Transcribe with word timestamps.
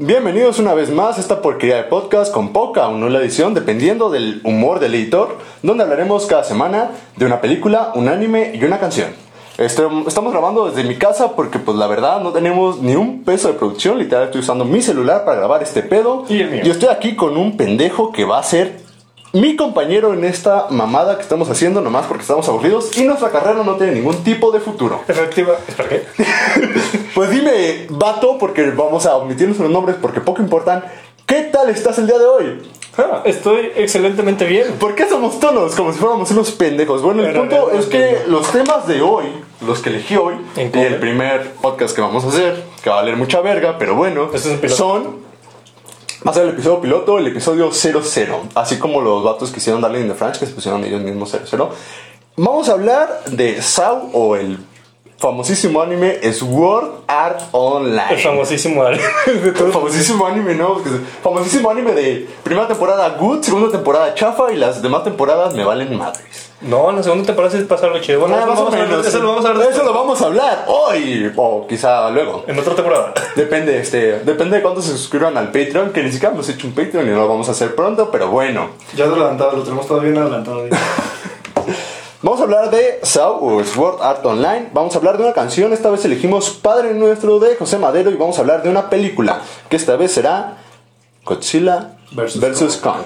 Bienvenidos 0.00 0.60
una 0.60 0.74
vez 0.74 0.90
más 0.90 1.18
a 1.18 1.20
esta 1.20 1.42
porquería 1.42 1.76
de 1.76 1.82
podcast 1.82 2.32
con 2.32 2.52
poca 2.52 2.86
o 2.86 2.92
nula 2.96 3.18
edición, 3.18 3.52
dependiendo 3.54 4.10
del 4.10 4.40
humor 4.44 4.78
del 4.78 4.94
editor, 4.94 5.38
donde 5.62 5.82
hablaremos 5.82 6.26
cada 6.26 6.44
semana 6.44 6.92
de 7.16 7.26
una 7.26 7.40
película, 7.40 7.90
un 7.96 8.08
anime 8.08 8.52
y 8.54 8.62
una 8.64 8.78
canción. 8.78 9.08
Estoy- 9.58 10.04
estamos 10.06 10.32
grabando 10.32 10.70
desde 10.70 10.88
mi 10.88 10.94
casa 10.94 11.34
porque 11.34 11.58
pues 11.58 11.76
la 11.76 11.88
verdad 11.88 12.20
no 12.20 12.30
tenemos 12.32 12.80
ni 12.80 12.94
un 12.94 13.24
peso 13.24 13.48
de 13.48 13.54
producción, 13.54 13.98
literal 13.98 14.26
estoy 14.26 14.40
usando 14.40 14.64
mi 14.64 14.80
celular 14.82 15.24
para 15.24 15.38
grabar 15.38 15.64
este 15.64 15.82
pedo. 15.82 16.24
Y 16.28 16.42
el 16.42 16.50
mío. 16.50 16.60
Y 16.64 16.70
estoy 16.70 16.90
aquí 16.90 17.16
con 17.16 17.36
un 17.36 17.56
pendejo 17.56 18.12
que 18.12 18.24
va 18.24 18.38
a 18.38 18.42
ser 18.44 18.78
mi 19.32 19.56
compañero 19.56 20.14
en 20.14 20.24
esta 20.24 20.66
mamada 20.70 21.16
que 21.16 21.22
estamos 21.22 21.50
haciendo, 21.50 21.80
nomás 21.80 22.06
porque 22.06 22.22
estamos 22.22 22.48
aburridos 22.48 22.96
y 22.96 23.04
nuestra 23.04 23.30
carrera 23.30 23.62
no 23.62 23.76
tiene 23.76 23.92
ningún 23.92 24.22
tipo 24.24 24.50
de 24.50 24.60
futuro. 24.60 25.02
Efectiva. 25.06 25.54
¿Espera 25.66 25.88
qué? 25.88 26.02
Pues 27.14 27.30
dime, 27.30 27.86
vato, 27.90 28.38
porque 28.38 28.70
vamos 28.70 29.04
a 29.04 29.16
omitir 29.16 29.46
nuestros 29.46 29.70
nombres 29.70 29.96
porque 30.00 30.20
poco 30.20 30.40
importan. 30.40 30.84
¿Qué 31.26 31.42
tal 31.52 31.68
estás 31.68 31.98
el 31.98 32.06
día 32.06 32.18
de 32.18 32.24
hoy? 32.24 32.62
Ah, 32.96 33.22
estoy 33.24 33.70
excelentemente 33.76 34.44
bien. 34.44 34.72
¿Por 34.78 34.94
qué 34.94 35.08
somos 35.08 35.38
tonos 35.38 35.74
como 35.74 35.92
si 35.92 35.98
fuéramos 35.98 36.30
unos 36.30 36.52
pendejos? 36.52 37.02
Bueno, 37.02 37.22
el 37.22 37.28
Pero 37.28 37.40
punto 37.40 37.70
es 37.72 37.86
que 37.86 38.22
los 38.28 38.50
temas 38.50 38.86
de 38.86 39.02
hoy, 39.02 39.26
los 39.66 39.80
que 39.80 39.90
elegí 39.90 40.16
hoy, 40.16 40.34
y 40.56 40.78
el 40.78 40.96
primer 40.96 41.52
podcast 41.60 41.94
que 41.94 42.00
vamos 42.00 42.24
a 42.24 42.28
hacer, 42.28 42.64
que 42.82 42.90
va 42.90 42.96
a 42.96 43.00
valer 43.00 43.16
mucha 43.16 43.40
verga, 43.40 43.76
pero 43.78 43.94
bueno, 43.94 44.30
Este 44.32 44.66
es 44.66 44.74
son. 44.74 45.27
Va 46.26 46.32
a 46.32 46.34
ser 46.34 46.44
el 46.44 46.50
episodio 46.50 46.80
piloto, 46.80 47.18
el 47.18 47.28
episodio 47.28 47.70
00. 47.72 48.42
Así 48.54 48.78
como 48.78 49.00
los 49.00 49.22
vatos 49.22 49.50
que 49.50 49.58
hicieron 49.58 49.80
Darling 49.80 50.02
in 50.02 50.08
the 50.08 50.14
Franch, 50.14 50.38
que 50.38 50.46
se 50.46 50.52
pusieron 50.52 50.84
ellos 50.84 51.00
mismos 51.00 51.30
00. 51.30 51.70
Vamos 52.36 52.68
a 52.68 52.72
hablar 52.72 53.24
de 53.30 53.62
SAO 53.62 54.10
o 54.12 54.36
el 54.36 54.58
famosísimo 55.18 55.82
anime 55.82 56.20
Sword 56.32 57.02
Art 57.06 57.42
Online. 57.52 58.10
El 58.10 58.18
famosísimo 58.18 58.82
Ari. 58.82 59.00
El 59.26 59.72
famosísimo 59.72 60.26
anime, 60.26 60.54
¿no? 60.54 60.80
Famosísimo 61.22 61.70
anime 61.70 61.92
de 61.92 62.28
primera 62.42 62.66
temporada 62.66 63.08
good, 63.10 63.42
segunda 63.42 63.70
temporada 63.70 64.14
chafa 64.14 64.52
y 64.52 64.56
las 64.56 64.82
demás 64.82 65.04
temporadas 65.04 65.54
me 65.54 65.64
valen 65.64 65.96
madres. 65.96 66.47
No, 66.60 66.90
en 66.90 66.96
la 66.96 67.02
segunda 67.04 67.24
temporada 67.24 67.56
sí 67.56 67.62
pasa 67.64 67.86
algo 67.86 68.00
chido. 68.00 68.18
Bueno, 68.20 68.34
Nada 68.34 68.46
eso, 68.46 68.50
más 68.52 68.60
o 68.60 68.64
vamos 68.64 68.74
a 68.74 68.78
ver- 68.80 68.88
menos. 68.88 69.06
eso 69.06 69.18
lo 69.20 69.28
vamos 69.28 69.44
a 69.44 69.48
ver 69.52 69.56
Eso 69.58 69.68
después. 69.68 69.86
lo 69.86 69.94
vamos 69.94 70.20
a 70.22 70.26
hablar 70.26 70.64
hoy 70.66 71.32
o 71.36 71.66
quizá 71.68 72.10
luego. 72.10 72.44
en 72.48 72.58
otra 72.58 72.74
temporada. 72.74 73.14
Depende, 73.36 73.78
este, 73.78 74.18
depende 74.20 74.56
de 74.56 74.62
cuántos 74.62 74.84
se 74.86 74.90
suscriban 74.92 75.36
al 75.38 75.52
Patreon, 75.52 75.90
que 75.92 76.02
ni 76.02 76.10
siquiera 76.10 76.34
hemos 76.34 76.48
hecho 76.48 76.66
un 76.66 76.72
Patreon 76.74 77.06
y 77.06 77.10
no 77.10 77.18
lo 77.18 77.28
vamos 77.28 77.48
a 77.48 77.52
hacer 77.52 77.76
pronto, 77.76 78.10
pero 78.10 78.28
bueno. 78.28 78.70
Ya 78.96 79.04
adelantado, 79.04 79.52
lo 79.58 79.62
tenemos 79.62 79.86
todavía 79.86 80.10
bien 80.10 80.22
adelantado. 80.22 80.64
Vamos 82.20 82.40
a 82.40 82.42
hablar 82.42 82.68
de 82.70 82.98
SAO 83.04 83.38
o 83.44 83.62
Sword 83.62 84.02
Art 84.02 84.26
Online. 84.26 84.70
Vamos 84.72 84.92
a 84.92 84.98
hablar 84.98 85.16
de 85.18 85.22
una 85.22 85.32
canción. 85.32 85.72
Esta 85.72 85.88
vez 85.88 86.04
elegimos 86.04 86.50
Padre 86.50 86.92
Nuestro 86.94 87.38
de 87.38 87.54
José 87.54 87.78
Madero 87.78 88.10
y 88.10 88.14
vamos 88.16 88.36
a 88.38 88.40
hablar 88.40 88.64
de 88.64 88.68
una 88.70 88.90
película 88.90 89.40
que 89.68 89.76
esta 89.76 89.94
vez 89.94 90.10
será 90.14 90.56
Godzilla 91.24 91.92
Versus 92.10 92.40
versus, 92.40 92.76
Kong. 92.78 93.02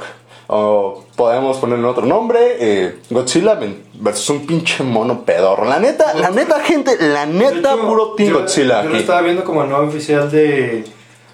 O 0.55 1.05
podemos 1.17 1.57
ponerle 1.57 1.87
otro 1.87 2.05
nombre, 2.05 2.39
eh, 2.61 2.99
Godzilla 3.09 3.59
versus 3.95 4.29
un 4.29 4.47
pinche 4.47 4.85
mono 4.85 5.25
pedorro. 5.25 5.65
La 5.65 5.79
neta, 5.79 6.13
la 6.13 6.29
neta, 6.29 6.61
gente, 6.61 6.95
la 7.01 7.25
neta, 7.25 7.75
puro 7.77 8.13
Team 8.13 8.29
yo, 8.29 8.41
Godzilla 8.41 8.83
Yo 8.83 8.91
lo 8.91 8.97
estaba 8.99 9.23
viendo 9.23 9.45
como 9.45 9.63
el 9.63 9.71
nuevo 9.71 9.87
oficial 9.87 10.31
de 10.31 10.85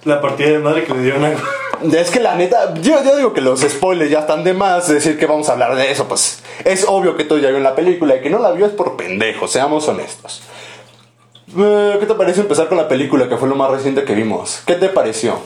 la 0.05 0.21
partida 0.21 0.51
de 0.51 0.59
madre 0.61 0.85
que 0.85 0.95
le 0.95 1.03
dieron 1.03 1.25
a. 1.25 1.33
Es 1.93 2.11
que 2.13 2.21
la 2.21 2.37
neta, 2.37 2.75
yo, 2.75 3.03
yo 3.03 3.17
digo 3.17 3.33
que 3.33 3.41
los 3.41 3.61
spoilers 3.61 4.09
ya 4.09 4.21
están 4.21 4.45
de 4.45 4.55
más, 4.55 4.87
decir 4.87 5.19
que 5.19 5.27
vamos 5.27 5.49
a 5.49 5.55
hablar 5.55 5.75
de 5.75 5.91
eso, 5.91 6.07
pues 6.07 6.45
es 6.65 6.85
obvio 6.87 7.17
que 7.17 7.25
todo 7.25 7.39
ya 7.39 7.49
vio 7.49 7.57
en 7.57 7.65
la 7.65 7.75
película 7.75 8.15
y 8.15 8.21
que 8.21 8.31
no 8.31 8.39
la 8.39 8.53
vio 8.53 8.67
es 8.67 8.73
por 8.73 8.97
pendejo, 8.97 9.49
seamos 9.49 9.89
honestos. 9.89 10.43
Eh, 11.57 11.97
¿Qué 11.99 12.07
te 12.07 12.15
pareció 12.15 12.43
empezar 12.43 12.69
con 12.69 12.79
la 12.79 12.87
película, 12.87 13.29
que 13.29 13.37
fue 13.37 13.49
lo 13.49 13.57
más 13.57 13.69
reciente 13.69 14.05
que 14.05 14.15
vimos? 14.15 14.63
¿Qué 14.65 14.75
te 14.75 14.89
pareció? 14.89 15.41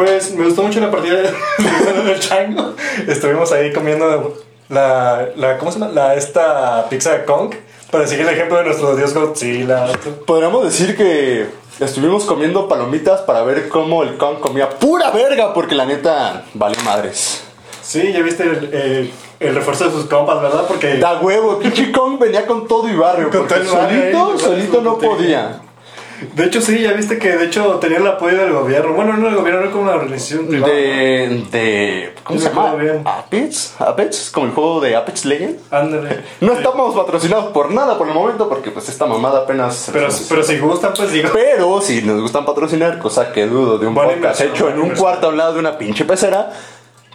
Pues 0.00 0.34
me 0.34 0.46
gustó 0.46 0.62
mucho 0.62 0.80
la 0.80 0.90
partida 0.90 1.16
de- 1.16 2.02
del 2.04 2.18
chango. 2.20 2.72
Estuvimos 3.06 3.52
ahí 3.52 3.70
comiendo 3.70 4.34
la, 4.70 5.28
la. 5.36 5.58
¿Cómo 5.58 5.70
se 5.70 5.78
llama? 5.78 5.92
La, 5.92 6.14
esta 6.14 6.86
pizza 6.88 7.12
de 7.12 7.24
Kong. 7.26 7.54
Para 7.90 8.06
seguir 8.06 8.26
el 8.26 8.32
ejemplo 8.34 8.56
de 8.56 8.64
nuestro 8.64 8.96
dios 8.96 9.12
Godzilla. 9.12 9.88
Podríamos 10.26 10.64
decir 10.64 10.96
que 10.96 11.48
estuvimos 11.80 12.24
comiendo 12.24 12.66
palomitas 12.66 13.20
para 13.22 13.42
ver 13.42 13.68
cómo 13.68 14.02
el 14.02 14.16
Kong 14.16 14.38
comía 14.40 14.70
pura 14.70 15.10
verga, 15.10 15.52
porque 15.52 15.74
la 15.74 15.84
neta 15.84 16.44
valió 16.54 16.80
madres. 16.82 17.42
Sí, 17.82 18.10
ya 18.12 18.20
viste 18.22 18.44
el, 18.44 18.72
el- 18.72 19.12
el 19.40 19.54
refuerzo 19.54 19.84
de 19.86 19.90
sus 19.90 20.06
compas, 20.06 20.40
¿verdad? 20.40 20.64
Porque. 20.66 20.96
Da 20.96 21.20
huevo, 21.20 21.58
pinche 21.58 21.92
Kong 21.92 22.18
venía 22.18 22.46
con 22.46 22.66
todo 22.66 22.88
y 22.88 22.94
barrio, 22.96 23.28
Con 23.30 23.46
todo 23.46 23.58
el 23.58 23.66
barrio 23.66 24.00
solito, 24.12 24.38
solito 24.38 24.80
no 24.80 24.96
podía. 24.98 25.60
De 26.34 26.44
hecho, 26.44 26.60
sí, 26.60 26.80
ya 26.80 26.92
viste 26.92 27.18
que 27.18 27.36
de 27.36 27.46
hecho 27.46 27.76
tenía 27.76 27.98
el 27.98 28.06
apoyo 28.06 28.38
del 28.38 28.52
gobierno. 28.52 28.94
Bueno, 28.94 29.16
no 29.16 29.26
del 29.26 29.36
gobierno, 29.36 29.62
era 29.62 29.70
como 29.70 29.84
una 29.84 29.94
organización 29.94 30.46
privada. 30.46 30.72
De, 30.72 31.46
de. 31.50 32.14
¿Cómo 32.24 32.38
se 32.38 32.48
llama? 32.48 32.74
Apex. 33.04 33.74
Apex, 33.78 34.30
como 34.30 34.46
el 34.46 34.52
juego 34.52 34.80
de 34.80 34.96
Apex 34.96 35.24
Legends. 35.24 35.62
Ándale. 35.70 36.20
No 36.40 36.52
estamos 36.54 36.94
patrocinados 36.94 37.52
por 37.52 37.70
nada 37.70 37.98
por 37.98 38.08
el 38.08 38.14
momento, 38.14 38.48
porque 38.48 38.70
pues 38.70 38.88
esta 38.88 39.06
mamada 39.06 39.40
apenas. 39.40 39.90
Pero, 39.92 40.08
pero 40.28 40.42
si 40.42 40.58
gustan, 40.58 40.92
pues 40.96 41.12
digo. 41.12 41.30
Pero 41.32 41.80
si 41.80 42.02
nos 42.02 42.20
gustan 42.20 42.44
patrocinar, 42.44 42.98
cosa 42.98 43.32
que 43.32 43.46
dudo 43.46 43.78
de 43.78 43.86
un 43.86 43.94
Buena 43.94 44.14
podcast 44.14 44.40
hecho 44.40 44.68
en 44.70 44.80
un 44.80 44.90
cuarto 44.90 45.26
a 45.26 45.30
un 45.30 45.36
lado 45.36 45.54
de 45.54 45.60
una 45.60 45.76
pinche 45.76 46.04
pecera. 46.04 46.50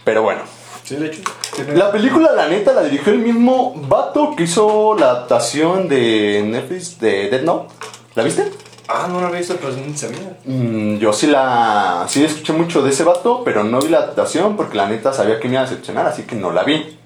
Pero 0.04 0.22
bueno. 0.22 0.42
Sí, 0.84 0.94
de 0.96 1.06
hecho. 1.06 1.20
La 1.74 1.90
película, 1.90 2.32
la 2.32 2.48
neta, 2.48 2.72
la 2.72 2.82
dirigió 2.82 3.12
el 3.12 3.18
mismo 3.18 3.74
vato 3.88 4.34
que 4.36 4.44
hizo 4.44 4.94
la 4.96 5.10
adaptación 5.10 5.88
de 5.88 6.44
Netflix 6.46 7.00
de 7.00 7.28
Dead 7.28 7.42
Note. 7.42 7.74
¿La 8.14 8.22
viste? 8.22 8.52
Ah, 8.88 9.08
no 9.10 9.20
lo 9.20 9.26
había 9.26 9.40
visto, 9.40 9.56
pero 9.60 9.72
no 9.72 9.96
sabía. 9.96 10.36
Mm, 10.44 10.98
yo 10.98 11.12
sí 11.12 11.26
la. 11.26 12.04
Sí 12.08 12.24
escuché 12.24 12.52
mucho 12.52 12.82
de 12.82 12.90
ese 12.90 13.02
vato, 13.04 13.42
pero 13.44 13.64
no 13.64 13.80
vi 13.80 13.88
la 13.88 13.98
adaptación 13.98 14.56
porque 14.56 14.76
la 14.76 14.86
neta 14.88 15.12
sabía 15.12 15.40
que 15.40 15.48
me 15.48 15.54
iba 15.54 15.62
a 15.62 15.64
decepcionar, 15.66 16.06
así 16.06 16.22
que 16.22 16.36
no 16.36 16.52
la 16.52 16.62
vi. 16.62 16.96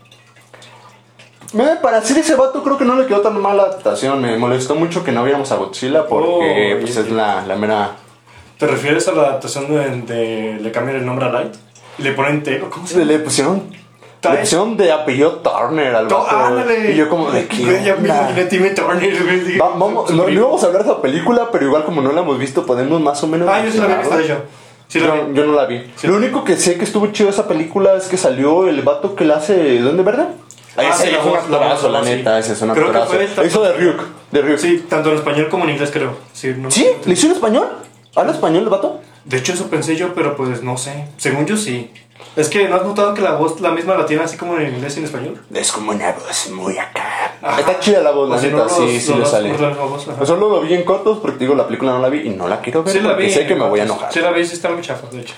Me, 1.53 1.65
para 1.77 1.99
hacer 1.99 2.19
ese 2.19 2.37
vato 2.37 2.63
creo 2.63 2.79
que 2.79 2.85
no 2.85 2.95
le 2.97 3.07
quedó 3.07 3.21
tan 3.23 3.41
mal 3.41 3.57
la 3.57 3.65
adaptación. 3.65 4.21
Me 4.21 4.37
molestó 4.37 4.75
mucho 4.77 5.03
que 5.03 5.11
no 5.11 5.25
viéramos 5.25 5.51
a 5.53 5.57
Godzilla 5.57 6.07
porque 6.07 6.75
Oh, 6.77 6.81
pues, 6.81 6.97
es 6.97 7.11
la, 7.11 7.45
la 7.47 7.57
mera. 7.57 7.97
¿Te 8.59 8.67
refieres 8.67 9.09
a 9.09 9.13
la 9.13 9.23
adaptación 9.23 9.69
de, 9.69 10.03
de- 10.15 10.59
le 10.61 10.71
cambian 10.71 10.99
el 10.99 11.07
nombre 11.07 11.27
a 11.27 11.31
Light? 11.31 11.55
Y 11.99 12.03
le 12.03 12.13
ponen 12.13 12.43
Telo, 12.43 12.71
¿cómo 12.71 12.87
se 12.87 12.95
llama? 12.99 13.07
Le 13.07 13.19
pusieron. 13.21 13.80
Le 14.23 14.37
pusieron 14.39 14.77
de 14.77 14.93
apellido 14.93 15.33
Turner 15.37 15.95
al 15.95 16.09
To- 16.09 16.19
vato. 16.19 16.37
ándale. 16.37 16.93
Y 16.93 16.97
yo 16.97 17.09
como 17.09 17.31
de 17.31 17.47
que. 17.47 17.65
Güey, 17.65 17.85
Ya 17.85 17.95
me 17.97 18.01
onda? 18.11 18.17
imaginé 18.19 18.41
a 18.43 18.49
Timmy 18.49 18.75
Turner, 18.75 19.23
güey, 19.23 19.59
Va- 19.59 19.69
vamos, 19.77 20.11
no, 20.11 20.25
no 20.25 20.29
íbamos 20.29 20.63
a 20.63 20.67
hablar 20.67 20.85
de 20.85 20.91
esa 20.91 21.01
película, 21.01 21.49
pero 21.51 21.65
igual 21.67 21.85
como 21.85 22.03
no 22.03 22.13
la 22.13 22.21
hemos 22.21 22.39
visto, 22.39 22.67
podemos 22.67 23.01
más 23.01 23.23
o 23.23 23.27
menos. 23.27 23.49
Ah, 23.51 23.63
yo 23.65 23.71
sí 23.73 23.79
la 23.79 23.85
había 23.85 23.97
visto, 23.99 24.15
mencionarla. 24.15 24.45
hecho. 24.45 24.61
Sí 24.89 25.01
la 25.01 25.07
yo, 25.07 25.27
vi. 25.29 25.35
yo 25.35 25.47
no 25.47 25.53
la 25.55 25.65
vi. 25.67 25.91
Sí. 25.97 26.07
Lo 26.07 26.17
único 26.17 26.45
que 26.45 26.57
sé 26.57 26.77
que 26.77 26.85
estuvo 26.85 27.07
chido 27.09 27.29
de 27.29 27.33
esa 27.35 27.49
película 27.49 27.95
es 27.95 28.09
que 28.09 28.17
salió 28.17 28.69
el 28.69 28.83
vato 28.83 29.15
que 29.15 29.25
la 29.25 29.37
hace 29.37 29.79
¿Dónde 29.79 30.03
Verde? 30.03 30.25
Ah, 30.77 30.83
ese 30.85 31.05
sí, 31.07 31.11
la 31.13 31.19
es 31.19 31.25
un 31.25 31.31
voz, 31.31 31.33
la 31.51 31.57
actorazo, 31.57 31.83
voz, 31.89 31.93
la 31.93 32.05
sí. 32.05 32.11
neta, 32.17 32.39
ese 32.39 32.53
es 32.53 32.63
un 32.63 32.71
Creo 32.71 32.93
que 32.93 32.99
actorazo. 32.99 33.35
fue 33.37 33.47
Eso 33.47 33.63
de 33.63 33.73
Ryuk, 33.73 34.03
de 34.33 34.43
Ryuk. 34.43 34.59
Sí, 34.59 34.85
tanto 34.89 35.11
en 35.11 35.17
español 35.17 35.49
como 35.51 35.65
en 35.65 35.71
inglés, 35.71 35.91
creo. 35.93 36.13
Sí, 36.33 36.55
no 36.57 36.71
¿Sí? 36.71 36.87
¿Le 37.07 37.13
hizo 37.15 37.27
en 37.27 37.33
español? 37.33 37.69
¿Habla 38.15 38.33
español 38.33 38.65
el 38.65 38.69
vato? 38.69 39.01
De 39.25 39.37
hecho, 39.39 39.53
eso 39.53 39.67
pensé 39.69 39.97
yo, 39.97 40.15
pero 40.15 40.37
pues 40.37 40.63
no 40.63 40.77
sé. 40.77 41.07
Según 41.17 41.47
yo, 41.47 41.57
sí. 41.57 41.91
Es 42.37 42.49
que 42.49 42.69
¿no 42.69 42.77
has 42.77 42.85
notado 42.85 43.15
que 43.15 43.23
la 43.23 43.33
voz 43.33 43.61
la 43.61 43.71
misma 43.71 43.95
la 43.97 44.07
tiene 44.07 44.23
así 44.23 44.37
como 44.37 44.57
en 44.59 44.75
inglés 44.75 44.95
y 44.97 45.01
en 45.01 45.05
español? 45.07 45.41
Es 45.55 45.73
como 45.73 45.91
una 45.93 46.13
voz 46.13 46.51
muy 46.51 46.79
acá. 46.79 47.37
Ajá. 47.43 47.61
Está 47.61 47.81
chida 47.81 48.01
la 48.03 48.11
voz, 48.11 48.29
la 48.29 48.37
neta, 48.37 48.57
no, 48.57 48.65
los- 48.65 48.73
sí, 48.77 49.01
sí 49.01 49.11
los 49.11 49.21
le 49.21 49.27
sale. 49.27 49.53
voz. 49.53 50.07
Solo 50.25 50.49
lo 50.51 50.61
vi 50.61 50.75
en 50.75 50.85
cortos 50.85 51.19
porque 51.19 51.39
digo, 51.39 51.55
la 51.55 51.67
película 51.67 51.93
no 51.93 51.99
la 52.01 52.09
vi 52.09 52.21
y 52.27 52.31
no 52.31 52.47
la 52.49 52.61
quiero 52.61 52.83
ver 52.83 52.93
Sí 52.93 53.01
la 53.01 53.11
porque 53.11 53.25
vi. 53.25 53.33
sé 53.33 53.47
que 53.47 53.55
me 53.55 53.67
voy 53.69 53.81
a 53.81 53.85
enojar. 53.85 54.13
Sí 54.13 54.21
la 54.21 54.31
vi, 54.33 54.45
sí 54.45 54.55
está 54.55 54.69
muy 54.71 54.83
chafa, 54.83 55.07
de 55.11 55.21
hecho. 55.21 55.35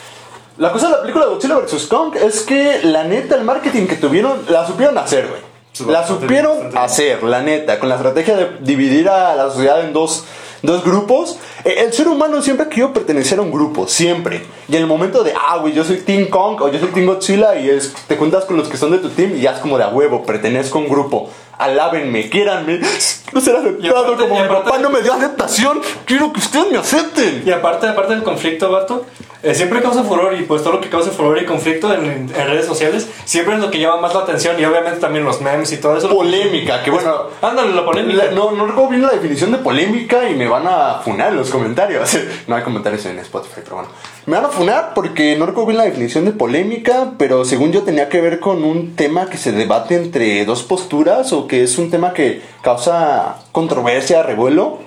La 0.58 0.70
cosa 0.72 0.86
de 0.88 0.92
la 0.92 1.00
película 1.00 1.24
de 1.26 1.30
Godzilla 1.32 1.56
vs. 1.58 1.86
Kong 1.86 2.14
es 2.16 2.42
que 2.42 2.80
la 2.84 3.04
neta, 3.04 3.36
el 3.36 3.44
marketing 3.44 3.86
que 3.86 3.96
tuvieron, 3.96 4.42
la 4.48 4.66
supieron 4.66 4.98
hacer, 4.98 5.28
güey. 5.28 5.40
Sí, 5.72 5.84
La 5.88 6.06
supieron 6.06 6.76
hacer, 6.76 7.22
la 7.22 7.40
neta, 7.40 7.78
con 7.78 7.88
la 7.88 7.94
estrategia 7.94 8.36
de 8.36 8.58
dividir 8.60 9.08
a 9.08 9.34
la 9.34 9.44
sociedad 9.50 9.80
en 9.82 9.94
dos, 9.94 10.24
dos 10.62 10.84
grupos. 10.84 11.38
Eh, 11.64 11.74
El 11.78 11.92
ser 11.92 12.08
humano 12.08 12.40
siempre 12.40 12.68
querido 12.68 12.92
pertenecer 12.92 13.38
a 13.38 13.42
un 13.42 13.50
grupo, 13.50 13.86
siempre. 13.86 14.42
Y 14.68 14.76
en 14.76 14.82
el 14.82 14.88
momento 14.88 15.22
de, 15.22 15.32
ah, 15.34 15.58
güey, 15.58 15.74
yo 15.74 15.84
soy 15.84 15.98
Team 15.98 16.26
Kong 16.26 16.60
o 16.62 16.68
yo 16.70 16.78
soy 16.78 16.88
Team 16.88 17.06
Godzilla 17.06 17.58
y 17.58 17.68
es, 17.68 17.92
te 18.06 18.16
juntas 18.16 18.44
con 18.44 18.56
los 18.56 18.68
que 18.68 18.76
son 18.76 18.90
de 18.92 18.98
tu 18.98 19.10
team 19.10 19.36
y 19.36 19.40
ya 19.40 19.52
es 19.52 19.58
como 19.58 19.76
de 19.78 19.84
a 19.84 19.88
huevo, 19.88 20.24
pertenezco 20.24 20.78
a 20.78 20.82
un 20.82 20.88
grupo. 20.88 21.28
Alábenme, 21.58 22.28
quieranme, 22.30 22.80
quiero 22.80 23.40
ser 23.40 23.56
aceptado 23.56 23.98
aparte- 24.14 24.28
como 24.28 24.42
mi 24.42 24.48
papá 24.48 24.78
no 24.78 24.90
me 24.90 25.00
dio 25.02 25.12
aceptación, 25.12 25.80
quiero 26.06 26.32
que 26.32 26.40
ustedes 26.40 26.70
me 26.72 26.78
acepten. 26.78 27.42
Y 27.46 27.50
aparte, 27.50 27.86
aparte 27.86 28.14
del 28.14 28.22
conflicto, 28.22 28.70
vato, 28.70 29.04
eh, 29.44 29.54
siempre 29.56 29.82
causa 29.82 30.04
furor 30.04 30.34
y 30.38 30.44
pues 30.44 30.62
todo 30.62 30.74
lo 30.74 30.80
que 30.80 30.88
causa 30.88 31.10
furor 31.10 31.36
y 31.42 31.44
conflicto 31.44 31.92
en, 31.92 32.04
en 32.04 32.28
redes 32.32 32.64
sociales 32.64 33.08
siempre 33.24 33.54
es 33.56 33.60
lo 33.60 33.72
que 33.72 33.80
llama 33.80 34.00
más 34.00 34.14
la 34.14 34.20
atención 34.20 34.54
y 34.60 34.64
obviamente 34.64 35.00
también 35.00 35.24
los 35.24 35.40
memes 35.40 35.72
y 35.72 35.78
todo 35.78 35.96
eso. 35.96 36.08
Polémica, 36.08 36.80
que 36.84 36.92
bueno, 36.92 37.24
Ándale, 37.42 37.74
la 37.74 37.84
polémica. 37.84 38.24
La- 38.26 38.30
no, 38.30 38.52
no 38.52 38.66
recuerdo 38.66 38.90
bien 38.90 39.02
la 39.02 39.10
definición 39.10 39.50
de 39.50 39.58
polémica 39.58 40.28
y 40.30 40.34
me 40.36 40.46
van 40.46 40.66
a 40.68 41.00
funar 41.04 41.30
en 41.30 41.36
los 41.36 41.50
comentarios. 41.50 42.16
No 42.46 42.56
hay 42.56 42.62
comentarios 42.62 43.04
en 43.06 43.18
Spotify, 43.20 43.60
pero 43.64 43.76
bueno. 43.76 43.88
Me 44.26 44.36
van 44.36 44.44
a 44.44 44.48
funar 44.48 44.92
porque 44.94 45.36
no 45.36 45.46
recuerdo 45.46 45.68
bien 45.68 45.78
la 45.78 45.84
definición 45.84 46.24
de 46.24 46.30
polémica, 46.32 47.12
pero 47.18 47.44
según 47.44 47.72
yo 47.72 47.82
tenía 47.82 48.08
que 48.08 48.20
ver 48.20 48.38
con 48.40 48.62
un 48.62 48.94
tema 48.94 49.26
que 49.28 49.38
se 49.38 49.50
debate 49.52 49.96
entre 49.96 50.44
dos 50.44 50.62
posturas 50.62 51.32
o 51.32 51.41
que 51.46 51.62
es 51.62 51.78
un 51.78 51.90
tema 51.90 52.12
que 52.12 52.42
causa 52.62 53.36
controversia, 53.52 54.22
revuelo. 54.22 54.78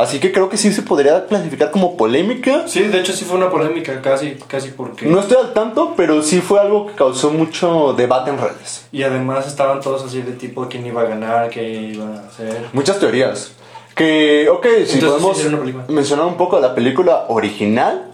Así 0.00 0.18
que 0.18 0.32
creo 0.32 0.48
que 0.48 0.56
sí 0.56 0.72
se 0.72 0.80
podría 0.80 1.26
clasificar 1.26 1.70
como 1.70 1.94
polémica. 1.98 2.66
Sí, 2.66 2.84
de 2.84 3.00
hecho 3.00 3.12
sí 3.12 3.26
fue 3.26 3.36
una 3.36 3.50
polémica, 3.50 4.00
casi, 4.00 4.36
casi 4.46 4.70
porque... 4.70 5.04
No 5.04 5.20
estoy 5.20 5.36
al 5.36 5.52
tanto, 5.52 5.92
pero 5.94 6.22
sí 6.22 6.40
fue 6.40 6.58
algo 6.58 6.86
que 6.86 6.94
causó 6.94 7.30
mucho 7.30 7.92
debate 7.92 8.30
en 8.30 8.38
redes. 8.38 8.86
Y 8.92 9.02
además 9.02 9.46
estaban 9.46 9.80
todos 9.82 10.02
así 10.02 10.22
de 10.22 10.32
tipo 10.32 10.66
quién 10.68 10.86
iba 10.86 11.02
a 11.02 11.04
ganar, 11.04 11.50
qué 11.50 11.92
iba 11.92 12.06
a 12.06 12.26
hacer. 12.26 12.68
Muchas 12.72 12.98
teorías. 12.98 13.52
Que, 13.94 14.48
ok, 14.48 14.66
si 14.86 14.94
Entonces, 14.94 15.22
podemos 15.22 15.36
sí, 15.36 15.92
mencionar 15.92 16.24
un 16.24 16.38
poco 16.38 16.58
la 16.60 16.74
película 16.74 17.26
original. 17.28 18.06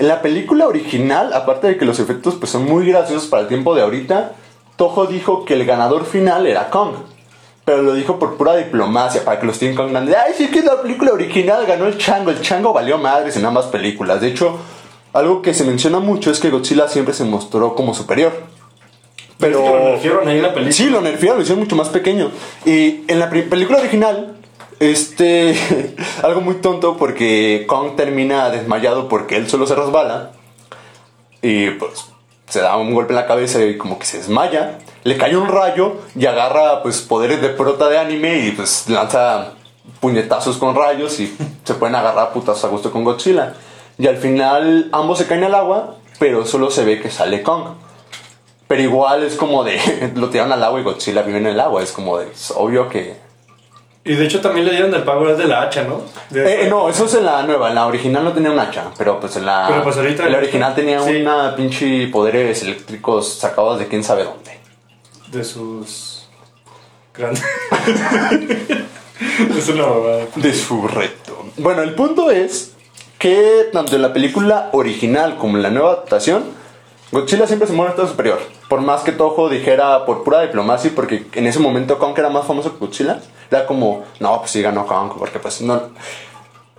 En 0.00 0.08
la 0.08 0.22
película 0.22 0.66
original, 0.66 1.32
aparte 1.32 1.68
de 1.68 1.76
que 1.76 1.84
los 1.84 2.00
efectos 2.00 2.34
pues, 2.40 2.50
son 2.50 2.64
muy 2.64 2.86
graciosos 2.86 3.28
para 3.28 3.42
el 3.42 3.48
tiempo 3.48 3.76
de 3.76 3.82
ahorita, 3.82 4.32
Toho 4.74 5.06
dijo 5.06 5.44
que 5.44 5.54
el 5.54 5.64
ganador 5.64 6.06
final 6.06 6.46
era 6.48 6.70
Kong. 6.70 6.94
Pero 7.70 7.82
lo 7.84 7.94
dijo 7.94 8.18
por 8.18 8.36
pura 8.36 8.56
diplomacia, 8.56 9.24
para 9.24 9.38
que 9.38 9.46
los 9.46 9.58
Kong 9.58 9.92
de, 9.92 10.16
ay, 10.16 10.32
sí 10.36 10.48
que 10.48 10.60
la 10.60 10.82
película 10.82 11.12
original 11.12 11.66
ganó 11.66 11.86
el 11.86 11.98
chango. 11.98 12.32
El 12.32 12.40
chango 12.40 12.72
valió 12.72 12.98
madres 12.98 13.36
en 13.36 13.44
ambas 13.44 13.66
películas. 13.66 14.20
De 14.20 14.26
hecho, 14.26 14.58
algo 15.12 15.40
que 15.40 15.54
se 15.54 15.62
menciona 15.62 16.00
mucho 16.00 16.32
es 16.32 16.40
que 16.40 16.50
Godzilla 16.50 16.88
siempre 16.88 17.14
se 17.14 17.22
mostró 17.22 17.76
como 17.76 17.94
superior. 17.94 18.32
Pero... 19.38 19.60
Es 19.60 19.70
que 19.70 19.70
lo 19.70 19.84
nerfearon 19.84 20.28
ahí 20.28 20.36
en 20.38 20.42
la 20.42 20.52
película. 20.52 20.72
Sí, 20.72 20.90
lo 20.90 21.00
nerfearon, 21.00 21.36
lo 21.36 21.42
hicieron 21.44 21.62
mucho 21.62 21.76
más 21.76 21.90
pequeño. 21.90 22.32
Y 22.64 23.04
en 23.06 23.20
la 23.20 23.30
película 23.30 23.78
original, 23.78 24.36
este. 24.80 25.54
algo 26.24 26.40
muy 26.40 26.56
tonto 26.56 26.96
porque 26.96 27.66
Kong 27.68 27.94
termina 27.94 28.50
desmayado 28.50 29.08
porque 29.08 29.36
él 29.36 29.48
solo 29.48 29.68
se 29.68 29.76
resbala. 29.76 30.32
Y 31.40 31.70
pues 31.70 32.06
se 32.48 32.62
da 32.62 32.76
un 32.76 32.92
golpe 32.92 33.12
en 33.12 33.16
la 33.16 33.28
cabeza 33.28 33.64
y 33.64 33.78
como 33.78 33.96
que 33.96 34.06
se 34.06 34.18
desmaya. 34.18 34.80
Le 35.04 35.16
cae 35.16 35.36
un 35.36 35.48
rayo 35.48 35.94
y 36.14 36.26
agarra 36.26 36.82
pues 36.82 37.00
poderes 37.00 37.40
de 37.40 37.48
prota 37.50 37.88
de 37.88 37.98
anime 37.98 38.38
y 38.46 38.50
pues 38.52 38.88
lanza 38.88 39.52
puñetazos 40.00 40.56
con 40.58 40.74
rayos 40.74 41.18
y 41.20 41.34
se 41.64 41.74
pueden 41.74 41.94
agarrar 41.94 42.24
a 42.24 42.30
putas 42.32 42.62
a 42.64 42.68
gusto 42.68 42.90
con 42.90 43.04
Godzilla. 43.04 43.54
Y 43.98 44.06
al 44.06 44.16
final 44.16 44.88
ambos 44.92 45.18
se 45.18 45.26
caen 45.26 45.44
al 45.44 45.54
agua, 45.54 45.96
pero 46.18 46.44
solo 46.46 46.70
se 46.70 46.84
ve 46.84 47.00
que 47.00 47.10
sale 47.10 47.42
Kong. 47.42 47.64
Pero 48.66 48.82
igual 48.82 49.24
es 49.24 49.34
como 49.36 49.64
de. 49.64 50.12
Lo 50.16 50.28
tiraron 50.28 50.52
al 50.52 50.62
agua 50.62 50.80
y 50.80 50.84
Godzilla 50.84 51.22
vive 51.22 51.38
en 51.38 51.46
el 51.46 51.58
agua. 51.60 51.82
Es 51.82 51.92
como 51.92 52.18
de. 52.18 52.30
Es 52.30 52.52
obvio 52.56 52.88
que. 52.88 53.16
Y 54.04 54.14
de 54.14 54.24
hecho 54.24 54.40
también 54.40 54.64
le 54.64 54.72
dieron 54.72 54.94
el 54.94 55.02
power 55.02 55.36
de 55.36 55.46
la 55.46 55.62
hacha, 55.62 55.82
¿no? 55.82 56.00
Eh, 56.34 56.66
no, 56.70 56.88
eso 56.88 57.04
es 57.04 57.14
en 57.14 57.26
la 57.26 57.42
nueva. 57.42 57.68
En 57.68 57.74
la 57.74 57.86
original 57.86 58.24
no 58.24 58.32
tenía 58.32 58.50
un 58.50 58.58
hacha. 58.58 58.84
Pero 58.96 59.18
pues 59.20 59.36
en 59.36 59.44
la. 59.44 59.66
Pero, 59.68 59.82
pues, 59.82 59.96
ahorita- 59.96 60.24
en 60.24 60.32
la 60.32 60.38
original 60.38 60.74
tenía 60.74 61.02
Sí. 61.02 61.16
una 61.20 61.54
pinche 61.56 62.06
poderes 62.08 62.62
eléctricos 62.62 63.34
sacados 63.38 63.78
de 63.78 63.88
quién 63.88 64.02
sabe 64.04 64.24
dónde. 64.24 64.49
De 65.32 65.44
sus... 65.44 66.28
Grandes... 67.14 67.42
es 69.56 69.68
una. 69.68 69.84
De 70.36 70.54
su 70.54 70.88
reto. 70.88 71.44
Bueno, 71.56 71.82
el 71.82 71.94
punto 71.94 72.30
es 72.30 72.72
que 73.18 73.68
tanto 73.72 73.96
en 73.96 74.02
la 74.02 74.12
película 74.12 74.70
original 74.72 75.36
como 75.36 75.56
en 75.56 75.62
la 75.62 75.70
nueva 75.70 75.92
adaptación, 75.92 76.44
Godzilla 77.12 77.46
siempre 77.46 77.68
se 77.68 77.74
estado 77.74 78.08
superior. 78.08 78.38
Por 78.68 78.80
más 78.80 79.02
que 79.02 79.12
Toho 79.12 79.48
dijera 79.48 80.06
por 80.06 80.22
pura 80.22 80.42
diplomacia, 80.42 80.92
porque 80.94 81.26
en 81.32 81.46
ese 81.46 81.58
momento 81.58 81.98
Kong 81.98 82.16
era 82.16 82.30
más 82.30 82.46
famoso 82.46 82.72
que 82.72 82.78
Godzilla, 82.78 83.20
era 83.50 83.66
como, 83.66 84.04
no, 84.20 84.38
pues 84.38 84.52
sí 84.52 84.62
ganó 84.62 84.86
Kong, 84.86 85.12
porque 85.18 85.38
pues 85.38 85.60
no. 85.60 85.90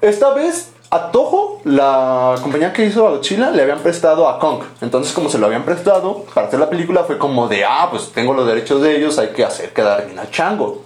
Esta 0.01 0.33
vez 0.33 0.71
a 0.93 1.09
Toho, 1.09 1.61
la 1.63 2.35
compañía 2.41 2.73
que 2.73 2.85
hizo 2.85 3.07
a 3.07 3.11
Godzilla, 3.11 3.49
le 3.49 3.61
habían 3.61 3.79
prestado 3.79 4.27
a 4.27 4.37
Kong. 4.37 4.61
Entonces, 4.81 5.13
como 5.13 5.29
se 5.29 5.37
lo 5.37 5.45
habían 5.45 5.63
prestado 5.63 6.25
para 6.33 6.47
hacer 6.47 6.59
la 6.59 6.69
película, 6.69 7.05
fue 7.05 7.17
como 7.17 7.47
de, 7.47 7.63
ah, 7.63 7.87
pues 7.89 8.11
tengo 8.11 8.33
los 8.33 8.45
derechos 8.45 8.81
de 8.81 8.97
ellos, 8.97 9.17
hay 9.17 9.29
que 9.29 9.45
hacer 9.45 9.71
quedar 9.71 10.05
bien 10.05 10.19
al 10.19 10.29
chango. 10.29 10.83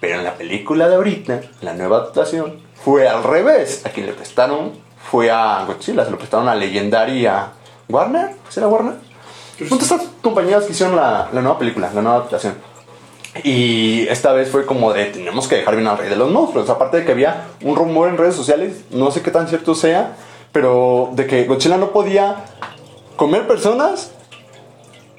Pero 0.00 0.18
en 0.18 0.24
la 0.24 0.34
película 0.34 0.88
de 0.88 0.94
ahorita, 0.94 1.42
la 1.60 1.74
nueva 1.74 1.98
adaptación, 1.98 2.62
fue 2.82 3.06
al 3.06 3.22
revés. 3.22 3.84
A 3.84 3.90
quien 3.90 4.06
le 4.06 4.14
prestaron 4.14 4.72
fue 5.10 5.30
a 5.30 5.62
Godzilla, 5.66 6.06
se 6.06 6.10
lo 6.10 6.16
prestaron 6.16 6.48
a 6.48 6.54
Legendary 6.54 7.26
a 7.26 7.52
Warner. 7.90 8.30
¿Será 8.48 8.66
Warner? 8.66 8.94
Estas 9.58 10.00
compañías 10.22 10.64
que 10.64 10.72
hicieron 10.72 10.96
la, 10.96 11.28
la 11.30 11.42
nueva 11.42 11.58
película, 11.58 11.90
la 11.94 12.00
nueva 12.00 12.16
adaptación. 12.16 12.54
Y 13.44 14.06
esta 14.08 14.32
vez 14.32 14.50
fue 14.50 14.66
como 14.66 14.92
de 14.92 15.06
tenemos 15.06 15.48
que 15.48 15.56
dejar 15.56 15.76
bien 15.76 15.88
al 15.88 15.98
rey 15.98 16.10
de 16.10 16.16
los 16.16 16.30
monstruos. 16.30 16.68
Aparte 16.68 16.98
de 16.98 17.04
que 17.04 17.12
había 17.12 17.46
un 17.62 17.76
rumor 17.76 18.08
en 18.08 18.18
redes 18.18 18.34
sociales, 18.34 18.82
no 18.90 19.10
sé 19.10 19.22
qué 19.22 19.30
tan 19.30 19.48
cierto 19.48 19.74
sea, 19.74 20.16
pero 20.52 21.10
de 21.12 21.26
que 21.26 21.44
Godzilla 21.44 21.78
no 21.78 21.92
podía 21.92 22.44
comer 23.16 23.46
personas, 23.46 24.12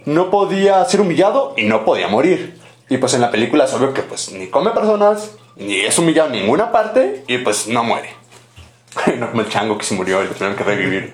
no 0.06 0.30
podía 0.30 0.86
ser 0.86 1.02
humillado 1.02 1.54
y 1.58 1.64
no 1.64 1.86
podía 1.86 2.08
morir. 2.08 2.60
Y 2.88 2.98
pues 2.98 3.14
en 3.16 3.22
la 3.22 3.32
película 3.32 3.66
es 3.66 3.74
obvio 3.74 3.94
que 3.94 4.04
pues 4.04 4.32
ni 4.32 4.48
come 4.48 4.72
personas, 4.72 5.32
ni 5.56 5.80
es 5.80 5.98
humillado 5.98 6.28
en 6.28 6.42
ninguna 6.42 6.72
parte 6.72 7.24
y 7.28 7.40
pues 7.40 7.68
no 7.68 7.84
muere. 7.84 8.10
no 9.18 9.30
como 9.30 9.42
el 9.42 9.50
chango 9.50 9.78
que 9.78 9.86
se 9.86 9.96
murió 9.96 10.22
y 10.24 10.28
lo 10.28 10.34
tuvieron 10.34 10.56
que 10.56 10.64
revivir. 10.64 11.14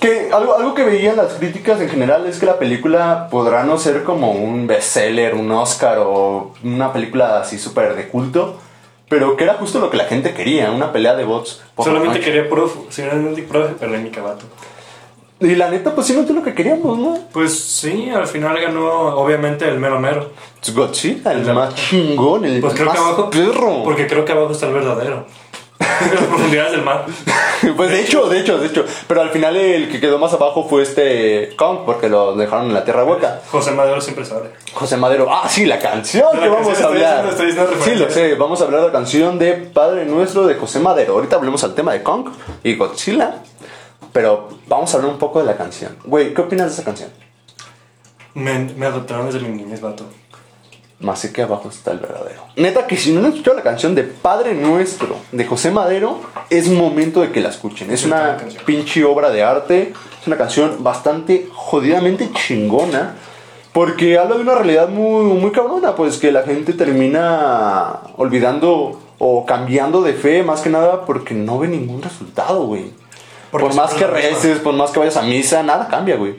Que 0.00 0.30
algo, 0.32 0.56
algo 0.56 0.74
que 0.74 0.84
veía 0.84 1.10
en 1.10 1.16
las 1.16 1.34
críticas 1.34 1.80
en 1.80 1.88
general 1.88 2.26
es 2.26 2.38
que 2.38 2.46
la 2.46 2.58
película 2.58 3.28
podrá 3.30 3.64
no 3.64 3.78
ser 3.78 4.04
como 4.04 4.32
un 4.32 4.66
bestseller, 4.66 5.34
un 5.34 5.50
Oscar 5.50 5.98
o 6.00 6.52
una 6.62 6.92
película 6.92 7.40
así 7.40 7.58
súper 7.58 7.96
de 7.96 8.08
culto, 8.08 8.58
pero 9.08 9.36
que 9.36 9.44
era 9.44 9.54
justo 9.54 9.78
lo 9.78 9.88
que 9.88 9.96
la 9.96 10.04
gente 10.04 10.34
quería, 10.34 10.70
una 10.70 10.92
pelea 10.92 11.14
de 11.14 11.24
bots. 11.24 11.62
Solamente 11.82 12.20
quería 12.20 12.48
puro... 12.48 12.70
Solamente 12.90 13.42
puro 13.42 13.68
polémica, 13.76 14.20
vato. 14.20 14.44
Y 15.38 15.54
la 15.54 15.70
neta, 15.70 15.94
pues 15.94 16.06
sí, 16.06 16.14
no 16.14 16.22
es 16.22 16.30
lo 16.30 16.42
que 16.42 16.54
queríamos, 16.54 16.98
¿no? 16.98 17.18
Pues 17.30 17.58
sí, 17.58 18.08
al 18.08 18.26
final 18.26 18.58
ganó 18.58 19.16
obviamente 19.16 19.68
el 19.68 19.78
mero 19.78 20.00
mero. 20.00 20.30
Godzilla, 20.74 21.32
el 21.32 21.44
más 21.52 21.74
chingón, 21.74 22.46
el 22.46 22.60
Pues 22.60 22.72
creo 22.72 22.86
más 22.86 22.96
que 22.96 23.02
abajo... 23.02 23.30
perro. 23.30 23.84
Porque 23.84 24.06
creo 24.06 24.24
que 24.24 24.32
abajo 24.32 24.52
está 24.52 24.66
el 24.66 24.72
verdadero. 24.72 25.26
Las 26.12 26.22
profundidades 26.24 26.72
del 26.72 26.82
mar. 26.82 27.06
Pues 27.76 27.90
de 27.90 28.00
hecho, 28.00 28.28
de 28.28 28.40
hecho, 28.40 28.58
de 28.58 28.66
hecho. 28.66 28.84
Pero 29.08 29.22
al 29.22 29.30
final 29.30 29.56
el 29.56 29.90
que 29.90 30.00
quedó 30.00 30.18
más 30.18 30.32
abajo 30.32 30.66
fue 30.68 30.82
este 30.82 31.54
Kong, 31.56 31.80
porque 31.86 32.08
lo 32.08 32.34
dejaron 32.36 32.66
en 32.66 32.74
la 32.74 32.84
tierra 32.84 33.04
hueca. 33.04 33.40
José 33.50 33.70
Madero 33.72 34.00
siempre 34.00 34.24
sabe. 34.24 34.50
José 34.74 34.96
Madero. 34.96 35.26
Ah, 35.30 35.48
sí, 35.48 35.64
la 35.66 35.78
canción 35.78 36.26
La 36.34 36.42
que 36.42 36.48
vamos 36.48 36.68
a 36.68 36.72
estoy 36.72 36.86
hablar. 36.86 37.24
diciendo- 37.28 37.30
estoy 37.30 37.46
diciendo 37.46 37.84
sí, 37.84 37.94
lo 37.94 38.10
sé. 38.10 38.34
Vamos 38.34 38.60
a 38.60 38.64
hablar 38.64 38.80
de 38.82 38.86
la 38.88 38.92
canción 38.92 39.38
de 39.38 39.52
Padre 39.54 40.04
Nuestro 40.04 40.46
de 40.46 40.54
José 40.54 40.80
Madero. 40.80 41.14
Ahorita 41.14 41.36
hablemos 41.36 41.62
al 41.64 41.74
tema 41.74 41.92
de 41.92 42.02
Kong 42.02 42.28
y 42.62 42.76
Godzilla. 42.76 43.42
Pero 44.12 44.48
vamos 44.66 44.92
a 44.92 44.96
hablar 44.98 45.12
un 45.12 45.18
poco 45.18 45.40
de 45.40 45.46
la 45.46 45.56
canción. 45.56 45.96
Güey, 46.04 46.32
¿qué 46.34 46.40
opinas 46.42 46.66
de 46.68 46.72
esa 46.72 46.84
canción? 46.84 47.10
Me, 48.34 48.58
me 48.58 48.86
adoptaron 48.86 49.26
desde 49.26 49.40
mi 49.40 49.48
niñez, 49.62 49.80
vato. 49.80 50.04
Más 50.98 51.18
sé 51.18 51.32
que 51.32 51.42
abajo 51.42 51.68
está 51.68 51.92
el 51.92 51.98
verdadero. 51.98 52.42
Neta, 52.56 52.86
que 52.86 52.96
si 52.96 53.12
no 53.12 53.20
han 53.20 53.26
escuchado 53.26 53.56
la 53.56 53.62
canción 53.62 53.94
de 53.94 54.02
Padre 54.02 54.54
Nuestro 54.54 55.16
de 55.30 55.44
José 55.44 55.70
Madero, 55.70 56.20
es 56.48 56.68
momento 56.68 57.20
de 57.20 57.30
que 57.32 57.40
la 57.40 57.50
escuchen. 57.50 57.90
Es 57.90 58.04
una 58.04 58.38
pinche 58.64 59.04
obra 59.04 59.30
de 59.30 59.42
arte. 59.42 59.92
Es 60.20 60.26
una 60.26 60.38
canción 60.38 60.82
bastante 60.82 61.48
jodidamente 61.52 62.30
chingona. 62.32 63.16
Porque 63.72 64.18
habla 64.18 64.36
de 64.36 64.40
una 64.40 64.54
realidad 64.54 64.88
muy, 64.88 65.24
muy 65.24 65.52
cabrona. 65.52 65.94
Pues 65.94 66.16
que 66.16 66.32
la 66.32 66.44
gente 66.44 66.72
termina 66.72 68.00
olvidando 68.16 68.98
o 69.18 69.44
cambiando 69.44 70.02
de 70.02 70.14
fe, 70.14 70.42
más 70.42 70.60
que 70.60 70.70
nada 70.70 71.04
porque 71.04 71.34
no 71.34 71.58
ve 71.58 71.68
ningún 71.68 72.02
resultado, 72.02 72.66
güey. 72.66 72.92
Por 73.50 73.74
más 73.74 73.94
que 73.94 74.06
reces, 74.06 74.58
por 74.58 74.74
más 74.74 74.90
que 74.90 74.98
vayas 74.98 75.16
a 75.16 75.22
misa, 75.22 75.62
nada 75.62 75.88
cambia, 75.88 76.16
güey. 76.16 76.36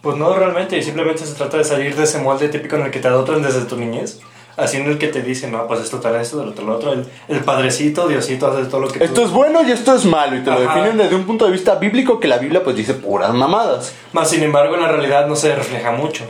Pues 0.00 0.16
no, 0.16 0.32
realmente, 0.34 0.80
simplemente 0.82 1.26
se 1.26 1.34
trata 1.34 1.56
de 1.58 1.64
salir 1.64 1.96
de 1.96 2.04
ese 2.04 2.18
molde 2.18 2.48
típico 2.48 2.76
en 2.76 2.82
el 2.82 2.90
que 2.90 3.00
te 3.00 3.08
adoptan 3.08 3.42
desde 3.42 3.62
tu 3.62 3.76
niñez. 3.76 4.20
Así 4.56 4.76
en 4.76 4.86
el 4.86 4.98
que 4.98 5.06
te 5.06 5.22
dicen, 5.22 5.52
no, 5.52 5.68
pues 5.68 5.80
esto 5.80 6.00
tal, 6.00 6.16
esto, 6.16 6.38
del 6.38 6.48
otro, 6.48 6.64
lo 6.64 6.76
otro. 6.76 6.92
El, 6.92 7.06
el 7.28 7.40
padrecito, 7.44 8.08
Diosito, 8.08 8.48
hace 8.48 8.64
todo 8.68 8.80
lo 8.80 8.88
que 8.88 9.04
Esto 9.04 9.20
tú... 9.20 9.26
es 9.26 9.30
bueno 9.30 9.62
y 9.62 9.70
esto 9.70 9.94
es 9.94 10.04
malo. 10.04 10.36
Y 10.36 10.40
te 10.40 10.50
lo 10.50 10.56
Ajá. 10.56 10.74
definen 10.74 10.98
desde 10.98 11.14
un 11.14 11.24
punto 11.24 11.44
de 11.44 11.52
vista 11.52 11.76
bíblico 11.76 12.18
que 12.18 12.26
la 12.26 12.38
Biblia 12.38 12.64
pues 12.64 12.74
dice 12.74 12.94
puras 12.94 13.32
mamadas. 13.32 13.92
Más 14.12 14.28
sin 14.28 14.42
embargo, 14.42 14.74
en 14.74 14.82
la 14.82 14.88
realidad 14.88 15.28
no 15.28 15.36
se 15.36 15.54
refleja 15.54 15.92
mucho. 15.92 16.24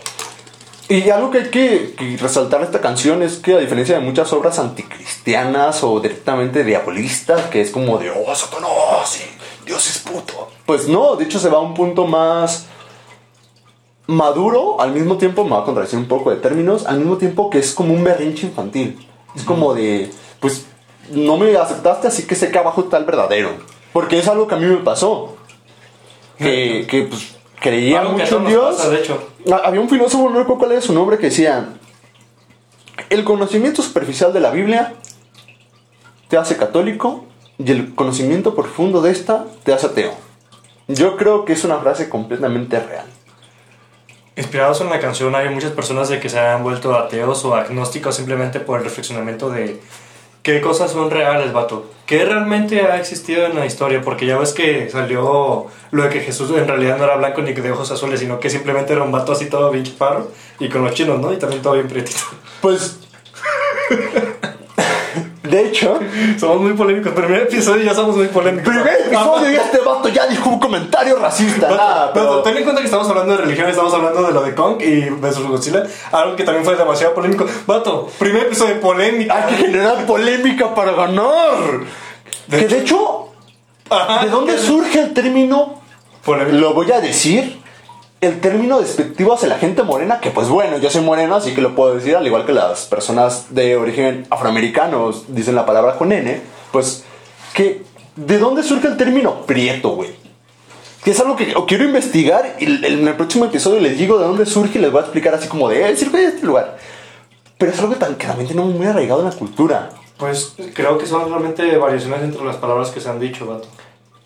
Y 0.91 1.09
algo 1.11 1.31
que 1.31 1.39
hay 1.39 1.49
que, 1.49 1.95
que 1.97 2.17
resaltar 2.19 2.63
esta 2.63 2.81
canción 2.83 3.23
es 3.23 3.37
que 3.37 3.55
a 3.55 3.59
diferencia 3.59 3.95
de 3.95 4.01
muchas 4.03 4.31
obras 4.33 4.59
anticristianas 4.59 5.83
o 5.83 5.99
directamente 6.01 6.65
diabolistas, 6.65 7.43
que 7.47 7.61
es 7.61 7.71
como 7.71 7.99
de, 7.99 8.11
oh, 8.11 8.35
Satanás, 8.35 9.21
Dios 9.65 9.89
es 9.89 9.99
puto. 9.99 10.51
Pues 10.67 10.87
no, 10.89 11.17
de 11.17 11.25
hecho 11.25 11.39
se 11.39 11.49
va 11.49 11.59
a 11.59 11.61
un 11.61 11.75
punto 11.75 12.07
más 12.07 12.67
maduro, 14.09 14.81
al 14.81 14.93
mismo 14.93 15.19
tiempo, 15.19 15.45
me 15.45 15.51
va 15.51 15.61
a 15.61 15.65
contradecir 15.65 15.99
un 15.99 16.09
poco 16.09 16.31
de 16.31 16.37
términos, 16.37 16.87
al 16.87 16.99
mismo 16.99 17.19
tiempo 17.19 17.51
que 17.51 17.59
es 17.59 17.73
como 17.73 17.95
un 17.95 18.03
berrinche 18.03 18.47
infantil. 18.47 19.07
Es 19.37 19.45
como 19.45 19.75
de, 19.75 20.11
pues, 20.41 20.67
no 21.11 21.37
me 21.37 21.57
aceptaste, 21.57 22.09
así 22.09 22.27
que 22.27 22.35
sé 22.35 22.51
que 22.51 22.59
abajo 22.59 22.81
está 22.81 22.97
el 22.97 23.05
verdadero. 23.05 23.51
Porque 23.93 24.19
es 24.19 24.27
algo 24.27 24.49
que 24.49 24.55
a 24.57 24.59
mí 24.59 24.67
me 24.67 24.79
pasó. 24.79 25.37
Que, 26.39 26.87
que 26.89 27.03
pues, 27.03 27.37
creía 27.61 28.01
Algo 28.01 28.15
mucho 28.15 28.39
en 28.39 28.47
Dios. 28.47 28.77
pasa, 28.77 28.91
de 28.91 28.99
hecho. 28.99 29.29
Había 29.63 29.81
un 29.81 29.89
filósofo, 29.89 30.31
no 30.31 30.39
recuerdo 30.39 30.59
cuál 30.59 30.73
era 30.73 30.81
su 30.81 30.95
nombre, 30.95 31.19
que 31.19 31.27
decía, 31.27 31.75
el 33.11 33.25
conocimiento 33.25 33.83
superficial 33.83 34.33
de 34.33 34.41
la 34.41 34.51
Biblia 34.51 34.95
te 36.29 36.37
hace 36.39 36.57
católico 36.57 37.27
y 37.59 37.71
el 37.71 37.95
conocimiento 37.95 38.55
profundo 38.55 39.03
de 39.03 39.11
esta 39.11 39.45
te 39.65 39.73
hace 39.73 39.87
ateo. 39.87 40.13
Yo 40.87 41.17
creo 41.17 41.45
que 41.45 41.53
es 41.53 41.65
una 41.65 41.79
frase 41.79 42.09
completamente 42.09 42.81
real. 42.81 43.07
Inspirados 44.39 44.81
en 44.81 44.89
la 44.89 45.01
canción, 45.01 45.35
hay 45.35 45.51
muchas 45.51 45.73
personas 45.73 46.09
de 46.09 46.19
que 46.21 46.31
se 46.31 46.39
han 46.39 46.63
vuelto 46.63 46.97
ateos 46.97 47.45
o 47.45 47.55
agnósticos 47.55 48.17
simplemente 48.17 48.61
por 48.61 48.79
el 48.79 48.85
reflexionamiento 48.85 49.51
de, 49.51 49.81
¿Qué 50.49 50.63
cosas 50.63 50.93
son 50.93 51.11
reales, 51.11 51.53
vato? 51.53 51.91
¿Qué 52.07 52.25
realmente 52.25 52.81
ha 52.81 52.99
existido 52.99 53.45
en 53.45 53.55
la 53.55 53.67
historia? 53.67 54.01
Porque 54.01 54.25
ya 54.25 54.39
ves 54.39 54.55
que 54.55 54.89
salió 54.89 55.67
lo 55.91 56.03
de 56.03 56.09
que 56.09 56.21
Jesús 56.21 56.51
en 56.57 56.67
realidad 56.67 56.97
no 56.97 57.05
era 57.05 57.17
blanco 57.17 57.43
ni 57.43 57.53
de 57.53 57.71
ojos 57.71 57.91
azules, 57.91 58.21
sino 58.21 58.41
que 58.41 58.49
simplemente 58.49 58.95
era 58.95 59.03
un 59.03 59.13
vato 59.13 59.33
así 59.33 59.51
todo 59.51 59.71
bien 59.71 59.85
chaparro 59.85 60.31
y 60.59 60.71
con 60.71 60.83
los 60.85 60.95
chinos, 60.95 61.21
¿no? 61.21 61.33
Y 61.35 61.37
también 61.37 61.61
todo 61.61 61.75
bien 61.75 61.87
prietito. 61.89 62.21
Pues. 62.63 63.01
de 65.51 65.67
hecho, 65.67 65.99
Somos 66.39 66.61
muy 66.61 66.73
polémicos. 66.75 67.13
Primer 67.13 67.43
episodio 67.43 67.83
ya 67.85 67.95
somos 67.95 68.17
muy 68.17 68.29
polémicos. 68.29 68.73
primer 68.73 69.01
episodio 69.07 69.51
y 69.51 69.57
este 69.57 69.79
vato 69.79 70.09
ya 70.09 70.27
dijo 70.27 70.49
un 70.51 70.59
comentario 70.59 71.17
racista. 71.17 71.69
Nada, 71.69 72.13
pero. 72.13 72.43
ten 72.43 72.57
en 72.57 72.63
cuenta 72.65 72.81
que 72.81 72.87
estamos 72.87 73.09
hablando 73.09 73.37
de 73.37 73.43
religión, 73.43 73.69
estamos 73.69 73.93
hablando 73.95 74.23
de 74.23 74.33
lo 74.33 74.43
de 74.43 74.55
Kong 74.55 74.81
y 74.83 75.09
versus 75.11 75.47
Godzilla, 75.47 75.83
algo 76.13 76.37
que 76.37 76.45
también 76.45 76.65
fue 76.65 76.77
demasiado 76.77 77.15
polémico. 77.15 77.47
Vato, 77.67 78.09
primer 78.19 78.45
episodio 78.45 78.75
de 78.75 78.81
polémica. 78.81 79.35
Hay 79.37 79.55
que 79.55 79.63
generar 79.67 80.07
polémica 80.07 80.75
para 80.75 80.93
ganar. 80.93 81.57
De 82.47 82.59
que 82.59 82.65
hecho- 82.65 82.75
de 82.77 82.81
hecho, 82.83 83.29
¿de 84.23 84.29
dónde 84.31 84.59
surge 84.59 85.01
el 85.01 85.15
término? 85.15 85.81
Polémica. 86.25 86.57
Lo 86.57 86.75
voy 86.75 86.91
a 86.93 87.01
decir. 87.01 87.59
El 88.21 88.41
término 88.41 88.81
despectivo 88.81 89.33
hacia 89.33 89.49
la 89.49 89.59
gente 89.59 89.85
morena, 89.85 90.19
que 90.21 90.31
pues 90.31 90.49
bueno, 90.49 90.79
yo 90.79 90.91
soy 90.91 91.03
moreno, 91.03 91.37
así 91.37 91.55
que 91.55 91.61
lo 91.61 91.77
puedo 91.77 91.95
decir, 91.95 92.17
al 92.17 92.27
igual 92.27 92.45
que 92.45 92.53
las 92.53 92.87
personas 92.87 93.55
de 93.55 93.77
origen 93.77 94.27
afroamericanos 94.29 95.27
dicen 95.29 95.55
la 95.55 95.65
palabra 95.65 95.97
con 95.97 96.11
N, 96.11 96.41
pues 96.73 97.05
que 97.55 97.83
¿de 98.17 98.39
dónde 98.39 98.65
surge 98.65 98.89
el 98.89 98.97
término 98.97 99.47
prieto, 99.47 99.91
güey? 99.91 100.11
Que 101.05 101.13
es 101.13 101.21
algo 101.21 101.37
que 101.37 101.55
quiero 101.69 101.85
investigar 101.85 102.57
y 102.59 102.65
en 102.65 103.07
el 103.07 103.15
próximo 103.15 103.45
episodio 103.45 103.79
les 103.81 103.97
digo 103.97 104.19
de 104.19 104.27
dónde 104.27 104.47
surge 104.47 104.81
y 104.81 104.83
les 104.83 104.91
voy 104.91 105.01
a 105.01 105.05
explicar 105.05 105.35
así 105.35 105.47
como 105.47 105.69
de, 105.69 105.89
eh, 105.89 105.97
surge 105.97 106.17
de 106.17 106.27
este 106.27 106.45
lugar. 106.45 106.77
Pero 107.57 107.71
es 107.71 107.79
algo 107.79 107.93
que, 107.93 107.99
que 108.17 108.27
también 108.27 108.49
tenemos 108.49 108.75
muy 108.75 108.87
arraigado 108.87 109.21
en 109.21 109.31
la 109.31 109.37
cultura. 109.37 109.91
Pues 110.17 110.55
creo 110.75 110.99
que 110.99 111.07
son 111.07 111.29
realmente 111.29 111.77
variaciones 111.77 112.23
entre 112.23 112.45
las 112.45 112.57
palabras 112.57 112.91
que 112.91 113.01
se 113.01 113.09
han 113.09 113.21
dicho, 113.21 113.47
vato. 113.47 113.69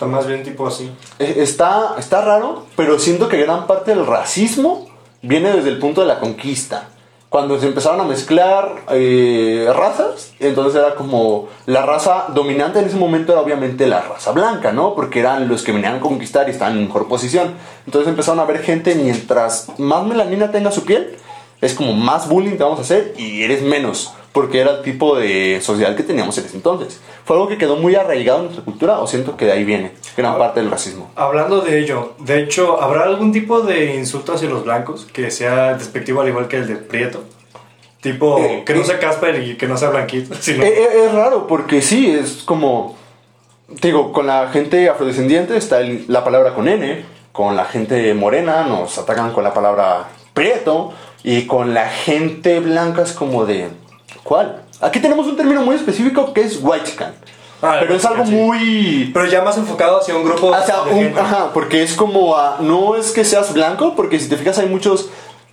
Está 0.02 0.16
más 0.16 0.26
bien 0.26 0.42
tipo 0.42 0.66
así. 0.66 0.90
Eh, 1.21 1.35
Está, 1.37 1.94
está 1.97 2.23
raro, 2.23 2.66
pero 2.75 2.99
siento 2.99 3.28
que 3.28 3.40
gran 3.40 3.68
parte 3.68 3.94
del 3.94 4.04
racismo 4.04 4.88
viene 5.23 5.52
desde 5.52 5.68
el 5.68 5.78
punto 5.78 6.00
de 6.00 6.09
la 6.09 6.18
conquista. 6.18 6.88
Cuando 7.28 7.61
se 7.61 7.68
empezaron 7.68 8.00
a 8.00 8.04
mezclar 8.04 8.82
eh, 8.90 9.71
razas, 9.73 10.32
entonces 10.40 10.80
era 10.80 10.97
como 10.97 11.47
la 11.66 11.87
raza 11.87 12.25
dominante 12.35 12.80
en 12.80 12.87
ese 12.87 12.97
momento 12.97 13.30
era 13.30 13.42
obviamente 13.42 13.87
la 13.87 14.00
raza 14.00 14.32
blanca, 14.32 14.73
¿no? 14.73 14.97
Porque 14.97 15.21
eran 15.21 15.47
los 15.47 15.62
que 15.62 15.71
venían 15.71 15.94
a 15.94 16.00
conquistar 16.00 16.49
y 16.49 16.50
estaban 16.50 16.76
en 16.78 16.87
mejor 16.87 17.06
posición. 17.06 17.54
Entonces 17.87 18.09
empezaron 18.09 18.40
a 18.40 18.44
ver 18.44 18.61
gente, 18.61 18.97
mientras 18.97 19.68
más 19.78 20.04
melanina 20.04 20.50
tenga 20.50 20.73
su 20.73 20.82
piel, 20.82 21.16
es 21.61 21.75
como 21.75 21.92
más 21.92 22.28
bullying 22.28 22.56
te 22.56 22.64
vamos 22.64 22.80
a 22.80 22.82
hacer 22.82 23.14
y 23.16 23.44
eres 23.44 23.62
menos, 23.62 24.12
porque 24.33 24.61
era 24.61 24.71
el 24.79 24.83
tipo 24.83 25.17
de 25.17 25.61
sociedad 25.62 25.95
que 25.95 26.03
teníamos 26.03 26.37
en 26.39 26.47
ese 26.47 26.57
entonces. 26.57 27.01
Fue 27.25 27.37
algo 27.37 27.49
que 27.49 27.59
quedó 27.59 27.77
muy 27.77 27.95
arraigado 27.95 28.39
en 28.39 28.45
nuestra 28.47 28.65
cultura, 28.65 28.99
o 29.01 29.07
siento 29.07 29.37
que 29.37 29.45
de 29.45 29.53
ahí 29.53 29.65
viene 29.65 29.93
gran 30.17 30.39
parte 30.39 30.61
del 30.61 30.71
racismo. 30.71 31.11
Hablando 31.17 31.61
de 31.61 31.79
ello, 31.79 32.15
de 32.19 32.43
hecho, 32.43 32.81
¿habrá 32.83 33.05
algún 33.05 33.31
tipo 33.33 33.61
de 33.61 33.95
insulto 33.97 34.33
hacia 34.35 34.49
los 34.49 34.65
blancos 34.65 35.07
que 35.12 35.31
sea 35.31 35.75
despectivo 35.75 36.21
al 36.23 36.29
igual 36.29 36.49
que 36.49 36.57
el 36.57 36.67
de 36.67 36.77
Prieto? 36.77 37.25
Tipo, 38.01 38.39
Eh, 38.41 38.62
que 38.67 38.75
no 38.75 38.81
eh. 38.81 38.85
sea 38.85 38.99
Casper 38.99 39.43
y 39.47 39.57
que 39.57 39.67
no 39.69 39.77
sea 39.77 39.91
Blanquito, 39.91 40.35
sino... 40.41 40.65
Eh, 40.65 41.05
es 41.07 41.12
raro 41.12 41.47
porque 41.47 41.83
sí, 41.83 42.11
es 42.11 42.43
como. 42.45 42.97
Digo, 43.81 44.12
con 44.12 44.27
la 44.27 44.49
gente 44.49 44.89
afrodescendiente 44.89 45.57
está 45.57 45.81
el- 45.81 46.05
la 46.09 46.25
palabra 46.25 46.55
con 46.55 46.69
N, 46.69 47.05
con 47.33 47.57
la 47.57 47.65
gente 47.65 48.12
morena 48.12 48.65
nos 48.65 48.99
atacan 48.99 49.33
con 49.33 49.45
la 49.45 49.55
palabra 49.55 50.09
prieto, 50.35 50.93
y 51.23 51.47
con 51.47 51.73
la 51.75 51.89
gente 51.89 52.59
blanca 52.61 53.03
es 53.03 53.12
como 53.12 53.45
de. 53.47 53.69
¿Cuál? 54.25 54.62
Aquí 54.81 55.00
tenemos 55.00 55.26
un 55.26 55.37
término 55.37 55.62
muy 55.62 55.76
específico 55.76 56.33
que 56.33 56.43
es 56.43 56.59
white 56.61 56.85
chican. 56.91 57.14
Ah, 57.61 57.76
pero 57.81 57.95
es 57.95 58.05
algo 58.05 58.25
sí. 58.26 58.33
muy. 58.33 59.11
Pero 59.14 59.26
ya 59.26 59.43
más 59.43 59.57
enfocado 59.57 60.00
hacia 60.00 60.17
un 60.17 60.25
grupo 60.25 60.52
Hacia 60.52 60.81
de 60.83 60.91
un- 60.91 61.19
ajá, 61.19 61.50
porque 61.55 61.83
es 61.83 61.95
como 61.95 62.37
a- 62.37 62.57
no 62.61 62.97
es 62.97 63.12
que 63.12 63.25
seas 63.25 63.52
blanco, 63.52 63.95
porque 63.95 64.19
si 64.19 64.29
te 64.29 64.37
fijas 64.37 64.59
hay 64.59 64.67
muchos 64.67 65.11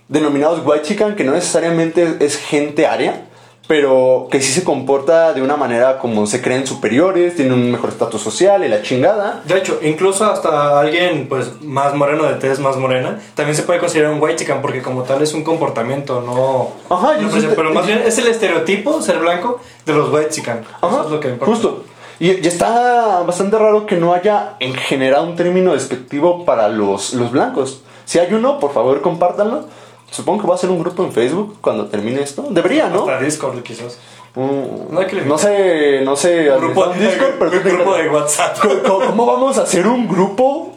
denominados 0.08 0.60
white 0.64 0.82
chican 0.82 1.14
que 1.14 1.22
no 1.22 1.32
necesariamente 1.32 2.16
es 2.20 2.36
gente 2.36 2.86
aria, 2.86 3.26
pero 3.70 4.26
que 4.32 4.40
sí 4.42 4.50
se 4.52 4.64
comporta 4.64 5.32
de 5.32 5.42
una 5.42 5.56
manera 5.56 5.98
como 6.00 6.26
se 6.26 6.42
creen 6.42 6.66
superiores, 6.66 7.36
tienen 7.36 7.52
un 7.54 7.70
mejor 7.70 7.90
estatus 7.90 8.20
social 8.20 8.64
y 8.64 8.68
la 8.68 8.82
chingada. 8.82 9.42
De 9.44 9.56
hecho, 9.56 9.78
incluso 9.80 10.24
hasta 10.28 10.80
alguien 10.80 11.28
pues 11.28 11.62
más 11.62 11.94
moreno 11.94 12.24
de 12.24 12.34
tez 12.34 12.58
más 12.58 12.76
morena 12.76 13.20
también 13.36 13.54
se 13.54 13.62
puede 13.62 13.78
considerar 13.78 14.10
un 14.12 14.20
white 14.20 14.34
chican 14.34 14.60
porque 14.60 14.82
como 14.82 15.04
tal 15.04 15.22
es 15.22 15.34
un 15.34 15.44
comportamiento, 15.44 16.20
no... 16.20 16.70
Ajá, 16.92 17.16
no 17.20 17.30
yo 17.30 17.48
te- 17.48 17.54
pero 17.54 17.72
más 17.72 17.86
bien 17.86 18.02
es 18.04 18.18
el 18.18 18.26
estereotipo 18.26 19.00
ser 19.02 19.20
blanco 19.20 19.60
de 19.86 19.92
los 19.92 20.12
white 20.12 20.30
chican. 20.30 20.62
Eso 20.62 20.86
Ajá, 20.88 21.02
es 21.04 21.10
lo 21.12 21.20
que 21.20 21.28
importa. 21.28 21.54
justo. 21.54 21.84
Y, 22.18 22.32
y 22.44 22.46
está 22.48 23.22
bastante 23.24 23.56
raro 23.56 23.86
que 23.86 23.94
no 23.94 24.14
haya 24.14 24.56
en 24.58 24.74
general 24.74 25.28
un 25.28 25.36
término 25.36 25.74
despectivo 25.74 26.44
para 26.44 26.66
los, 26.68 27.14
los 27.14 27.30
blancos. 27.30 27.82
Si 28.04 28.18
hay 28.18 28.34
uno, 28.34 28.58
por 28.58 28.72
favor 28.72 29.00
compártanlo. 29.00 29.66
Supongo 30.10 30.42
que 30.42 30.48
va 30.48 30.54
a 30.54 30.58
ser 30.58 30.70
un 30.70 30.80
grupo 30.80 31.04
en 31.04 31.12
Facebook 31.12 31.58
cuando 31.60 31.86
termine 31.86 32.22
esto. 32.22 32.46
Debería, 32.50 32.88
¿no? 32.88 33.00
Hasta 33.00 33.20
Discord 33.20 33.62
quizás. 33.62 33.98
Mm, 34.34 35.26
No 35.26 35.38
sé, 35.38 36.02
no 36.04 36.16
sé. 36.16 36.50
Un 36.52 36.60
grupo, 36.60 36.90
un 36.90 36.98
Discord, 36.98 37.34
pero 37.38 37.50
un 37.50 37.62
grupo 37.62 37.94
de. 37.96 38.08
WhatsApp. 38.08 38.58
¿Cómo, 38.86 39.26
vamos 39.26 39.58
a 39.58 39.62
hacer 39.62 39.86
un 39.86 40.08
grupo? 40.08 40.74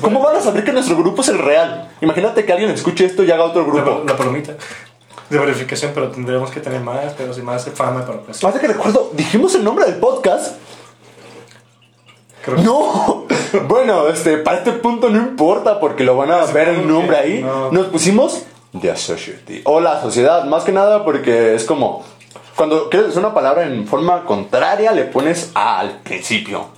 ¿Cómo 0.00 0.20
van 0.20 0.36
a 0.36 0.40
saber 0.40 0.64
que 0.64 0.72
nuestro 0.72 0.96
grupo 0.96 1.22
es 1.22 1.28
el 1.28 1.38
real? 1.38 1.90
Imagínate 2.00 2.44
que 2.44 2.52
alguien 2.52 2.70
escuche 2.70 3.04
esto 3.04 3.22
y 3.22 3.30
haga 3.30 3.44
otro 3.44 3.64
grupo. 3.64 4.02
la 4.06 4.16
palomita 4.16 4.54
de 5.30 5.38
verificación, 5.38 5.90
pero 5.94 6.10
tendremos 6.10 6.50
que 6.50 6.60
tener 6.60 6.80
más, 6.80 7.14
pero 7.16 7.32
sin 7.32 7.44
más 7.44 7.68
fama, 7.70 8.04
pero 8.06 8.20
pues. 8.22 8.42
Más 8.42 8.54
de 8.54 8.60
que 8.60 8.68
recuerdo, 8.68 9.10
dijimos 9.14 9.54
el 9.54 9.64
nombre 9.64 9.84
del 9.86 9.96
podcast. 9.96 10.56
Creo 12.46 12.58
No, 12.58 13.26
bueno, 13.68 14.06
este, 14.06 14.38
para 14.38 14.58
este 14.58 14.72
punto 14.72 15.10
no 15.10 15.18
importa 15.18 15.80
porque 15.80 16.04
lo 16.04 16.16
van 16.16 16.30
a 16.30 16.44
ver 16.46 16.68
el 16.68 16.86
nombre 16.86 17.16
ahí. 17.16 17.42
No. 17.42 17.72
Nos 17.72 17.86
pusimos 17.88 18.44
The 18.80 18.96
Society 18.96 19.62
o 19.64 19.80
la 19.80 20.00
sociedad, 20.00 20.44
más 20.44 20.62
que 20.62 20.70
nada 20.70 21.04
porque 21.04 21.54
es 21.54 21.64
como 21.64 22.04
cuando 22.54 22.88
quieres 22.88 23.16
una 23.16 23.34
palabra 23.34 23.64
en 23.64 23.86
forma 23.86 24.24
contraria 24.24 24.92
le 24.92 25.04
pones 25.04 25.50
A 25.54 25.80
al 25.80 25.98
principio. 26.02 26.68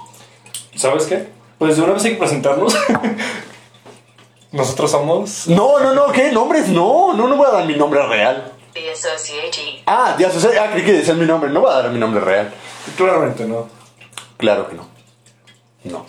¿Sabes 0.75 1.05
qué? 1.05 1.29
Pues 1.59 1.77
de 1.77 1.83
una 1.83 1.93
vez 1.93 2.05
hay 2.05 2.13
que 2.13 2.19
presentarnos. 2.19 2.75
Nosotros 4.53 4.91
somos. 4.91 5.49
No, 5.49 5.79
no, 5.81 5.93
no, 5.93 6.11
¿qué 6.13 6.33
nombres? 6.33 6.69
No, 6.69 7.13
no, 7.13 7.29
no 7.29 7.37
voy 7.37 7.47
a 7.47 7.53
dar 7.53 7.67
mi 7.67 7.77
nombre 7.77 8.05
real. 8.07 8.55
The 8.73 8.91
Associate. 8.91 9.83
Ah, 9.87 10.15
The 10.17 10.31
Society, 10.31 10.57
ah, 10.57 10.71
creí 10.73 10.85
que 10.85 10.93
decían 10.93 11.19
mi 11.19 11.27
nombre, 11.27 11.51
no 11.51 11.61
voy 11.61 11.71
a 11.71 11.75
dar 11.75 11.91
mi 11.91 11.99
nombre 11.99 12.21
real. 12.21 12.51
Claramente 12.97 13.45
no. 13.45 13.69
Claro 14.39 14.69
que 14.69 14.77
no. 14.77 14.98
No. 15.85 16.05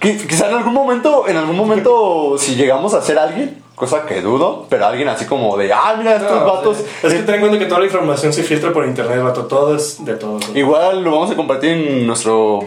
Quizá 0.00 0.48
en 0.48 0.54
algún 0.56 0.72
momento, 0.72 1.28
en 1.28 1.36
algún 1.36 1.56
momento, 1.56 2.36
si 2.38 2.54
llegamos 2.54 2.94
a 2.94 3.02
ser 3.02 3.18
alguien, 3.18 3.62
cosa 3.74 4.06
que 4.06 4.22
dudo, 4.22 4.66
pero 4.70 4.86
alguien 4.86 5.08
así 5.08 5.26
como 5.26 5.56
de, 5.58 5.72
ah, 5.72 5.94
mira 5.98 6.16
estos 6.16 6.40
No, 6.40 6.46
vatos. 6.54 6.78
sí. 6.78 6.84
Es 7.02 7.12
que 7.12 7.20
ten 7.20 7.34
en 7.36 7.40
cuenta 7.42 7.58
que 7.58 7.66
toda 7.66 7.80
la 7.80 7.86
información 7.86 8.32
se 8.32 8.42
filtra 8.42 8.72
por 8.72 8.86
internet, 8.86 9.22
vato. 9.22 9.44
Todo 9.46 9.76
es 9.76 10.02
de 10.04 10.14
todo. 10.14 10.38
Igual 10.54 11.02
lo 11.02 11.10
vamos 11.10 11.30
a 11.30 11.36
compartir 11.36 11.70
en 11.72 12.06
nuestro 12.06 12.60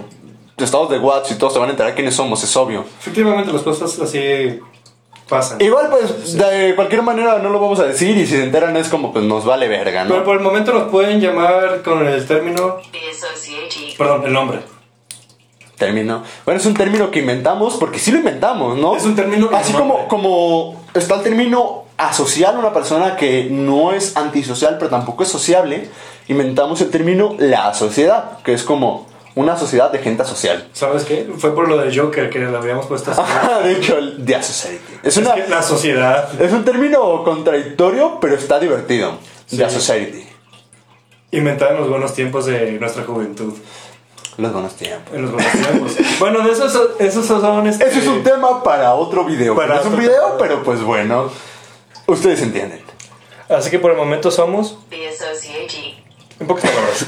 estados 0.57 0.91
de 0.91 0.99
WhatsApp 0.99 1.31
y 1.31 1.39
todos 1.39 1.53
se 1.53 1.59
van 1.59 1.69
a 1.69 1.71
enterar 1.71 1.95
quiénes 1.95 2.13
somos, 2.13 2.43
es 2.43 2.55
obvio. 2.55 2.85
Efectivamente, 2.99 3.51
las 3.51 3.63
cosas 3.63 3.97
así 3.99 4.59
pasan. 5.27 5.59
Igual, 5.59 5.89
pues, 5.89 6.37
de 6.37 6.73
cualquier 6.75 7.01
manera 7.01 7.39
no 7.39 7.49
lo 7.49 7.59
vamos 7.59 7.79
a 7.79 7.85
decir 7.85 8.15
y 8.15 8.27
si 8.27 8.35
se 8.35 8.43
enteran 8.43 8.77
es 8.77 8.87
como, 8.87 9.11
pues, 9.11 9.25
nos 9.25 9.43
vale 9.43 9.67
verga, 9.67 10.03
Pero 10.07 10.19
¿no? 10.19 10.23
por 10.23 10.37
el 10.37 10.43
momento 10.43 10.71
nos 10.71 10.91
pueden 10.91 11.19
llamar 11.19 11.81
con 11.83 12.05
el 12.05 12.27
término. 12.27 12.77
Perdón, 13.97 14.21
el 14.27 14.33
nombre. 14.33 14.59
Término. 15.81 16.23
Bueno, 16.45 16.59
es 16.59 16.65
un 16.67 16.75
término 16.75 17.09
que 17.09 17.19
inventamos 17.19 17.75
porque 17.77 17.97
sí 17.97 18.11
lo 18.11 18.19
inventamos, 18.19 18.77
¿no? 18.77 18.95
Es 18.95 19.03
un 19.03 19.15
término 19.15 19.49
Así 19.51 19.73
como, 19.73 20.07
como 20.07 20.85
está 20.93 21.15
el 21.15 21.23
término 21.23 21.85
asocial 21.97 22.55
a 22.55 22.59
una 22.59 22.71
persona 22.71 23.15
que 23.15 23.47
no 23.49 23.91
es 23.91 24.15
antisocial 24.15 24.77
pero 24.77 24.91
tampoco 24.91 25.23
es 25.23 25.29
sociable, 25.29 25.89
inventamos 26.27 26.81
el 26.81 26.91
término 26.91 27.35
la 27.39 27.73
sociedad, 27.73 28.37
que 28.43 28.53
es 28.53 28.61
como 28.63 29.07
una 29.33 29.57
sociedad 29.57 29.91
de 29.91 29.97
gente 29.99 30.23
social. 30.23 30.67
¿Sabes 30.73 31.03
qué? 31.05 31.27
Fue 31.37 31.55
por 31.55 31.67
lo 31.67 31.77
de 31.77 31.97
Joker 31.97 32.29
que 32.29 32.37
le 32.37 32.55
habíamos 32.55 32.85
puesto 32.85 33.09
así. 33.11 33.21
de 33.63 33.71
hecho, 33.73 33.97
The 34.23 34.43
Society. 34.43 34.93
Es, 35.01 35.17
Es 35.17 35.17
una, 35.17 35.33
que 35.33 35.47
la 35.47 35.63
sociedad. 35.63 36.29
es 36.39 36.51
un 36.53 36.63
término 36.63 37.23
contradictorio, 37.23 38.19
pero 38.21 38.35
está 38.35 38.59
divertido. 38.59 39.13
The 39.49 39.67
Sí. 39.67 39.75
Society. 39.79 40.25
Inventada 41.31 41.71
en 41.71 41.77
los 41.77 41.89
buenos 41.89 42.13
tiempos 42.13 42.45
de 42.45 42.73
nuestra 42.73 43.03
juventud. 43.03 43.53
Los 44.37 44.53
buenos 44.53 44.75
tiempos. 44.75 45.13
En 45.13 45.21
los 45.23 45.31
buenos 45.31 45.51
tiempos. 45.51 45.97
bueno, 46.19 46.43
de 46.45 46.51
esos, 46.51 46.77
esos 46.99 47.25
son. 47.25 47.67
este, 47.67 47.87
Ese 47.87 47.99
es 47.99 48.07
un 48.07 48.23
tema 48.23 48.63
para 48.63 48.93
otro 48.93 49.25
video. 49.25 49.55
Para 49.55 49.75
no 49.75 49.79
es 49.81 49.85
un 49.85 49.93
otro 49.93 50.01
video, 50.01 50.23
tema. 50.23 50.37
pero 50.39 50.63
pues 50.63 50.81
bueno. 50.81 51.29
Ustedes 52.07 52.41
entienden. 52.41 52.81
Así 53.49 53.69
que 53.69 53.79
por 53.79 53.91
el 53.91 53.97
momento 53.97 54.31
somos. 54.31 54.77
En 56.39 56.47
pocas 56.47 56.71
palabras. 56.71 57.05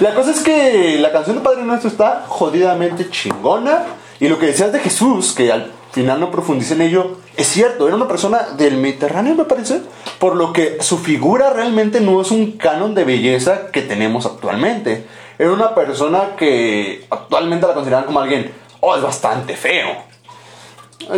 La 0.00 0.14
cosa 0.14 0.32
es 0.32 0.40
que 0.40 0.98
la 0.98 1.12
canción 1.12 1.36
de 1.36 1.42
Padre 1.42 1.62
Nuestro 1.62 1.88
está 1.88 2.24
jodidamente 2.28 3.08
chingona. 3.10 3.84
Y 4.20 4.28
lo 4.28 4.38
que 4.38 4.46
decías 4.46 4.72
de 4.72 4.80
Jesús, 4.80 5.32
que 5.32 5.50
al 5.50 5.72
final 5.92 6.20
no 6.20 6.30
profundiza 6.30 6.74
en 6.74 6.82
ello, 6.82 7.18
es 7.36 7.48
cierto, 7.48 7.86
era 7.86 7.96
una 7.96 8.06
persona 8.08 8.50
del 8.56 8.76
Mediterráneo, 8.76 9.34
me 9.34 9.44
parece, 9.44 9.80
por 10.18 10.36
lo 10.36 10.52
que 10.52 10.78
su 10.80 10.98
figura 10.98 11.50
realmente 11.50 12.00
no 12.00 12.20
es 12.20 12.30
un 12.30 12.52
canon 12.52 12.94
de 12.94 13.04
belleza 13.04 13.70
que 13.72 13.82
tenemos 13.82 14.26
actualmente. 14.26 15.04
Era 15.38 15.52
una 15.52 15.74
persona 15.74 16.36
que 16.36 17.06
actualmente 17.10 17.66
la 17.66 17.74
consideran 17.74 18.04
como 18.04 18.20
alguien, 18.20 18.52
oh, 18.80 18.96
es 18.96 19.02
bastante 19.02 19.56
feo. 19.56 19.88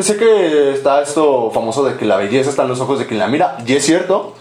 Sé 0.00 0.16
que 0.16 0.72
está 0.72 1.02
esto 1.02 1.50
famoso 1.52 1.84
de 1.84 1.96
que 1.96 2.04
la 2.06 2.16
belleza 2.16 2.50
está 2.50 2.62
en 2.62 2.68
los 2.68 2.80
ojos 2.80 2.98
de 2.98 3.06
quien 3.06 3.20
la 3.20 3.28
mira, 3.28 3.58
y 3.66 3.74
es 3.74 3.84
cierto, 3.84 4.34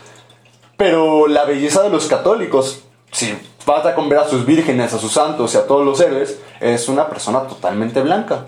pero 0.77 1.27
la 1.27 1.45
belleza 1.45 1.83
de 1.83 1.89
los 1.89 2.07
católicos, 2.07 2.83
si 3.11 3.37
basta 3.65 3.95
con 3.95 4.09
ver 4.09 4.19
a 4.19 4.27
sus 4.27 4.45
vírgenes, 4.45 4.93
a 4.93 4.99
sus 4.99 5.11
santos 5.11 5.53
y 5.53 5.57
a 5.57 5.67
todos 5.67 5.85
los 5.85 5.99
héroes, 5.99 6.39
es 6.59 6.87
una 6.87 7.07
persona 7.07 7.41
totalmente 7.41 8.01
blanca. 8.01 8.45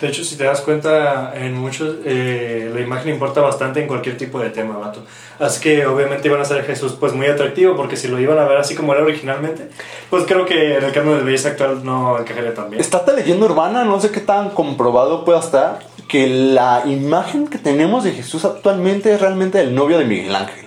De 0.00 0.08
hecho, 0.08 0.24
si 0.24 0.36
te 0.36 0.44
das 0.44 0.60
cuenta, 0.60 1.32
en 1.34 1.54
muchos 1.54 1.96
eh, 2.04 2.70
la 2.74 2.80
imagen 2.82 3.14
importa 3.14 3.40
bastante 3.40 3.80
en 3.80 3.86
cualquier 3.86 4.18
tipo 4.18 4.38
de 4.38 4.50
tema, 4.50 4.76
vato. 4.76 5.00
Así 5.38 5.58
que 5.60 5.86
obviamente 5.86 6.28
iban 6.28 6.40
a 6.40 6.44
ser 6.44 6.62
Jesús 6.64 6.96
pues 7.00 7.14
muy 7.14 7.26
atractivo, 7.28 7.74
porque 7.76 7.96
si 7.96 8.06
lo 8.08 8.20
iban 8.20 8.38
a 8.38 8.44
ver 8.44 8.58
así 8.58 8.74
como 8.74 8.92
era 8.92 9.02
originalmente, 9.02 9.70
pues 10.10 10.24
creo 10.26 10.44
que 10.44 10.76
en 10.76 10.84
el 10.84 10.92
canon 10.92 11.16
de 11.18 11.24
belleza 11.24 11.48
actual 11.48 11.82
no 11.82 12.18
encajaría 12.18 12.52
tan 12.52 12.68
bien. 12.68 12.80
Está 12.82 12.98
esta 12.98 13.12
leyenda 13.14 13.46
urbana, 13.46 13.84
no 13.84 13.98
sé 13.98 14.10
qué 14.10 14.20
tan 14.20 14.50
comprobado 14.50 15.24
pueda 15.24 15.40
estar, 15.40 15.78
que 16.08 16.26
la 16.28 16.82
imagen 16.84 17.46
que 17.48 17.56
tenemos 17.56 18.04
de 18.04 18.12
Jesús 18.12 18.44
actualmente 18.44 19.14
es 19.14 19.20
realmente 19.20 19.60
el 19.60 19.74
novio 19.74 19.96
de 19.98 20.04
Miguel 20.04 20.34
Ángel. 20.36 20.66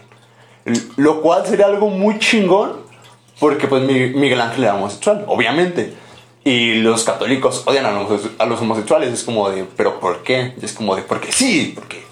Lo 0.97 1.21
cual 1.21 1.45
sería 1.45 1.67
algo 1.67 1.89
muy 1.89 2.17
chingón, 2.19 2.73
porque 3.39 3.67
pues 3.67 3.83
Mi- 3.83 4.09
Miguel 4.09 4.41
Ángel 4.41 4.63
era 4.63 4.75
homosexual, 4.75 5.23
obviamente. 5.27 5.93
Y 6.43 6.75
los 6.75 7.03
católicos 7.03 7.63
odian 7.65 7.85
a 7.85 7.91
los, 7.91 8.21
a 8.37 8.45
los 8.45 8.61
homosexuales, 8.61 9.13
es 9.13 9.23
como 9.23 9.49
de, 9.49 9.65
¿pero 9.75 9.99
por 9.99 10.23
qué? 10.23 10.53
Y 10.61 10.65
es 10.65 10.73
como 10.73 10.95
de, 10.95 11.01
porque 11.03 11.31
sí, 11.31 11.73
porque 11.75 12.03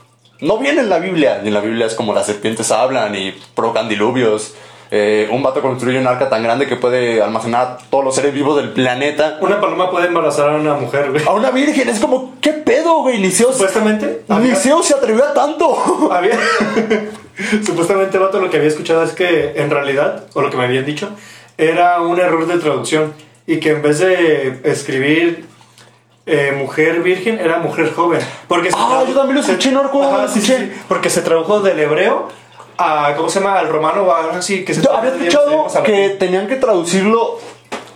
no 0.41 0.57
viene 0.57 0.81
en 0.81 0.89
la 0.89 0.99
Biblia. 0.99 1.41
Y 1.43 1.47
en 1.47 1.53
la 1.53 1.61
Biblia 1.61 1.85
es 1.87 1.95
como 1.95 2.13
las 2.13 2.25
serpientes 2.25 2.71
hablan 2.71 3.15
y 3.15 3.33
provocan 3.55 3.87
diluvios. 3.89 4.53
Eh, 4.89 5.27
un 5.31 5.43
vato 5.43 5.61
construye 5.61 5.99
un 5.99 6.07
arca 6.07 6.29
tan 6.29 6.43
grande 6.43 6.65
que 6.67 6.77
puede 6.77 7.21
almacenar 7.21 7.61
a 7.61 7.77
todos 7.89 8.05
los 8.05 8.15
seres 8.15 8.33
vivos 8.33 8.55
del 8.57 8.71
planeta. 8.71 9.37
Una 9.41 9.59
paloma 9.59 9.89
puede 9.91 10.07
embarazar 10.07 10.49
a 10.49 10.55
una 10.55 10.75
mujer, 10.75 11.11
güey. 11.11 11.25
A 11.25 11.31
una 11.31 11.51
virgen, 11.51 11.89
es 11.89 11.99
como, 11.99 12.35
¿qué 12.41 12.53
pedo, 12.53 13.01
güey? 13.01 13.17
Liceo, 13.17 13.51
Supuestamente, 13.51 14.23
había- 14.29 14.53
Liceo 14.53 14.81
se 14.83 14.93
atrevió 14.93 15.25
a 15.25 15.33
tanto. 15.33 16.09
había 16.11 16.37
supuestamente 17.65 18.17
vato 18.17 18.39
lo 18.39 18.49
que 18.49 18.57
había 18.57 18.69
escuchado 18.69 19.03
es 19.03 19.11
que 19.11 19.53
en 19.55 19.69
realidad 19.69 20.25
o 20.33 20.41
lo 20.41 20.49
que 20.49 20.57
me 20.57 20.63
habían 20.65 20.85
dicho 20.85 21.09
era 21.57 22.01
un 22.01 22.19
error 22.19 22.47
de 22.47 22.57
traducción 22.57 23.13
y 23.47 23.59
que 23.59 23.71
en 23.71 23.81
vez 23.81 23.99
de 23.99 24.59
escribir 24.65 25.45
eh, 26.25 26.53
mujer 26.57 27.01
virgen 27.01 27.39
era 27.39 27.57
mujer 27.59 27.91
joven 27.93 28.19
porque 28.47 28.69
se 28.69 28.77
Ah, 28.77 29.03
yo 29.07 29.15
también 29.15 29.35
lo 29.35 29.41
escuché, 29.41 29.71
no 29.71 29.81
recuerdo 29.83 30.17
lo 30.17 30.25
escuché. 30.25 30.71
porque 30.87 31.09
se 31.09 31.21
tradujo 31.21 31.61
del 31.61 31.79
hebreo 31.79 32.27
a 32.77 33.13
cómo 33.15 33.29
se 33.29 33.39
llama 33.39 33.57
al 33.57 33.69
romano 33.69 34.03
o 34.03 34.13
algo 34.13 34.33
así 34.33 34.63
que 34.65 34.73
se 34.73 34.81
Yo 34.81 34.93
había 34.93 35.11
escuchado 35.15 35.67
que 35.83 36.09
tenían 36.19 36.47
que 36.47 36.57
traducirlo 36.57 37.39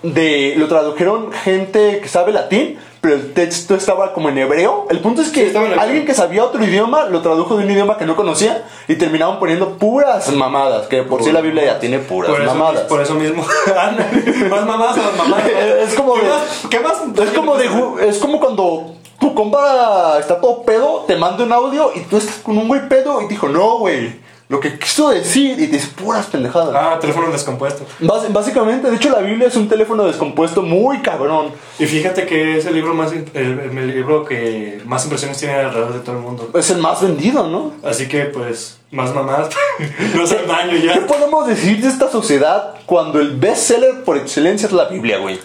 de. 0.02 0.56
Lo 0.58 0.68
tradujeron 0.68 1.32
gente 1.32 2.00
que 2.02 2.08
sabe 2.08 2.32
latín, 2.32 2.80
pero 3.02 3.16
el 3.16 3.34
texto 3.34 3.74
estaba 3.76 4.14
como 4.14 4.30
en 4.30 4.38
hebreo. 4.38 4.86
El 4.92 5.00
punto 5.00 5.22
es 5.24 5.30
que 5.30 5.50
Sí, 5.52 5.58
alguien 5.58 6.06
que 6.06 6.14
sabía 6.14 6.44
otro 6.46 6.64
idioma 6.64 7.06
lo 7.06 7.22
tradujo 7.22 7.58
de 7.58 7.66
un 7.66 7.72
idioma 7.72 7.98
que 7.98 8.06
no 8.06 8.16
conocía 8.16 8.64
y 8.88 8.96
terminaban 8.96 9.40
poniendo 9.40 9.78
puras 9.80 10.32
mamadas. 10.32 10.88
Que 10.88 11.02
por 11.04 11.24
sí 11.24 11.32
la 11.32 11.42
Biblia 11.42 11.66
ya 11.66 11.80
tiene 11.80 11.98
puras 12.00 12.32
por 12.32 12.42
eso, 12.42 12.54
mamadas. 12.54 12.82
por 12.84 13.02
eso 13.02 13.16
mismo 13.16 13.44
más 14.50 14.66
mamadas 14.66 14.98
a 14.98 15.02
las 15.02 15.18
mamás 15.18 15.42
Es 15.88 15.96
como 15.96 16.14
¿Qué 16.14 16.22
de- 16.22 16.30
más? 16.30 16.42
¿Qué 16.70 16.80
más? 16.80 16.98
Es 17.28 17.32
como, 17.34 17.58
de, 17.58 17.70
es 18.08 18.18
como 18.20 18.40
cuando 18.40 18.94
tu 19.20 19.34
compa 19.36 20.18
está 20.20 20.40
todo 20.40 20.64
pedo, 20.64 21.04
te 21.08 21.16
manda 21.16 21.44
un 21.44 21.52
audio 21.54 21.92
y 21.96 22.02
tú 22.02 22.18
estás 22.18 22.36
con 22.38 22.58
un 22.58 22.68
güey 22.68 22.88
pedo 22.88 23.22
y 23.22 23.26
te 23.28 23.34
dijo, 23.34 23.48
no, 23.50 23.78
güey, 23.80 24.20
lo 24.52 24.60
que 24.60 24.78
quiso 24.78 25.10
decir 25.10 25.52
y 25.60 25.68
te 25.68 25.78
dice 25.78 25.88
puras 25.96 26.28
pendejadas. 26.28 26.76
ah 26.76 27.00
teléfono 27.00 27.32
descompuesto 27.32 27.86
Bas- 28.02 28.32
básicamente, 28.32 28.90
de 28.90 28.98
hecho, 28.98 29.10
la 29.10 29.20
Biblia 29.22 29.48
es 29.48 29.56
un 29.56 29.70
teléfono 29.70 30.04
descompuesto 30.04 30.62
muy 30.62 31.00
cabrón. 31.02 31.52
Y 31.80 31.86
fíjate 31.86 32.26
que 32.26 32.58
es 32.58 32.66
el 32.66 32.76
libro 32.76 32.94
más 32.94 33.12
el, 33.14 33.26
el 33.34 33.88
libro 33.88 34.26
que 34.26 34.82
más 34.86 35.04
impresiones 35.06 35.38
tiene 35.38 35.56
alrededor 35.56 35.94
de 35.94 36.00
todo 36.02 36.18
el 36.18 36.22
mundo. 36.22 36.50
Es 36.54 36.70
el 36.70 36.78
más 36.80 37.02
vendido, 37.02 37.48
¿no? 37.48 37.72
Así 37.84 38.08
que 38.08 38.26
pues 38.26 38.78
más 38.92 39.16
mamás 39.16 39.48
no 40.16 40.24
hacen 40.24 40.46
daño 40.46 40.72
¿Qué 40.74 40.86
ya. 40.86 41.08
podemos 41.08 41.48
decir 41.48 41.82
de 41.82 41.88
esta 41.88 42.12
sociedad 42.12 42.76
cuando 42.86 43.20
el 43.22 43.38
bestseller 43.38 44.04
por 44.04 44.18
excelencia 44.18 44.68
es 44.68 44.74
la 44.74 44.86
Biblia, 44.90 45.18
güey? 45.20 45.40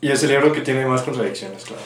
Y 0.00 0.10
es 0.12 0.22
el 0.22 0.30
libro 0.30 0.52
que 0.52 0.60
tiene 0.60 0.86
más 0.86 1.02
contradicciones, 1.02 1.64
claro. 1.64 1.82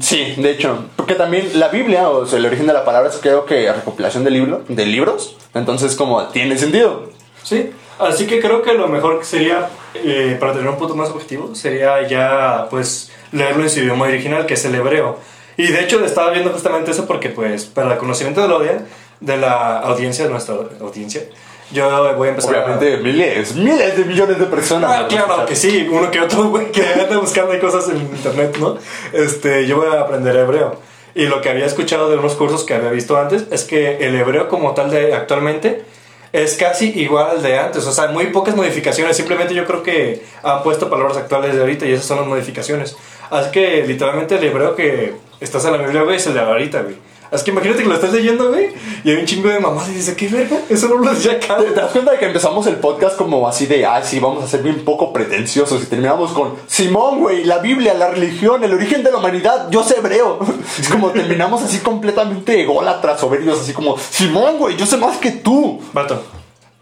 Sí, 0.00 0.34
de 0.36 0.50
hecho, 0.50 0.84
porque 0.96 1.14
también 1.14 1.50
la 1.54 1.68
Biblia, 1.68 2.08
o 2.10 2.26
sea, 2.26 2.38
el 2.38 2.46
origen 2.46 2.66
de 2.66 2.74
la 2.74 2.84
palabra 2.84 3.08
es 3.08 3.16
creo 3.16 3.46
que 3.46 3.72
recopilación 3.72 4.22
de, 4.22 4.30
libro, 4.30 4.62
de 4.68 4.84
libros, 4.84 5.36
entonces 5.54 5.96
como 5.96 6.28
tiene 6.28 6.58
sentido. 6.58 7.10
Sí, 7.42 7.70
así 7.98 8.26
que 8.26 8.40
creo 8.40 8.62
que 8.62 8.74
lo 8.74 8.88
mejor 8.88 9.24
sería, 9.24 9.70
eh, 9.94 10.36
para 10.38 10.52
tener 10.52 10.68
un 10.68 10.76
punto 10.76 10.94
más 10.94 11.08
objetivo, 11.08 11.54
sería 11.54 12.06
ya 12.06 12.66
pues 12.68 13.10
leerlo 13.32 13.62
en 13.62 13.70
su 13.70 13.80
idioma 13.80 14.06
original, 14.06 14.44
que 14.44 14.54
es 14.54 14.64
el 14.66 14.74
hebreo. 14.74 15.18
Y 15.56 15.68
de 15.68 15.82
hecho 15.82 16.04
estaba 16.04 16.30
viendo 16.32 16.50
justamente 16.50 16.90
eso 16.90 17.06
porque 17.06 17.30
pues 17.30 17.64
para 17.64 17.94
el 17.94 17.98
conocimiento 17.98 18.42
de 18.42 18.48
la 18.48 18.54
audiencia, 18.54 18.86
de 19.20 19.36
la 19.38 19.78
audiencia, 19.78 20.24
de 20.24 20.30
nuestra 20.30 20.54
audiencia, 20.80 21.22
yo 21.70 22.14
voy 22.16 22.28
a 22.28 22.30
empezar 22.30 22.54
a... 22.54 22.64
Obviamente, 22.64 22.96
miles, 22.98 23.54
miles 23.54 23.96
de 23.96 24.04
millones 24.04 24.38
de 24.38 24.46
personas. 24.46 24.90
Ah, 24.90 25.06
claro 25.08 25.46
que 25.46 25.54
sí, 25.54 25.86
uno 25.90 26.10
que 26.10 26.20
otro 26.20 26.48
güey 26.48 26.72
que 26.72 26.82
anda 26.82 27.18
buscando 27.18 27.58
cosas 27.60 27.88
en 27.90 27.98
internet, 27.98 28.56
¿no? 28.58 28.78
Este, 29.12 29.66
yo 29.66 29.76
voy 29.76 29.88
a 29.94 30.00
aprender 30.00 30.36
hebreo. 30.36 30.80
Y 31.14 31.26
lo 31.26 31.40
que 31.40 31.50
había 31.50 31.66
escuchado 31.66 32.08
de 32.10 32.16
unos 32.16 32.34
cursos 32.34 32.64
que 32.64 32.74
había 32.74 32.90
visto 32.90 33.18
antes 33.18 33.46
es 33.50 33.64
que 33.64 34.06
el 34.06 34.14
hebreo 34.14 34.48
como 34.48 34.74
tal 34.74 34.90
de 34.90 35.14
actualmente 35.14 35.84
es 36.32 36.56
casi 36.56 36.90
igual 37.00 37.30
al 37.30 37.42
de 37.42 37.58
antes, 37.58 37.86
o 37.86 37.92
sea, 37.92 38.08
muy 38.08 38.26
pocas 38.26 38.54
modificaciones, 38.54 39.16
simplemente 39.16 39.54
yo 39.54 39.64
creo 39.64 39.82
que 39.82 40.22
han 40.42 40.62
puesto 40.62 40.90
palabras 40.90 41.16
actuales 41.16 41.54
de 41.54 41.60
ahorita 41.60 41.86
y 41.86 41.92
esas 41.92 42.06
son 42.06 42.18
las 42.18 42.26
modificaciones. 42.26 42.96
Así 43.30 43.50
que 43.50 43.84
literalmente 43.86 44.36
el 44.36 44.44
hebreo 44.44 44.76
que 44.76 45.14
estás 45.40 45.64
en 45.64 45.72
la 45.72 45.78
Biblia, 45.78 46.02
güey, 46.02 46.16
es 46.16 46.26
el 46.26 46.34
de 46.34 46.40
ahorita, 46.40 46.82
güey. 46.82 46.96
Así 47.30 47.44
que 47.44 47.50
imagínate 47.50 47.82
que 47.82 47.88
lo 47.88 47.94
estás 47.94 48.12
leyendo, 48.12 48.48
güey, 48.48 48.70
y 49.04 49.10
hay 49.10 49.16
un 49.16 49.26
chingo 49.26 49.48
de 49.48 49.60
mamás 49.60 49.88
y 49.90 49.92
dice, 49.92 50.16
¿qué 50.16 50.28
verga? 50.28 50.58
Eso 50.68 50.88
no 50.88 50.96
lo 50.96 51.12
decía 51.12 51.32
acá. 51.32 51.58
¿Te, 51.58 51.72
das 51.72 51.90
cuenta 51.92 52.12
de 52.12 52.18
que 52.18 52.26
empezamos 52.26 52.66
el 52.66 52.76
podcast 52.76 53.16
como 53.16 53.46
así 53.46 53.66
de, 53.66 53.84
ay, 53.84 54.02
sí, 54.04 54.18
vamos 54.18 54.42
a 54.42 54.48
ser 54.48 54.62
bien 54.62 54.84
poco 54.84 55.12
pretenciosos 55.12 55.82
y 55.82 55.86
terminamos 55.86 56.32
con 56.32 56.54
Simón, 56.66 57.20
güey, 57.20 57.44
la 57.44 57.58
Biblia, 57.58 57.94
la 57.94 58.10
religión, 58.10 58.64
el 58.64 58.72
origen 58.72 59.02
de 59.02 59.10
la 59.10 59.18
humanidad, 59.18 59.68
yo 59.70 59.82
sé 59.82 59.98
hebreo. 59.98 60.38
Es 60.78 60.88
como 60.88 61.10
terminamos 61.10 61.62
así 61.62 61.78
completamente 61.78 62.60
ególatras, 62.62 63.20
soberbios, 63.20 63.60
así 63.60 63.72
como, 63.72 63.98
Simón, 63.98 64.58
güey, 64.58 64.76
yo 64.76 64.86
sé 64.86 64.96
más 64.96 65.18
que 65.18 65.32
tú. 65.32 65.80
Vato, 65.92 66.22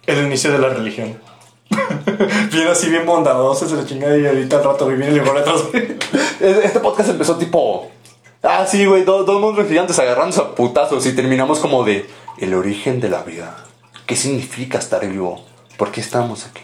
el 0.06 0.26
inicio 0.26 0.52
de 0.52 0.58
la 0.58 0.68
religión. 0.68 1.18
bien 2.52 2.68
así, 2.68 2.88
bien 2.88 3.04
bondadoso, 3.06 3.68
se 3.68 3.76
le 3.76 3.84
chinga 3.84 4.16
y 4.16 4.26
ahorita 4.26 4.56
al 4.56 4.64
rato 4.64 4.86
viene 4.86 5.08
el 5.08 5.22
güey. 5.22 5.96
Este 6.40 6.80
podcast 6.80 7.10
empezó 7.10 7.36
tipo, 7.36 7.90
ah, 8.46 8.66
sí, 8.66 8.86
güey, 8.86 9.04
dos, 9.04 9.26
dos 9.26 9.40
monstruos 9.40 9.68
gigantes 9.68 9.98
agarrándose 9.98 10.40
a 10.40 10.54
putazos 10.54 11.04
y 11.06 11.14
terminamos 11.14 11.58
como 11.58 11.84
de, 11.84 12.08
el 12.38 12.54
origen 12.54 13.00
de 13.00 13.08
la 13.08 13.22
vida. 13.22 13.56
¿Qué 14.06 14.16
significa 14.16 14.78
estar 14.78 15.06
vivo? 15.06 15.44
¿Por 15.76 15.90
qué 15.90 16.00
estamos 16.00 16.46
aquí? 16.46 16.62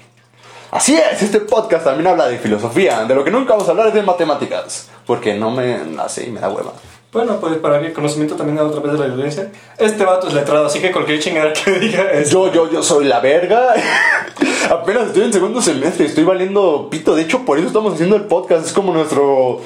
Así 0.70 0.96
es, 0.96 1.22
este 1.22 1.40
podcast 1.40 1.84
también 1.84 2.06
habla 2.06 2.28
de 2.28 2.38
filosofía, 2.38 3.04
de 3.04 3.14
lo 3.14 3.24
que 3.24 3.30
nunca 3.30 3.52
vamos 3.52 3.68
a 3.68 3.72
hablar 3.72 3.88
es 3.88 3.94
de 3.94 4.02
matemáticas, 4.02 4.88
porque 5.06 5.34
no 5.34 5.50
me 5.50 5.76
y 5.76 6.30
me 6.30 6.40
da 6.40 6.48
hueva. 6.48 6.72
Bueno, 7.12 7.38
pues 7.38 7.58
para 7.58 7.78
mi 7.78 7.92
conocimiento 7.92 8.36
también 8.36 8.58
otra 8.58 8.80
vez 8.80 8.92
de 8.94 8.98
la 8.98 9.06
violencia. 9.06 9.52
Este 9.76 10.02
vato 10.02 10.28
es 10.28 10.32
letrado, 10.32 10.64
así 10.64 10.80
que 10.80 10.90
cualquier 10.90 11.20
chingada 11.20 11.52
que 11.52 11.70
diga 11.78 12.10
es. 12.10 12.30
Yo, 12.30 12.50
yo, 12.50 12.70
yo 12.70 12.82
soy 12.82 13.04
la 13.04 13.20
verga. 13.20 13.74
Apenas 14.70 15.08
estoy 15.08 15.24
en 15.24 15.32
segundo 15.34 15.60
semestre, 15.60 16.06
estoy 16.06 16.24
valiendo 16.24 16.88
pito. 16.90 17.14
De 17.14 17.20
hecho, 17.20 17.44
por 17.44 17.58
eso 17.58 17.66
estamos 17.66 17.92
haciendo 17.92 18.16
el 18.16 18.22
podcast. 18.22 18.64
Es 18.64 18.72
como 18.72 18.94
nuestro 18.94 19.60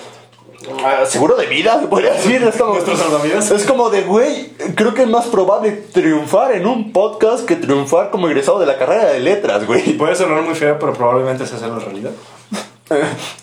seguro 1.06 1.36
de 1.36 1.46
vida, 1.46 1.80
se 1.80 1.86
podría 1.86 2.12
decir. 2.12 2.42
Es 2.42 2.56
como. 2.56 2.76
Es 2.76 3.64
como 3.66 3.90
de, 3.90 4.02
güey, 4.02 4.50
creo 4.74 4.94
que 4.94 5.02
es 5.02 5.08
más 5.08 5.26
probable 5.26 5.72
triunfar 5.92 6.52
en 6.52 6.66
un 6.66 6.92
podcast 6.92 7.44
que 7.46 7.56
triunfar 7.56 8.10
como 8.10 8.28
egresado 8.28 8.58
de 8.58 8.66
la 8.66 8.76
carrera 8.78 9.06
de 9.06 9.20
letras, 9.20 9.66
güey. 9.66 9.92
Puede 9.96 10.14
sonar 10.14 10.42
muy 10.42 10.54
feo, 10.54 10.78
pero 10.78 10.92
probablemente 10.92 11.46
se 11.46 11.56
hace 11.56 11.66
la 11.68 11.78
realidad. 11.78 12.10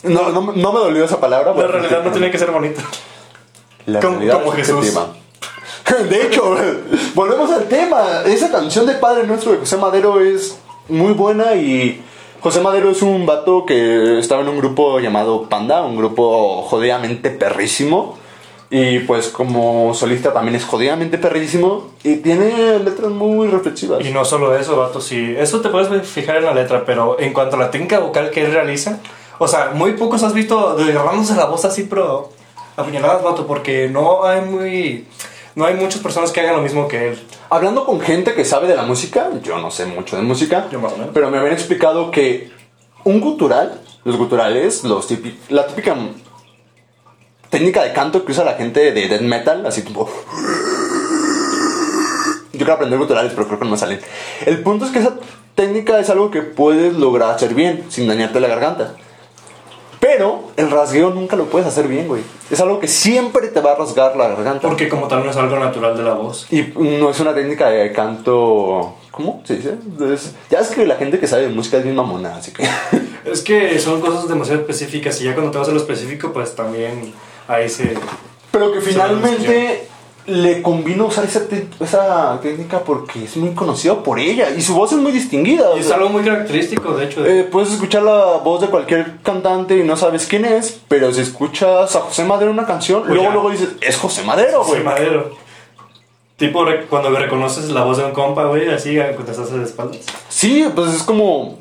No, 0.04 0.30
no, 0.30 0.42
no 0.54 0.74
me 0.74 0.80
dolió 0.80 1.04
esa 1.06 1.20
palabra. 1.20 1.54
La 1.54 1.68
realidad 1.68 2.04
no 2.04 2.12
tiene 2.12 2.32
que 2.32 2.38
ser 2.38 2.52
bonita. 2.52 2.82
La 3.86 4.00
Como- 4.00 4.14
realidad 4.18 4.40
como 4.40 4.54
es 4.54 4.58
Jesús. 4.68 4.94
De 6.10 6.22
hecho, 6.28 6.56
volvemos 7.16 7.52
al 7.52 7.66
tema. 7.66 8.22
Esa 8.26 8.50
canción 8.52 8.86
de 8.86 8.94
Padre 8.94 9.28
Nuestro 9.28 9.52
de 9.52 9.58
José 9.58 9.76
Madero 9.78 10.22
es 10.22 10.58
muy 10.88 11.12
buena 11.14 11.56
y 11.56 12.02
José 12.44 12.60
Madero 12.60 12.90
es 12.90 13.02
un 13.02 13.26
vato 13.26 13.66
que 13.66 14.20
estaba 14.20 14.42
en 14.42 14.50
un 14.50 14.58
grupo 14.58 15.00
llamado 15.00 15.44
Panda, 15.44 15.82
un 15.82 15.96
grupo 15.96 16.62
jodidamente 16.64 17.30
perrísimo. 17.30 18.18
Y 18.70 19.00
pues 19.00 19.30
como 19.30 19.94
solista 19.94 20.34
también 20.34 20.56
es 20.56 20.66
jodidamente 20.66 21.18
perrísimo 21.18 21.92
y 22.04 22.18
tiene 22.18 22.80
letras 22.80 23.12
muy 23.12 23.48
reflexivas. 23.48 24.06
Y 24.06 24.12
no 24.12 24.26
solo 24.26 24.58
eso, 24.58 24.76
vato, 24.76 25.00
sí. 25.00 25.34
Eso 25.38 25.62
te 25.62 25.70
puedes 25.70 26.06
fijar 26.06 26.36
en 26.36 26.44
la 26.44 26.54
letra, 26.54 26.84
pero 26.86 27.18
en 27.18 27.32
cuanto 27.32 27.56
a 27.56 27.60
la 27.60 27.72
técnica 27.72 28.00
vocal 28.00 28.30
que 28.30 28.44
él 28.44 28.52
realiza, 28.52 29.00
o 29.38 29.48
sea, 29.48 29.72
muy 29.74 29.94
pocos 29.94 30.22
has 30.24 30.34
visto 30.34 30.76
desgarrándose 30.76 31.36
la 31.36 31.46
voz 31.46 31.64
así, 31.64 31.84
pero 31.84 32.32
a 32.76 32.84
puñaladas, 32.84 33.24
vato, 33.24 33.48
porque 33.48 33.88
no 33.88 34.26
hay 34.26 34.42
muy... 34.42 35.08
No 35.56 35.66
hay 35.66 35.76
muchas 35.76 36.02
personas 36.02 36.32
que 36.32 36.42
hagan 36.42 36.56
lo 36.56 36.62
mismo 36.62 36.88
que 36.88 37.10
él. 37.10 37.20
Hablando 37.50 37.86
con 37.86 38.02
gente 38.02 38.34
que 38.34 38.44
sabe 38.44 38.68
de 38.68 38.76
la 38.76 38.84
música, 38.84 39.30
yo 39.44 39.60
no 39.60 39.70
sé 39.70 39.86
mucho 39.86 40.16
de 40.16 40.24
música, 40.24 40.68
Yo 40.72 40.80
más 40.80 40.94
o 40.94 40.98
menos. 40.98 41.12
pero 41.14 41.30
me 41.30 41.38
habían 41.38 41.54
explicado 41.54 42.10
que 42.10 42.52
un 43.04 43.20
gutural, 43.20 43.82
los 44.04 44.18
guturales, 44.18 44.84
los 44.84 45.08
la 45.50 45.68
típica 45.68 45.96
técnica 47.50 47.84
de 47.84 47.94
canto 47.94 48.26
que 48.26 48.32
usa 48.32 48.44
la 48.44 48.54
gente 48.54 48.92
de 48.92 49.08
death 49.08 49.22
metal, 49.22 49.66
así 49.66 49.84
tipo... 49.84 50.10
Yo 52.52 52.58
quiero 52.58 52.74
aprender 52.74 53.00
guturales, 53.00 53.32
pero 53.34 53.48
creo 53.48 53.60
que 53.60 53.66
no 53.66 53.72
me 53.72 53.78
salen. 53.78 54.00
El 54.46 54.62
punto 54.62 54.86
es 54.86 54.92
que 54.92 55.00
esa 55.00 55.16
técnica 55.56 56.00
es 56.00 56.10
algo 56.10 56.32
que 56.32 56.42
puedes 56.42 56.94
lograr 56.94 57.32
hacer 57.32 57.54
bien, 57.54 57.86
sin 57.90 58.08
dañarte 58.08 58.40
la 58.40 58.48
garganta. 58.48 58.96
Pero 60.06 60.50
el 60.58 60.70
rasgueo 60.70 61.12
nunca 61.12 61.38
lo 61.38 61.46
puedes 61.46 61.66
hacer 61.66 61.88
bien, 61.88 62.10
güey. 62.10 62.22
Es 62.52 62.60
algo 62.60 62.78
que 62.82 62.90
siempre 62.90 63.48
te 63.48 63.62
va 63.62 63.72
a 63.72 63.76
rasgar 63.76 64.18
la 64.18 64.28
garganta. 64.28 64.68
Porque 64.68 64.90
como 64.90 65.08
tal 65.08 65.24
no 65.24 65.32
es 65.32 65.38
algo 65.38 65.58
natural 65.58 65.96
de 65.96 66.04
la 66.04 66.14
voz. 66.14 66.46
Y 66.52 66.74
no 66.76 67.10
es 67.10 67.18
una 67.22 67.34
técnica 67.34 67.70
de 67.70 67.94
canto. 67.94 68.96
¿Cómo 69.12 69.42
se 69.46 69.56
dice? 69.56 69.76
Es- 70.14 70.34
ya 70.50 70.60
es 70.60 70.68
que 70.72 70.86
la 70.86 70.96
gente 70.96 71.20
que 71.20 71.28
sabe 71.28 71.44
de 71.44 71.50
música 71.56 71.78
es 71.78 71.84
bien 71.86 71.96
mamona, 71.96 72.36
así 72.36 72.52
que. 72.52 72.68
Es 73.24 73.42
que 73.42 73.80
son 73.80 74.02
cosas 74.02 74.28
demasiado 74.28 74.60
específicas 74.60 75.22
y 75.22 75.24
ya 75.24 75.34
cuando 75.34 75.50
te 75.52 75.58
vas 75.58 75.70
a 75.70 75.72
lo 75.72 75.78
específico, 75.78 76.34
pues 76.34 76.54
también 76.56 77.14
ahí 77.48 77.70
se... 77.70 77.94
Pero 78.52 78.74
que 78.74 78.82
finalmente 78.82 79.88
le 80.26 80.62
convino 80.62 81.08
usar 81.08 81.26
esa, 81.26 81.42
esa 81.82 82.40
técnica 82.42 82.80
porque 82.80 83.26
es 83.26 83.36
muy 83.36 83.54
conocido 83.54 84.04
por 84.04 84.20
ella 84.20 84.50
y 84.56 84.62
su 84.62 84.74
voz 84.74 84.92
es 84.94 84.98
muy 85.00 85.12
distinguida. 85.12 85.76
Y 85.76 85.80
es 85.80 85.88
sea, 85.88 85.98
algo 85.98 86.10
muy 86.10 86.24
característico, 86.24 86.94
de 86.96 87.06
hecho. 87.06 87.22
de- 87.24 87.42
eh, 87.42 87.44
puedes 87.44 87.72
escuchar 87.74 88.04
la 88.04 88.38
voz 88.44 88.62
de 88.62 88.68
cualquier 88.68 89.18
cantante 89.22 89.78
y 89.78 89.84
no 89.84 89.98
sabes 89.98 90.26
quién 90.26 90.46
es, 90.46 90.80
pero 90.88 91.12
si 91.14 91.22
escuchas 91.22 91.96
a 91.96 92.00
José 92.02 92.24
Madero 92.24 92.52
en 92.52 92.58
una 92.58 92.68
canción, 92.68 93.02
Pues 93.02 93.14
luego, 93.16 93.24
ya. 93.26 93.34
luego 93.34 93.50
dices, 93.50 93.70
es 93.82 93.98
José 93.98 94.24
Madero, 94.24 94.60
José 94.64 94.72
güey. 94.82 94.84
Madero. 94.84 95.36
Tipo 96.38 96.66
cuando 96.90 97.10
reconoces 97.20 97.70
la 97.70 97.84
voz 97.84 97.98
de 97.98 98.06
un 98.06 98.12
compa, 98.12 98.46
güey, 98.46 98.68
así 98.70 98.96
cuando 98.96 99.32
estás 99.32 99.52
de 99.52 99.64
espaldas. 99.64 100.00
Sí, 100.30 100.66
pues 100.74 100.94
es 100.94 101.04
como. 101.04 101.60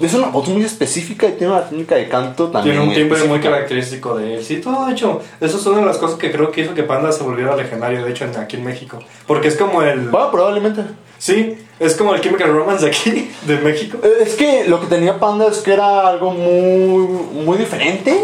Es 0.00 0.12
una 0.12 0.26
voz 0.28 0.48
muy 0.48 0.62
específica 0.62 1.26
y 1.26 1.32
tiene 1.32 1.52
una 1.54 1.64
técnica 1.64 1.94
de 1.94 2.08
canto 2.08 2.48
también. 2.50 2.76
Tiene 2.76 2.88
un 2.90 2.94
timbre 2.94 3.24
muy 3.24 3.40
característico 3.40 4.14
de 4.16 4.34
él. 4.34 4.44
Sí, 4.44 4.56
todo 4.60 4.84
de 4.86 4.92
hecho. 4.92 5.22
Eso 5.40 5.56
es 5.56 5.64
una 5.66 5.80
de 5.80 5.86
las 5.86 5.96
cosas 5.96 6.18
que 6.18 6.30
creo 6.30 6.50
que 6.52 6.60
hizo 6.62 6.74
que 6.74 6.82
Panda 6.82 7.10
se 7.12 7.22
volviera 7.24 7.56
legendario, 7.56 8.04
de 8.04 8.10
hecho, 8.10 8.24
en- 8.26 8.36
aquí 8.36 8.56
en 8.56 8.64
México. 8.64 8.98
Porque 9.26 9.48
es 9.48 9.56
como 9.56 9.80
el... 9.82 10.08
Bueno, 10.10 10.30
probablemente. 10.30 10.82
Sí, 11.16 11.56
es 11.80 11.94
como 11.94 12.14
el 12.14 12.20
Chemical 12.20 12.52
Romance 12.52 12.84
de 12.84 12.90
aquí, 12.90 13.30
de 13.46 13.56
México. 13.58 13.96
Eh, 14.02 14.08
Es 14.26 14.34
que 14.34 14.68
lo 14.68 14.80
que 14.80 14.86
tenía 14.88 15.18
Panda 15.18 15.46
es 15.48 15.58
que 15.58 15.72
era 15.72 16.08
algo 16.08 16.32
muy, 16.32 17.06
muy 17.44 17.56
diferente, 17.56 18.14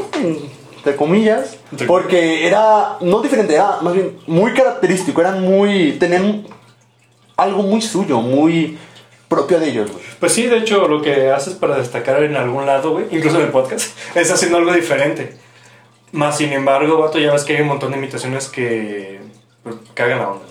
entre 0.76 0.96
comillas, 0.96 1.57
Entre 1.72 1.87
porque 1.87 2.46
era, 2.46 2.98
no 3.00 3.22
diferente, 3.22 3.55
era 3.55 3.79
más 3.81 3.94
bien 3.94 4.18
muy 4.26 4.53
característico, 4.53 5.20
eran 5.22 5.42
muy, 5.42 5.92
tenían 5.92 6.44
algo 7.37 7.62
muy 7.62 7.81
suyo, 7.81 8.20
muy 8.20 8.76
propio 9.30 9.58
de 9.60 9.70
ellos, 9.70 9.90
güey. 9.90 10.04
Pues 10.18 10.32
sí, 10.32 10.46
de 10.46 10.58
hecho, 10.58 10.86
lo 10.88 11.00
que 11.00 11.30
haces 11.30 11.54
para 11.54 11.78
destacar 11.78 12.22
en 12.24 12.36
algún 12.36 12.66
lado, 12.66 12.90
güey, 12.90 13.06
incluso 13.10 13.38
en 13.38 13.44
el 13.46 13.50
podcast, 13.50 13.96
es 14.14 14.30
haciendo 14.30 14.58
algo 14.58 14.72
diferente. 14.74 15.34
Más 16.12 16.36
sin 16.36 16.52
embargo, 16.52 16.98
vato, 16.98 17.18
ya 17.18 17.32
ves 17.32 17.44
que 17.44 17.54
hay 17.56 17.62
un 17.62 17.68
montón 17.68 17.92
de 17.92 17.98
imitaciones 17.98 18.48
que 18.48 19.20
pues, 19.62 19.76
cagan 19.94 20.18
la 20.18 20.28
onda. 20.30 20.44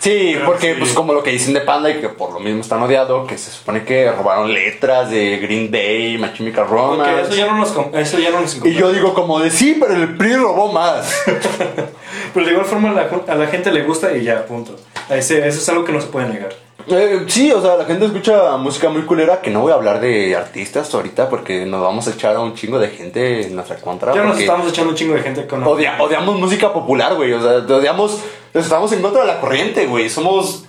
Sí, 0.00 0.32
Pero 0.34 0.46
porque 0.46 0.72
sí. 0.72 0.80
pues 0.80 0.92
como 0.94 1.12
lo 1.12 1.22
que 1.22 1.30
dicen 1.30 1.54
de 1.54 1.60
Panda 1.60 1.88
y 1.90 2.00
que 2.00 2.08
por 2.08 2.32
lo 2.32 2.40
mismo 2.40 2.60
están 2.62 2.82
odiados, 2.82 3.28
que 3.28 3.38
se 3.38 3.52
supone 3.52 3.84
que 3.84 4.10
robaron 4.10 4.52
letras 4.52 5.10
de 5.10 5.36
Green 5.38 5.70
Day, 5.70 6.18
Chemical 6.34 6.64
Porque 6.66 6.74
Romance. 6.82 7.20
eso 7.22 7.34
ya 7.36 7.46
no 7.46 7.58
nos, 7.58 7.72
eso 7.94 8.18
ya 8.18 8.30
no 8.30 8.40
nos 8.40 8.64
Y 8.66 8.74
yo 8.74 8.90
digo 8.92 9.14
como 9.14 9.38
de 9.38 9.50
sí, 9.50 9.76
pero 9.78 9.94
el 9.94 10.16
PRI 10.16 10.34
robó 10.36 10.72
más. 10.72 11.22
Pero 12.34 12.46
de 12.46 12.52
igual 12.52 12.66
forma 12.66 12.90
a 12.90 12.94
la, 12.94 13.10
a 13.28 13.34
la 13.36 13.46
gente 13.46 13.70
le 13.70 13.82
gusta 13.82 14.16
y 14.16 14.24
ya, 14.24 14.46
punto. 14.46 14.74
Ese- 15.10 15.46
eso 15.46 15.58
es 15.60 15.68
algo 15.68 15.84
que 15.84 15.92
no 15.92 16.00
se 16.00 16.06
puede 16.08 16.28
negar. 16.28 16.54
Eh, 16.88 17.24
sí, 17.28 17.52
o 17.52 17.60
sea, 17.62 17.76
la 17.76 17.84
gente 17.84 18.06
escucha 18.06 18.56
música 18.56 18.88
muy 18.88 19.02
culera, 19.02 19.40
que 19.40 19.50
no 19.50 19.60
voy 19.60 19.72
a 19.72 19.76
hablar 19.76 20.00
de 20.00 20.34
artistas 20.36 20.92
ahorita 20.94 21.28
porque 21.28 21.64
nos 21.66 21.80
vamos 21.82 22.06
a 22.08 22.10
echar 22.10 22.36
a 22.36 22.40
un 22.40 22.54
chingo 22.54 22.78
de 22.78 22.88
gente 22.88 23.46
en 23.46 23.54
nuestra 23.54 23.76
contra. 23.76 24.14
Ya 24.14 24.24
nos 24.24 24.38
estamos 24.38 24.68
echando 24.68 24.90
un 24.90 24.96
chingo 24.96 25.14
de 25.14 25.20
gente 25.22 25.46
con... 25.46 25.62
odia- 25.64 25.96
odiamos 26.00 26.38
música 26.38 26.72
popular, 26.72 27.14
güey, 27.14 27.32
o 27.32 27.40
sea, 27.40 27.76
odiamos, 27.76 28.18
estamos 28.54 28.90
en 28.92 29.00
contra 29.02 29.22
de 29.22 29.26
la 29.28 29.40
corriente, 29.40 29.86
güey, 29.86 30.10
somos... 30.10 30.64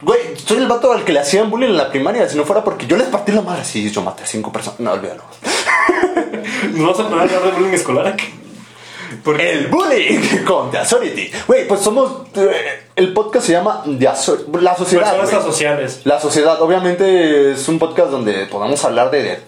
Güey, 0.00 0.18
soy 0.34 0.56
el 0.58 0.66
vato 0.66 0.90
al 0.92 1.04
que 1.04 1.12
le 1.12 1.20
hacían 1.20 1.48
bullying 1.48 1.68
en 1.68 1.76
la 1.76 1.88
primaria, 1.90 2.28
si 2.28 2.36
no 2.36 2.44
fuera 2.44 2.64
porque 2.64 2.86
yo 2.88 2.96
les 2.96 3.06
partí 3.06 3.30
la 3.30 3.42
madre, 3.42 3.64
sí, 3.64 3.88
yo 3.90 4.02
maté 4.02 4.24
a 4.24 4.26
cinco 4.26 4.50
personas, 4.50 4.80
no, 4.80 4.90
olvídalo. 4.92 5.22
¿Nos 6.72 6.80
vamos 6.80 7.00
a 7.00 7.08
poner 7.08 7.18
a 7.20 7.22
hablar 7.22 7.42
de 7.44 7.50
bullying 7.52 7.72
escolar 7.74 8.06
aquí? 8.08 8.24
Porque 9.24 9.50
El 9.52 9.66
bullying 9.68 10.44
con 10.46 10.70
The 10.70 10.78
Authority. 10.78 11.30
Güey, 11.46 11.68
pues 11.68 11.80
somos, 11.80 12.22
eh, 12.34 12.84
el 12.96 13.12
podcast 13.12 13.46
se 13.46 13.52
llama 13.52 13.82
The 13.98 14.08
Authority, 14.08 14.50
la 14.60 14.76
sociedad. 14.76 15.02
personas 15.04 15.30
güey. 15.30 15.42
asociales. 15.42 16.00
La 16.04 16.20
sociedad, 16.20 16.60
obviamente, 16.62 17.52
es 17.52 17.68
un 17.68 17.78
podcast 17.78 18.10
donde 18.10 18.46
podamos 18.46 18.84
hablar 18.84 19.10
de, 19.10 19.22
de 19.22 19.38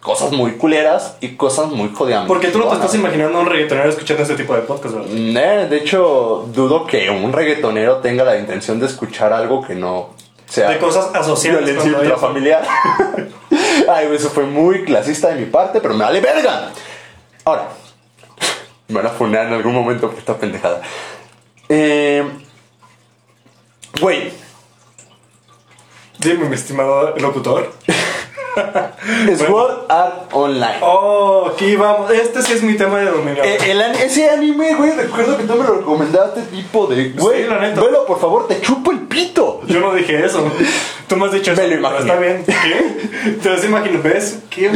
cosas 0.00 0.32
muy 0.32 0.52
culeras 0.52 1.16
y 1.20 1.36
cosas 1.36 1.68
muy 1.68 1.90
jodidas. 1.94 2.26
Porque 2.26 2.48
tú 2.48 2.58
no 2.58 2.66
te 2.66 2.74
estás 2.74 2.94
imaginando 2.94 3.38
a 3.38 3.40
un 3.42 3.46
reggaetonero 3.46 3.88
escuchando 3.88 4.22
este 4.24 4.34
tipo 4.34 4.54
de 4.54 4.62
podcast, 4.62 4.94
¿verdad? 4.94 5.10
Eh, 5.12 5.66
de 5.68 5.76
hecho, 5.76 6.48
dudo 6.52 6.86
que 6.86 7.08
un 7.10 7.32
reggaetonero 7.32 7.98
tenga 7.98 8.24
la 8.24 8.36
intención 8.36 8.80
de 8.80 8.86
escuchar 8.86 9.32
algo 9.32 9.64
que 9.64 9.74
no 9.76 10.10
sea 10.48 10.70
De 10.70 10.78
cosas 10.78 11.08
asociadas. 11.14 11.64
violencia 11.64 11.90
intrafamiliar. 11.90 12.62
Ay, 13.88 14.08
eso 14.12 14.28
fue 14.30 14.44
muy 14.44 14.84
clasista 14.84 15.28
de 15.28 15.36
mi 15.36 15.46
parte, 15.46 15.80
pero 15.80 15.94
me 15.94 16.04
vale 16.04 16.20
verga. 16.20 16.70
Ahora, 17.44 17.68
me 18.92 19.00
van 19.02 19.06
a 19.06 19.10
funar 19.14 19.46
en 19.46 19.54
algún 19.54 19.74
momento 19.74 20.08
por 20.10 20.18
esta 20.18 20.36
pendejada. 20.36 20.82
Eh, 21.68 22.24
Güey, 24.00 24.32
Dime, 26.18 26.44
mi 26.48 26.54
estimado 26.54 27.14
locutor. 27.18 27.72
Sword 29.38 29.86
Art 29.90 30.28
Online. 30.32 30.76
Oh, 30.82 31.50
aquí 31.52 31.74
vamos. 31.76 32.10
Este 32.10 32.42
sí 32.42 32.52
es 32.52 32.62
mi 32.62 32.74
tema 32.76 32.98
de 32.98 33.06
dominio. 33.06 33.42
Eh, 33.42 33.58
el 33.70 33.80
ese 33.80 34.28
anime, 34.30 34.74
güey, 34.74 34.92
recuerdo 34.92 35.36
que 35.36 35.44
tú 35.44 35.54
me 35.54 35.64
lo 35.64 35.74
recomendaste, 35.78 36.42
tipo 36.42 36.86
de, 36.86 37.10
güey, 37.10 37.42
Sí, 37.44 37.48
la 37.48 37.58
neta. 37.58 37.80
velo, 37.80 38.04
por 38.06 38.20
favor, 38.20 38.46
te 38.46 38.60
chupo 38.60 38.92
el 38.92 39.00
pito. 39.00 39.62
Yo 39.66 39.80
no 39.80 39.94
dije 39.94 40.24
eso. 40.24 40.44
Tú 41.08 41.16
me 41.16 41.26
has 41.26 41.32
dicho 41.32 41.52
Me 41.56 41.62
eso. 41.62 41.68
lo 41.70 41.74
imaginé. 41.76 42.00
Está 42.00 42.20
bien. 42.20 42.44
¿Qué? 42.46 43.30
Te 43.42 43.48
lo 43.50 43.64
imaginas. 43.64 44.02
¿Ves? 44.02 44.38
¿Qué? 44.50 44.70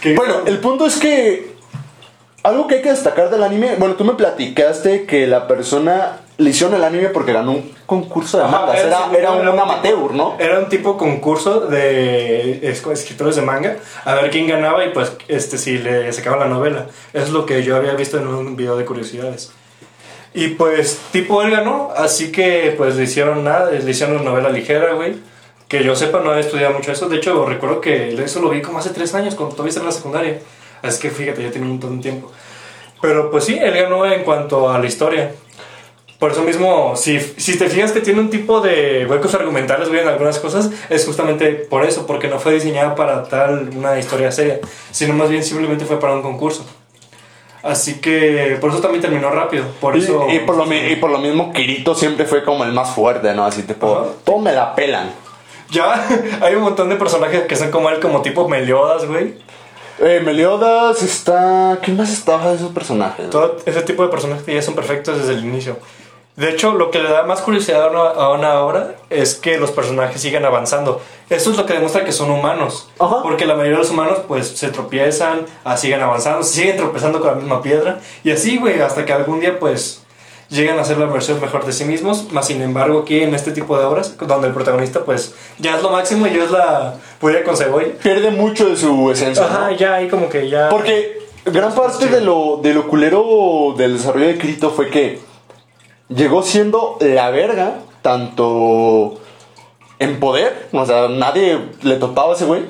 ¿Qué? 0.00 0.14
Bueno, 0.14 0.42
el 0.46 0.58
punto 0.58 0.86
es 0.86 0.96
que 0.96 1.51
algo 2.42 2.66
que 2.66 2.76
hay 2.76 2.82
que 2.82 2.90
destacar 2.90 3.30
del 3.30 3.42
anime, 3.42 3.76
bueno, 3.78 3.94
tú 3.94 4.04
me 4.04 4.14
platicaste 4.14 5.04
que 5.06 5.26
la 5.26 5.46
persona 5.46 6.18
le 6.38 6.50
hicieron 6.50 6.74
el 6.74 6.82
anime 6.82 7.08
porque 7.10 7.32
ganó 7.32 7.52
un 7.52 7.72
concurso 7.86 8.38
de 8.38 8.44
mangas, 8.44 8.78
era, 8.80 9.04
tipo- 9.04 9.16
era 9.16 9.30
un 9.32 9.40
tipo- 9.42 9.62
amateur, 9.62 10.14
¿no? 10.14 10.36
Era 10.40 10.58
un 10.58 10.68
tipo 10.68 10.96
concurso 10.98 11.60
de 11.60 12.58
es- 12.68 12.84
escritores 12.84 13.36
de 13.36 13.42
manga 13.42 13.76
a 14.04 14.14
ver 14.14 14.30
quién 14.30 14.48
ganaba 14.48 14.84
y 14.84 14.90
pues 14.90 15.12
este 15.28 15.56
si 15.58 15.78
le 15.78 16.12
sacaba 16.12 16.36
la 16.38 16.46
novela. 16.48 16.86
Es 17.12 17.30
lo 17.30 17.46
que 17.46 17.62
yo 17.62 17.76
había 17.76 17.92
visto 17.94 18.18
en 18.18 18.26
un 18.26 18.56
video 18.56 18.76
de 18.76 18.84
curiosidades. 18.84 19.52
Y 20.34 20.48
pues 20.48 20.98
tipo 21.12 21.42
él 21.42 21.50
ganó, 21.50 21.90
así 21.96 22.32
que 22.32 22.74
pues 22.76 22.96
le 22.96 23.04
hicieron 23.04 23.44
nada, 23.44 23.70
le 23.70 23.88
hicieron 23.90 24.16
una 24.16 24.30
novela 24.30 24.48
ligera, 24.48 24.94
güey. 24.94 25.14
Que 25.68 25.84
yo 25.84 25.94
sepa 25.94 26.20
no 26.20 26.34
he 26.34 26.40
estudiado 26.40 26.72
mucho 26.74 26.90
eso. 26.90 27.08
De 27.08 27.18
hecho 27.18 27.44
recuerdo 27.46 27.80
que 27.80 28.14
eso 28.14 28.40
lo 28.40 28.48
vi 28.50 28.62
como 28.62 28.78
hace 28.78 28.90
tres 28.90 29.14
años 29.14 29.34
cuando 29.34 29.54
todavía 29.54 29.68
estaba 29.70 29.84
en 29.88 29.90
la 29.94 29.96
secundaria. 29.96 30.38
Así 30.82 31.00
que 31.00 31.10
fíjate, 31.10 31.42
ya 31.42 31.50
tiene 31.50 31.66
un 31.66 31.72
montón 31.72 31.96
de 31.96 32.02
tiempo. 32.02 32.30
Pero 33.00 33.30
pues 33.30 33.44
sí, 33.44 33.58
él 33.60 33.74
ganó 33.74 34.04
en 34.06 34.22
cuanto 34.24 34.70
a 34.70 34.78
la 34.78 34.86
historia. 34.86 35.32
Por 36.18 36.30
eso 36.30 36.42
mismo, 36.42 36.94
si, 36.94 37.18
si 37.18 37.58
te 37.58 37.68
fijas 37.68 37.90
que 37.90 38.00
tiene 38.00 38.20
un 38.20 38.30
tipo 38.30 38.60
de 38.60 39.06
huecos 39.10 39.34
argumentales, 39.34 39.88
güey, 39.88 40.02
en 40.02 40.08
algunas 40.08 40.38
cosas, 40.38 40.70
es 40.88 41.04
justamente 41.04 41.50
por 41.50 41.84
eso, 41.84 42.06
porque 42.06 42.28
no 42.28 42.38
fue 42.38 42.54
diseñada 42.54 42.94
para 42.94 43.24
tal 43.24 43.70
una 43.76 43.98
historia 43.98 44.30
seria, 44.30 44.60
sino 44.92 45.14
más 45.14 45.30
bien 45.30 45.42
simplemente 45.42 45.84
fue 45.84 45.98
para 45.98 46.14
un 46.14 46.22
concurso. 46.22 46.64
Así 47.64 48.00
que 48.00 48.56
por 48.60 48.70
eso 48.70 48.80
también 48.80 49.02
terminó 49.02 49.30
rápido. 49.30 49.64
Por 49.80 49.96
Y, 49.96 50.00
eso. 50.00 50.26
y 50.30 50.38
por 50.40 50.56
lo, 50.56 50.72
y 50.72 50.96
por 50.96 51.10
lo 51.10 51.18
mismo, 51.18 51.52
Kirito 51.52 51.94
siempre 51.94 52.24
fue 52.24 52.44
como 52.44 52.64
el 52.64 52.72
más 52.72 52.90
fuerte, 52.94 53.34
¿no? 53.34 53.44
Así 53.44 53.62
tipo, 53.62 53.92
Ajá. 53.92 54.08
todos 54.24 54.42
me 54.42 54.52
la 54.52 54.74
pelan. 54.76 55.10
Ya 55.70 56.06
hay 56.40 56.54
un 56.54 56.62
montón 56.62 56.88
de 56.88 56.96
personajes 56.96 57.42
que 57.42 57.56
son 57.56 57.70
como 57.72 57.88
él, 57.90 57.98
como 58.00 58.22
tipo 58.22 58.48
Meliodas, 58.48 59.06
güey. 59.06 59.34
Eh, 60.04 60.20
Meliodas 60.20 61.00
está. 61.04 61.78
¿Quién 61.80 61.96
más 61.96 62.12
estaba 62.12 62.50
de 62.50 62.56
esos 62.56 62.72
personajes? 62.72 63.30
Todo 63.30 63.56
ese 63.64 63.82
tipo 63.82 64.02
de 64.02 64.08
personajes 64.08 64.42
que 64.42 64.52
ya 64.52 64.60
son 64.60 64.74
perfectos 64.74 65.16
desde 65.16 65.34
el 65.34 65.44
inicio. 65.44 65.76
De 66.34 66.50
hecho, 66.50 66.72
lo 66.72 66.90
que 66.90 66.98
le 66.98 67.08
da 67.08 67.22
más 67.22 67.40
curiosidad 67.42 67.84
a 67.84 67.90
una, 67.90 68.00
a 68.08 68.32
una 68.32 68.60
obra 68.62 68.96
es 69.10 69.36
que 69.36 69.58
los 69.58 69.70
personajes 69.70 70.20
sigan 70.20 70.44
avanzando. 70.44 71.00
Esto 71.30 71.52
es 71.52 71.56
lo 71.56 71.66
que 71.66 71.74
demuestra 71.74 72.04
que 72.04 72.10
son 72.10 72.32
humanos. 72.32 72.90
Ajá. 72.98 73.22
Porque 73.22 73.46
la 73.46 73.54
mayoría 73.54 73.76
de 73.76 73.84
los 73.84 73.90
humanos, 73.90 74.20
pues, 74.26 74.48
se 74.48 74.70
tropiezan, 74.70 75.46
ah, 75.62 75.76
siguen 75.76 76.00
avanzando, 76.00 76.42
siguen 76.42 76.76
tropezando 76.76 77.20
con 77.20 77.28
la 77.28 77.34
misma 77.36 77.62
piedra. 77.62 78.00
Y 78.24 78.32
así, 78.32 78.58
güey, 78.58 78.80
hasta 78.80 79.04
que 79.04 79.12
algún 79.12 79.38
día, 79.38 79.60
pues, 79.60 80.01
llegan 80.52 80.78
a 80.78 80.84
ser 80.84 80.98
la 80.98 81.06
versión 81.06 81.40
mejor 81.40 81.64
de 81.64 81.72
sí 81.72 81.84
mismos. 81.84 82.30
Más 82.32 82.46
sin 82.46 82.62
embargo, 82.62 83.00
aquí 83.00 83.20
en 83.20 83.34
este 83.34 83.50
tipo 83.50 83.76
de 83.78 83.84
obras, 83.84 84.16
donde 84.18 84.48
el 84.48 84.54
protagonista, 84.54 85.04
pues, 85.04 85.34
ya 85.58 85.76
es 85.76 85.82
lo 85.82 85.90
máximo 85.90 86.26
y 86.26 86.34
ya 86.34 86.44
es 86.44 86.50
la 86.50 86.94
puya 87.18 87.42
con 87.42 87.56
cebolla. 87.56 87.92
Pierde 88.02 88.30
mucho 88.30 88.68
de 88.68 88.76
su 88.76 89.10
esencia. 89.10 89.42
¿no? 89.42 89.48
Ajá, 89.48 89.72
ya 89.72 89.94
ahí 89.94 90.08
como 90.08 90.28
que 90.28 90.48
ya... 90.48 90.68
Porque 90.68 91.18
gran 91.44 91.74
parte 91.74 92.06
de 92.06 92.20
lo, 92.20 92.60
de 92.62 92.74
lo 92.74 92.86
culero 92.86 93.74
del 93.76 93.94
desarrollo 93.96 94.26
de 94.26 94.38
Kirito 94.38 94.70
fue 94.70 94.90
que 94.90 95.18
llegó 96.08 96.42
siendo 96.42 96.98
la 97.00 97.30
verga, 97.30 97.78
tanto 98.02 99.18
en 99.98 100.20
poder, 100.20 100.68
o 100.72 100.84
sea, 100.84 101.08
nadie 101.08 101.58
le 101.82 101.96
topaba 101.96 102.32
a 102.32 102.36
ese 102.36 102.44
güey. 102.44 102.62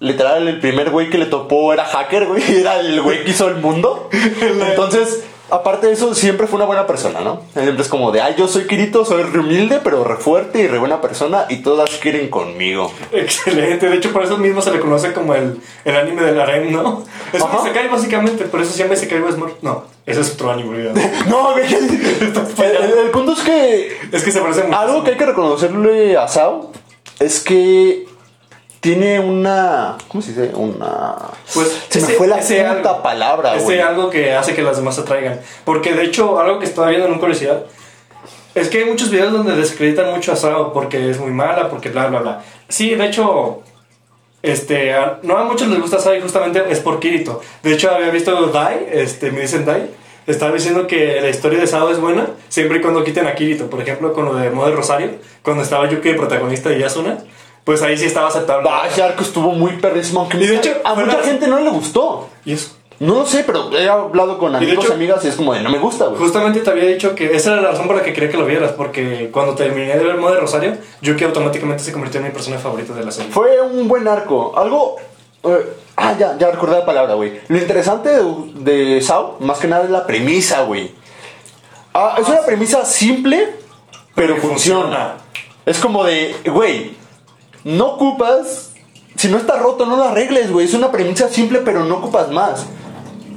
Literal, 0.00 0.48
el 0.48 0.60
primer 0.60 0.88
güey 0.88 1.10
que 1.10 1.18
le 1.18 1.26
topó 1.26 1.74
era 1.74 1.84
hacker, 1.84 2.26
güey, 2.26 2.42
era 2.60 2.80
el 2.80 3.00
güey 3.02 3.22
que 3.22 3.30
hizo 3.30 3.48
el 3.48 3.56
mundo. 3.56 4.08
Entonces, 4.40 5.24
aparte 5.50 5.86
de 5.88 5.92
eso, 5.94 6.14
siempre 6.14 6.46
fue 6.46 6.56
una 6.56 6.64
buena 6.66 6.86
persona, 6.86 7.20
¿no? 7.20 7.42
Siempre 7.52 7.82
es 7.82 7.88
como 7.88 8.10
de, 8.12 8.20
ay, 8.20 8.34
yo 8.38 8.48
soy 8.48 8.66
Kirito, 8.66 9.04
soy 9.04 9.22
re 9.22 9.40
humilde, 9.40 9.80
pero 9.82 10.04
re 10.04 10.16
fuerte 10.16 10.60
y 10.60 10.66
re 10.66 10.78
buena 10.78 11.00
persona, 11.00 11.46
y 11.48 11.56
todas 11.62 11.90
quieren 11.96 12.28
conmigo. 12.28 12.92
Excelente, 13.12 13.88
de 13.88 13.96
hecho 13.96 14.12
por 14.12 14.22
eso 14.24 14.36
mismo 14.38 14.62
se 14.62 14.70
le 14.72 14.80
conoce 14.80 15.12
como 15.12 15.34
el, 15.34 15.60
el 15.84 15.96
anime 15.96 16.22
del 16.22 16.40
harem, 16.40 16.72
¿no? 16.72 17.04
Es 17.32 17.42
Ajá. 17.42 17.58
un 17.60 17.66
Isekai 17.66 17.88
básicamente, 17.88 18.44
por 18.44 18.60
eso 18.60 18.72
se 18.72 18.78
llama 18.82 18.94
Isekai 18.94 19.20
West 19.20 19.36
Smart. 19.36 19.54
No, 19.62 19.84
ese 20.06 20.20
es 20.20 20.32
otro 20.32 20.50
anime, 20.50 20.70
olvídalo. 20.70 21.00
No, 21.28 21.56
el, 21.58 21.62
el- 21.64 22.98
el 23.04 23.10
punto 23.10 23.32
es 23.32 23.40
que 23.40 23.96
Es 24.12 24.22
que 24.22 24.30
se 24.32 24.40
parece 24.40 24.64
mucho. 24.64 24.76
Algo 24.78 25.04
que 25.04 25.10
hay 25.12 25.16
que 25.16 25.26
reconocerle 25.26 26.16
a 26.16 26.28
Sao 26.28 26.70
es 27.18 27.40
que 27.40 28.06
tiene 28.80 29.20
una. 29.20 29.96
¿Cómo 30.08 30.22
se 30.22 30.30
dice? 30.30 30.52
Una. 30.54 31.14
Pues 31.54 31.84
se 31.88 32.00
me 32.00 32.06
ese- 32.06 32.16
fue 32.16 32.26
la 32.28 32.38
ese 32.38 32.56
puta 32.64 32.90
algo- 32.90 33.02
palabra, 33.02 33.54
Ese 33.54 33.64
güey. 33.64 33.80
algo 33.80 34.10
que 34.10 34.32
hace 34.34 34.54
que 34.54 34.62
las 34.62 34.76
demás 34.76 34.94
se 34.94 35.02
atraigan. 35.02 35.40
Porque 35.64 35.92
de 35.94 36.04
hecho, 36.04 36.40
algo 36.40 36.58
que 36.58 36.64
estaba 36.66 36.88
viendo 36.88 37.06
en 37.06 37.12
un 37.12 37.18
curiosidad 37.18 37.62
es 38.54 38.68
que 38.68 38.78
hay 38.78 38.84
muchos 38.86 39.10
videos 39.10 39.32
donde 39.32 39.54
desacreditan 39.54 40.10
mucho 40.14 40.32
a 40.32 40.36
Sao 40.36 40.72
porque 40.72 41.10
es 41.10 41.18
muy 41.20 41.30
mala, 41.30 41.68
porque 41.68 41.88
bla, 41.90 42.06
bla, 42.06 42.20
bla. 42.20 42.42
Sí, 42.68 42.94
de 42.94 43.06
hecho, 43.06 43.62
este, 44.42 44.94
a- 44.94 45.18
no 45.22 45.36
a 45.36 45.44
muchos 45.44 45.68
les 45.68 45.80
gusta 45.80 45.98
Sao 45.98 46.14
y 46.14 46.20
justamente 46.20 46.62
es 46.70 46.80
por 46.80 46.98
Kirito. 47.00 47.40
De 47.62 47.72
hecho, 47.74 47.90
había 47.90 48.10
visto 48.10 48.46
Dai, 48.46 48.86
este, 48.90 49.30
me 49.30 49.42
dicen 49.42 49.64
Dai. 49.66 49.90
Estaba 50.26 50.52
diciendo 50.52 50.86
que 50.86 51.20
la 51.20 51.28
historia 51.28 51.58
de 51.58 51.66
Sao 51.66 51.90
es 51.90 51.98
buena 51.98 52.26
siempre 52.48 52.78
y 52.78 52.80
cuando 52.80 53.02
quiten 53.04 53.26
a 53.26 53.34
Kirito. 53.34 53.68
Por 53.68 53.80
ejemplo, 53.82 54.12
con 54.12 54.24
lo 54.26 54.34
de 54.34 54.50
Modo 54.50 54.74
Rosario, 54.74 55.10
cuando 55.42 55.62
estaba 55.62 55.88
Yuki 55.88 56.10
de 56.10 56.14
protagonista 56.14 56.72
y 56.72 56.78
Yasuna, 56.78 57.18
pues 57.64 57.82
ahí 57.82 57.96
sí 57.96 58.06
estaba 58.06 58.28
aceptable. 58.28 58.68
Ah, 58.70 58.86
ese 58.90 59.02
arco 59.02 59.22
estuvo 59.22 59.52
muy 59.52 59.72
perrísimo. 59.78 60.20
Aunque 60.20 60.38
Y 60.38 60.46
de 60.46 60.56
hecho, 60.56 60.70
a 60.84 60.94
mucha 60.94 61.22
gente 61.22 61.46
no 61.46 61.60
le 61.60 61.70
gustó. 61.70 62.28
Y 62.44 62.52
eso. 62.54 62.76
No 62.98 63.14
lo 63.14 63.24
sé, 63.26 63.44
pero 63.44 63.74
he 63.74 63.88
hablado 63.88 64.36
con 64.36 64.54
amigos 64.54 64.84
y 64.84 64.86
hecho- 64.86 64.92
amigas 64.92 65.24
y 65.24 65.28
es 65.28 65.34
como 65.36 65.54
de 65.54 65.62
no 65.62 65.70
me 65.70 65.78
gusta, 65.78 66.04
güey. 66.04 66.18
Justamente 66.20 66.60
te 66.60 66.68
había 66.68 66.84
dicho 66.84 67.14
que 67.14 67.34
esa 67.34 67.54
era 67.54 67.62
la 67.62 67.70
razón 67.70 67.86
por 67.86 67.96
la 67.96 68.02
que 68.02 68.12
quería 68.12 68.30
que 68.30 68.36
lo 68.36 68.44
vieras, 68.44 68.72
porque 68.72 69.30
cuando 69.32 69.54
terminé 69.54 69.96
de 69.96 70.04
ver 70.04 70.18
Modo 70.18 70.34
de 70.34 70.40
Rosario, 70.40 70.76
Yuki 71.00 71.24
automáticamente 71.24 71.82
se 71.82 71.92
convirtió 71.92 72.20
en 72.20 72.26
mi 72.26 72.32
personaje 72.32 72.62
favorito 72.62 72.92
de 72.94 73.02
la 73.02 73.10
serie. 73.10 73.32
Fue 73.32 73.58
un 73.62 73.88
buen 73.88 74.06
arco. 74.06 74.52
Algo. 74.54 74.96
eh, 75.44 75.66
ah, 75.96 76.14
ya, 76.18 76.36
ya 76.36 76.50
recordé 76.50 76.78
la 76.80 76.84
palabra, 76.84 77.14
güey. 77.14 77.40
Lo 77.48 77.56
interesante 77.56 78.10
de, 78.10 78.24
de 78.96 79.00
Sao, 79.00 79.36
más 79.40 79.58
que 79.60 79.66
nada, 79.68 79.84
es 79.84 79.90
la 79.90 80.06
premisa, 80.06 80.60
güey. 80.64 80.92
Ah, 81.94 82.16
es 82.20 82.28
una 82.28 82.42
premisa 82.42 82.84
simple, 82.84 83.54
pero 84.14 84.36
funciona. 84.36 84.82
funciona. 84.82 85.14
Es 85.64 85.78
como 85.78 86.04
de, 86.04 86.34
güey, 86.52 86.96
no 87.64 87.86
ocupas. 87.86 88.72
Si 89.16 89.28
no 89.28 89.36
está 89.36 89.56
roto, 89.58 89.84
no 89.86 89.96
lo 89.96 90.04
arregles, 90.04 90.50
güey. 90.50 90.66
Es 90.66 90.74
una 90.74 90.90
premisa 90.90 91.28
simple, 91.28 91.60
pero 91.60 91.84
no 91.84 91.96
ocupas 91.96 92.30
más. 92.30 92.66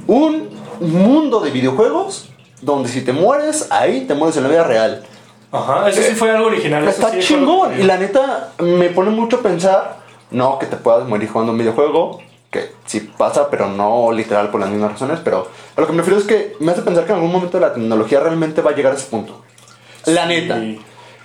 Un 0.06 0.48
mundo 0.80 1.40
de 1.40 1.50
videojuegos 1.50 2.30
donde 2.62 2.88
si 2.88 3.02
te 3.02 3.12
mueres, 3.12 3.68
ahí 3.70 4.02
te 4.06 4.14
mueres 4.14 4.36
en 4.36 4.44
la 4.44 4.48
vida 4.48 4.64
real. 4.64 5.04
Ajá, 5.52 5.88
eso 5.88 6.02
sí 6.02 6.14
fue 6.14 6.30
algo 6.30 6.46
original. 6.46 6.86
Está 6.88 7.10
sí 7.12 7.18
chingón. 7.20 7.78
Y 7.78 7.84
la 7.84 7.98
neta 7.98 8.52
me 8.58 8.88
pone 8.90 9.10
mucho 9.10 9.36
a 9.36 9.40
pensar, 9.40 9.98
no 10.30 10.58
que 10.58 10.66
te 10.66 10.76
puedas 10.76 11.06
morir 11.06 11.28
jugando 11.28 11.52
un 11.52 11.58
videojuego, 11.58 12.20
que 12.50 12.70
sí 12.86 13.00
pasa, 13.00 13.50
pero 13.50 13.68
no 13.68 14.10
literal 14.12 14.50
por 14.50 14.60
las 14.60 14.70
mismas 14.70 14.92
razones, 14.92 15.20
pero 15.22 15.48
a 15.76 15.80
lo 15.80 15.86
que 15.86 15.92
me 15.92 15.98
refiero 15.98 16.18
es 16.18 16.26
que 16.26 16.56
me 16.60 16.72
hace 16.72 16.82
pensar 16.82 17.04
que 17.04 17.10
en 17.12 17.16
algún 17.16 17.32
momento 17.32 17.60
la 17.60 17.72
tecnología 17.74 18.20
realmente 18.20 18.62
va 18.62 18.70
a 18.70 18.74
llegar 18.74 18.92
a 18.92 18.96
ese 18.96 19.06
punto. 19.06 19.42
La 20.06 20.22
Sí. 20.22 20.28
neta. 20.28 20.60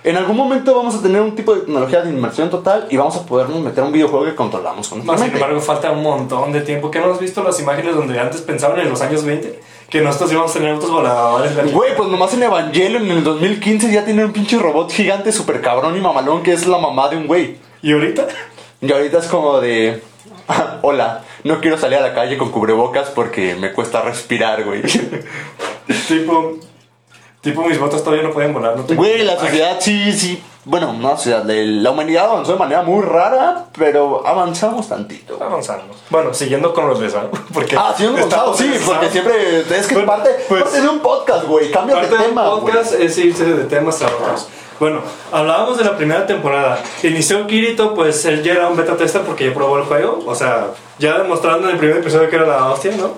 En 0.02 0.16
algún 0.16 0.36
momento 0.36 0.74
vamos 0.74 0.94
a 0.94 1.02
tener 1.02 1.20
un 1.20 1.34
tipo 1.34 1.54
de 1.54 1.60
tecnología 1.60 2.00
de 2.00 2.10
inmersión 2.10 2.48
total 2.48 2.86
y 2.88 2.96
vamos 2.96 3.16
a 3.16 3.26
podernos 3.26 3.60
meter 3.60 3.84
a 3.84 3.86
un 3.86 3.92
videojuego 3.92 4.24
que 4.24 4.34
controlamos 4.34 4.88
con 4.88 5.04
Más 5.04 5.20
sin 5.20 5.30
embargo, 5.30 5.60
falta 5.60 5.90
un 5.90 6.02
montón 6.02 6.52
de 6.52 6.62
tiempo. 6.62 6.90
¿Qué 6.90 7.00
no 7.00 7.12
has 7.12 7.20
visto 7.20 7.42
las 7.42 7.60
imágenes 7.60 7.94
donde 7.94 8.18
antes 8.18 8.40
pensaban 8.40 8.80
en 8.80 8.88
los 8.88 9.02
años 9.02 9.24
20? 9.24 9.60
Que 9.90 10.00
nosotros 10.00 10.32
íbamos 10.32 10.52
a 10.52 10.54
tener 10.54 10.70
autos 10.70 10.90
voladores. 10.90 11.72
güey. 11.72 11.94
Pues 11.96 12.08
nomás 12.08 12.32
en 12.32 12.44
Evangelion 12.44 13.04
en 13.04 13.18
el 13.18 13.24
2015 13.24 13.92
ya 13.92 14.04
tiene 14.04 14.24
un 14.24 14.32
pinche 14.32 14.58
robot 14.58 14.90
gigante 14.90 15.32
super 15.32 15.60
cabrón 15.60 15.94
y 15.96 16.00
mamalón 16.00 16.42
que 16.42 16.54
es 16.54 16.66
la 16.66 16.78
mamá 16.78 17.10
de 17.10 17.16
un 17.18 17.26
güey. 17.26 17.56
¿Y 17.82 17.92
ahorita? 17.92 18.26
Y 18.80 18.90
ahorita 18.90 19.18
es 19.18 19.26
como 19.26 19.60
de. 19.60 20.02
Hola, 20.82 21.24
no 21.44 21.60
quiero 21.60 21.76
salir 21.76 21.98
a 21.98 22.02
la 22.02 22.14
calle 22.14 22.38
con 22.38 22.50
cubrebocas 22.50 23.10
porque 23.10 23.54
me 23.54 23.72
cuesta 23.74 24.00
respirar, 24.00 24.64
güey. 24.64 24.82
tipo, 26.08 26.58
tipo, 27.40 27.62
mis 27.64 27.78
botas 27.78 28.02
todavía 28.02 28.26
no 28.26 28.32
pueden 28.32 28.52
volar. 28.52 28.76
No 28.76 28.84
tengo- 28.84 29.00
Güey, 29.02 29.22
la 29.24 29.38
sociedad 29.38 29.76
sí, 29.80 30.12
sí. 30.12 30.42
Bueno, 30.66 30.92
no, 30.92 31.12
o 31.12 31.16
sea, 31.16 31.40
de- 31.40 31.64
la 31.66 31.90
humanidad 31.90 32.26
avanzó 32.26 32.52
de 32.52 32.58
manera 32.58 32.82
muy 32.82 33.02
rara, 33.02 33.64
pero 33.78 34.26
avanzamos 34.26 34.88
tantito. 34.88 35.38
Avanzamos. 35.42 35.96
Bueno, 36.10 36.34
siguiendo 36.34 36.74
con 36.74 36.86
los 36.86 37.00
de 37.00 37.08
Sao, 37.08 37.30
Porque 37.54 37.76
Ah, 37.76 37.94
hemos 37.98 38.18
avanzado, 38.20 38.52
estamos 38.52 38.56
sí, 38.58 38.70
porque 38.84 39.04
Sao. 39.06 39.12
siempre. 39.12 39.60
Es 39.78 39.86
que 39.86 39.96
parte, 40.00 40.30
pues- 40.48 40.62
parte 40.64 40.80
de 40.82 40.88
un 40.88 41.00
podcast, 41.00 41.46
güey. 41.46 41.70
Cambia 41.70 41.96
de 41.96 42.08
Parte 42.08 42.24
tema, 42.24 42.48
güey. 42.50 42.60
podcast 42.60 42.92
es 42.94 43.16
irse 43.18 43.44
de 43.44 43.64
temas 43.64 44.02
a 44.02 44.06
otros. 44.08 44.48
Bueno, 44.78 45.00
hablábamos 45.32 45.76
de 45.78 45.84
la 45.84 45.96
primera 45.96 46.26
temporada. 46.26 46.78
Inició 47.02 47.46
Kirito, 47.46 47.94
pues 47.94 48.24
él 48.24 48.42
ya 48.42 48.52
era 48.52 48.68
un 48.68 48.76
beta 48.76 48.96
tester 48.96 49.20
porque 49.22 49.46
ya 49.48 49.54
probó 49.54 49.76
el 49.78 49.84
juego. 49.84 50.22
O 50.26 50.34
sea, 50.34 50.68
ya 50.98 51.18
demostrando 51.18 51.68
en 51.68 51.74
el 51.74 51.78
primer 51.78 51.98
episodio 51.98 52.28
que 52.30 52.36
era 52.36 52.46
la 52.46 52.66
hostia, 52.70 52.92
¿no? 52.96 53.10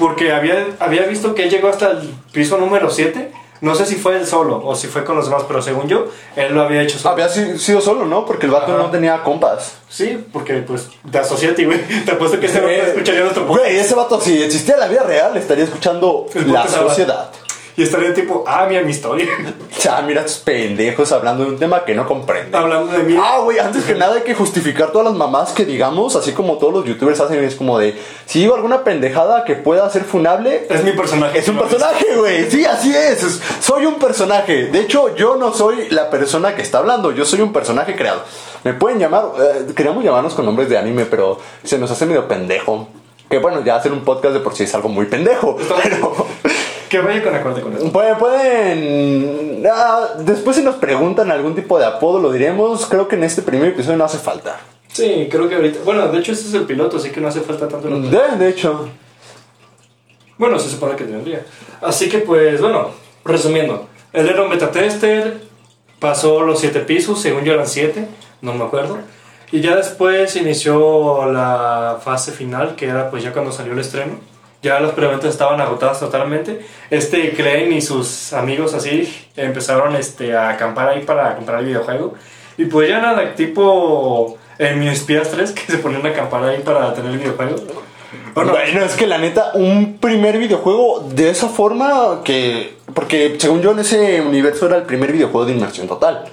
Porque 0.00 0.32
había, 0.32 0.66
había 0.80 1.02
visto 1.02 1.34
que 1.36 1.44
él 1.44 1.50
llegó 1.50 1.68
hasta 1.68 1.92
el 1.92 2.12
piso 2.32 2.58
número 2.58 2.90
7. 2.90 3.30
No 3.60 3.74
sé 3.74 3.84
si 3.84 3.96
fue 3.96 4.16
él 4.16 4.26
solo 4.26 4.62
o 4.64 4.74
si 4.74 4.86
fue 4.86 5.04
con 5.04 5.16
los 5.16 5.26
demás, 5.26 5.44
pero 5.46 5.60
según 5.60 5.86
yo, 5.86 6.06
él 6.34 6.54
lo 6.54 6.62
había 6.62 6.80
hecho 6.80 6.98
solo. 6.98 7.12
Había 7.12 7.28
si- 7.28 7.58
sido 7.58 7.82
solo, 7.82 8.06
¿no? 8.06 8.24
Porque 8.24 8.46
el 8.46 8.52
vato 8.52 8.72
Ajá. 8.72 8.82
no 8.84 8.90
tenía 8.90 9.22
compas. 9.22 9.74
Sí, 9.90 10.18
porque 10.32 10.54
pues 10.62 10.88
de 11.04 11.18
Associati, 11.18 11.66
güey. 11.66 11.78
Te 12.06 12.12
apuesto 12.12 12.40
que 12.40 12.48
no 12.48 12.66
Eh, 12.66 12.88
escucharía 12.88 13.20
nuestro 13.20 13.46
podcast. 13.46 13.66
Güey, 13.66 13.78
ese 13.78 13.94
vato, 13.94 14.18
si 14.18 14.42
existía 14.42 14.74
en 14.74 14.80
la 14.80 14.88
vida 14.88 15.02
real, 15.02 15.36
estaría 15.36 15.64
escuchando 15.64 16.24
la 16.46 16.66
sociedad. 16.66 17.30
Y 17.76 17.82
estaría 17.84 18.12
tipo, 18.12 18.44
ah, 18.46 18.66
mira 18.68 18.82
mi 18.82 18.90
historia. 18.90 19.26
Ya, 19.82 20.02
mira 20.02 20.20
estos 20.20 20.38
pendejos 20.40 21.10
hablando 21.10 21.42
de 21.44 21.50
un 21.50 21.58
tema 21.58 21.86
que 21.86 21.94
no 21.94 22.06
comprenden. 22.06 22.54
Hablando 22.54 22.92
de 22.92 23.02
mí. 23.02 23.16
Ah, 23.18 23.38
güey, 23.42 23.58
antes 23.58 23.84
que 23.84 23.94
nada 23.94 24.16
hay 24.16 24.22
que 24.22 24.34
justificar 24.34 24.92
todas 24.92 25.06
las 25.06 25.16
mamás 25.16 25.52
que 25.52 25.64
digamos, 25.64 26.16
así 26.16 26.32
como 26.32 26.58
todos 26.58 26.74
los 26.74 26.84
youtubers 26.84 27.18
hacen, 27.20 27.42
es 27.42 27.54
como 27.54 27.78
de, 27.78 27.98
si 28.26 28.40
digo 28.40 28.54
alguna 28.54 28.84
pendejada 28.84 29.44
que 29.44 29.54
pueda 29.54 29.88
ser 29.88 30.04
funable, 30.04 30.66
Es 30.68 30.84
mi 30.84 30.92
personaje. 30.92 31.38
es 31.38 31.48
un 31.48 31.56
personaje, 31.58 32.04
güey. 32.14 32.50
Sí, 32.50 32.64
así 32.66 32.94
es. 32.94 33.22
es- 33.22 33.40
Soy 33.62 33.86
un 33.86 33.94
personaje. 33.94 34.66
De 34.66 34.80
hecho, 34.80 35.14
yo 35.16 35.36
no 35.36 35.54
soy 35.54 35.88
la 35.88 36.10
persona 36.10 36.54
que 36.54 36.60
está 36.60 36.78
hablando, 36.78 37.12
yo 37.12 37.24
soy 37.24 37.40
un 37.40 37.52
personaje 37.54 37.96
creado. 37.96 38.20
Me 38.64 38.74
pueden 38.74 38.98
llamar, 38.98 39.24
eh, 39.40 39.72
queríamos 39.74 40.04
llamarnos 40.04 40.34
con 40.34 40.44
nombres 40.44 40.68
de 40.68 40.76
anime, 40.76 41.06
pero 41.06 41.38
se 41.64 41.78
nos 41.78 41.90
hace 41.90 42.04
medio 42.04 42.28
pendejo. 42.28 42.86
Que 43.30 43.38
bueno, 43.38 43.62
ya 43.64 43.76
hacer 43.76 43.92
un 43.92 44.00
podcast 44.00 44.34
de 44.34 44.40
por 44.40 44.54
sí 44.54 44.64
es 44.64 44.74
algo 44.74 44.90
muy 44.90 45.06
pendejo. 45.06 45.56
Pero 45.82 46.26
Que 46.90 46.98
vaya 46.98 47.22
con 47.22 47.34
acorde 47.34 47.62
con 47.62 47.72
eso. 47.72 47.92
pueden, 47.92 48.18
pueden 48.18 49.62
ah, 49.72 50.08
después 50.18 50.56
si 50.56 50.62
nos 50.64 50.74
preguntan 50.74 51.30
algún 51.30 51.54
tipo 51.54 51.78
de 51.78 51.86
apodo 51.86 52.20
lo 52.20 52.32
diremos. 52.32 52.84
Creo 52.86 53.06
que 53.06 53.14
en 53.14 53.22
este 53.22 53.42
primer 53.42 53.68
episodio 53.68 53.96
no 53.96 54.04
hace 54.04 54.18
falta. 54.18 54.58
Sí, 54.88 55.28
creo 55.30 55.48
que 55.48 55.54
ahorita. 55.54 55.78
Bueno, 55.84 56.08
de 56.08 56.18
hecho, 56.18 56.32
este 56.32 56.48
es 56.48 56.54
el 56.54 56.64
piloto, 56.64 56.96
así 56.96 57.10
que 57.10 57.20
no 57.20 57.28
hace 57.28 57.40
falta 57.42 57.68
tanto. 57.68 57.86
el. 57.86 58.10
De, 58.10 58.36
de 58.38 58.48
hecho. 58.48 58.88
Bueno, 60.36 60.58
se 60.58 60.68
supone 60.68 60.96
que 60.96 61.04
tendría. 61.04 61.46
Así 61.80 62.08
que, 62.08 62.18
pues, 62.18 62.60
bueno, 62.60 62.90
resumiendo: 63.24 63.88
él 64.12 64.28
era 64.28 64.42
un 64.42 64.50
beta 64.50 64.72
tester, 64.72 65.40
pasó 66.00 66.40
los 66.42 66.58
siete 66.58 66.80
pisos, 66.80 67.20
según 67.20 67.44
yo 67.44 67.52
eran 67.52 67.68
siete, 67.68 68.08
no 68.42 68.52
me 68.52 68.64
acuerdo. 68.64 68.98
Y 69.52 69.60
ya 69.60 69.76
después 69.76 70.34
inició 70.34 71.30
la 71.30 72.00
fase 72.02 72.32
final, 72.32 72.74
que 72.74 72.86
era 72.86 73.10
pues 73.10 73.22
ya 73.22 73.32
cuando 73.32 73.52
salió 73.52 73.74
el 73.74 73.78
estreno. 73.78 74.14
Ya 74.62 74.78
las 74.78 74.92
preventas 74.92 75.30
estaban 75.30 75.60
agotadas 75.60 76.00
totalmente. 76.00 76.66
Este 76.90 77.30
Klein 77.30 77.72
y 77.72 77.80
sus 77.80 78.32
amigos 78.34 78.74
así 78.74 79.10
empezaron 79.36 79.96
este, 79.96 80.36
a 80.36 80.50
acampar 80.50 80.88
ahí 80.90 81.02
para 81.02 81.34
comprar 81.36 81.60
el 81.60 81.66
videojuego. 81.66 82.14
Y 82.58 82.66
pues 82.66 82.90
ya 82.90 83.00
nada, 83.00 83.34
tipo 83.34 84.36
en 84.58 84.78
Mini 84.78 84.90
Espías 84.90 85.30
3, 85.30 85.50
que 85.66 85.72
se 85.72 85.78
ponían 85.78 86.04
a 86.06 86.10
acampar 86.10 86.44
ahí 86.44 86.60
para 86.60 86.92
tener 86.92 87.12
el 87.12 87.18
videojuego. 87.18 87.56
Bueno, 88.34 88.52
Bueno, 88.52 88.84
es 88.84 88.94
que 88.94 89.06
la 89.06 89.18
neta, 89.18 89.52
un 89.54 89.98
primer 89.98 90.36
videojuego 90.38 91.08
de 91.10 91.30
esa 91.30 91.48
forma 91.48 92.20
que. 92.24 92.78
Porque 92.94 93.36
según 93.38 93.62
yo 93.62 93.70
en 93.70 93.78
ese 93.78 94.20
universo 94.20 94.66
era 94.66 94.76
el 94.76 94.82
primer 94.82 95.12
videojuego 95.12 95.46
de 95.46 95.52
inmersión 95.52 95.86
total. 95.86 96.24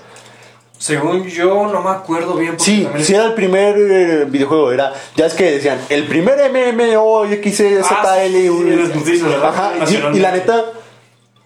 Según 0.78 1.26
yo, 1.28 1.68
no 1.68 1.82
me 1.82 1.90
acuerdo 1.90 2.36
bien. 2.36 2.60
Sí, 2.60 2.84
también- 2.84 3.06
sí 3.06 3.14
era 3.14 3.26
el 3.26 3.34
primer 3.34 3.76
eh, 3.78 4.26
videojuego, 4.26 4.72
era. 4.72 4.94
Ya 5.16 5.26
es 5.26 5.34
que 5.34 5.52
decían, 5.52 5.80
el 5.90 6.04
primer 6.06 6.38
MMOXZL. 6.52 7.82
Ah, 7.84 8.24
sí. 8.36 9.36
Ajá, 9.44 9.72
y, 10.14 10.18
y 10.18 10.20
la 10.20 10.32
neta, 10.32 10.66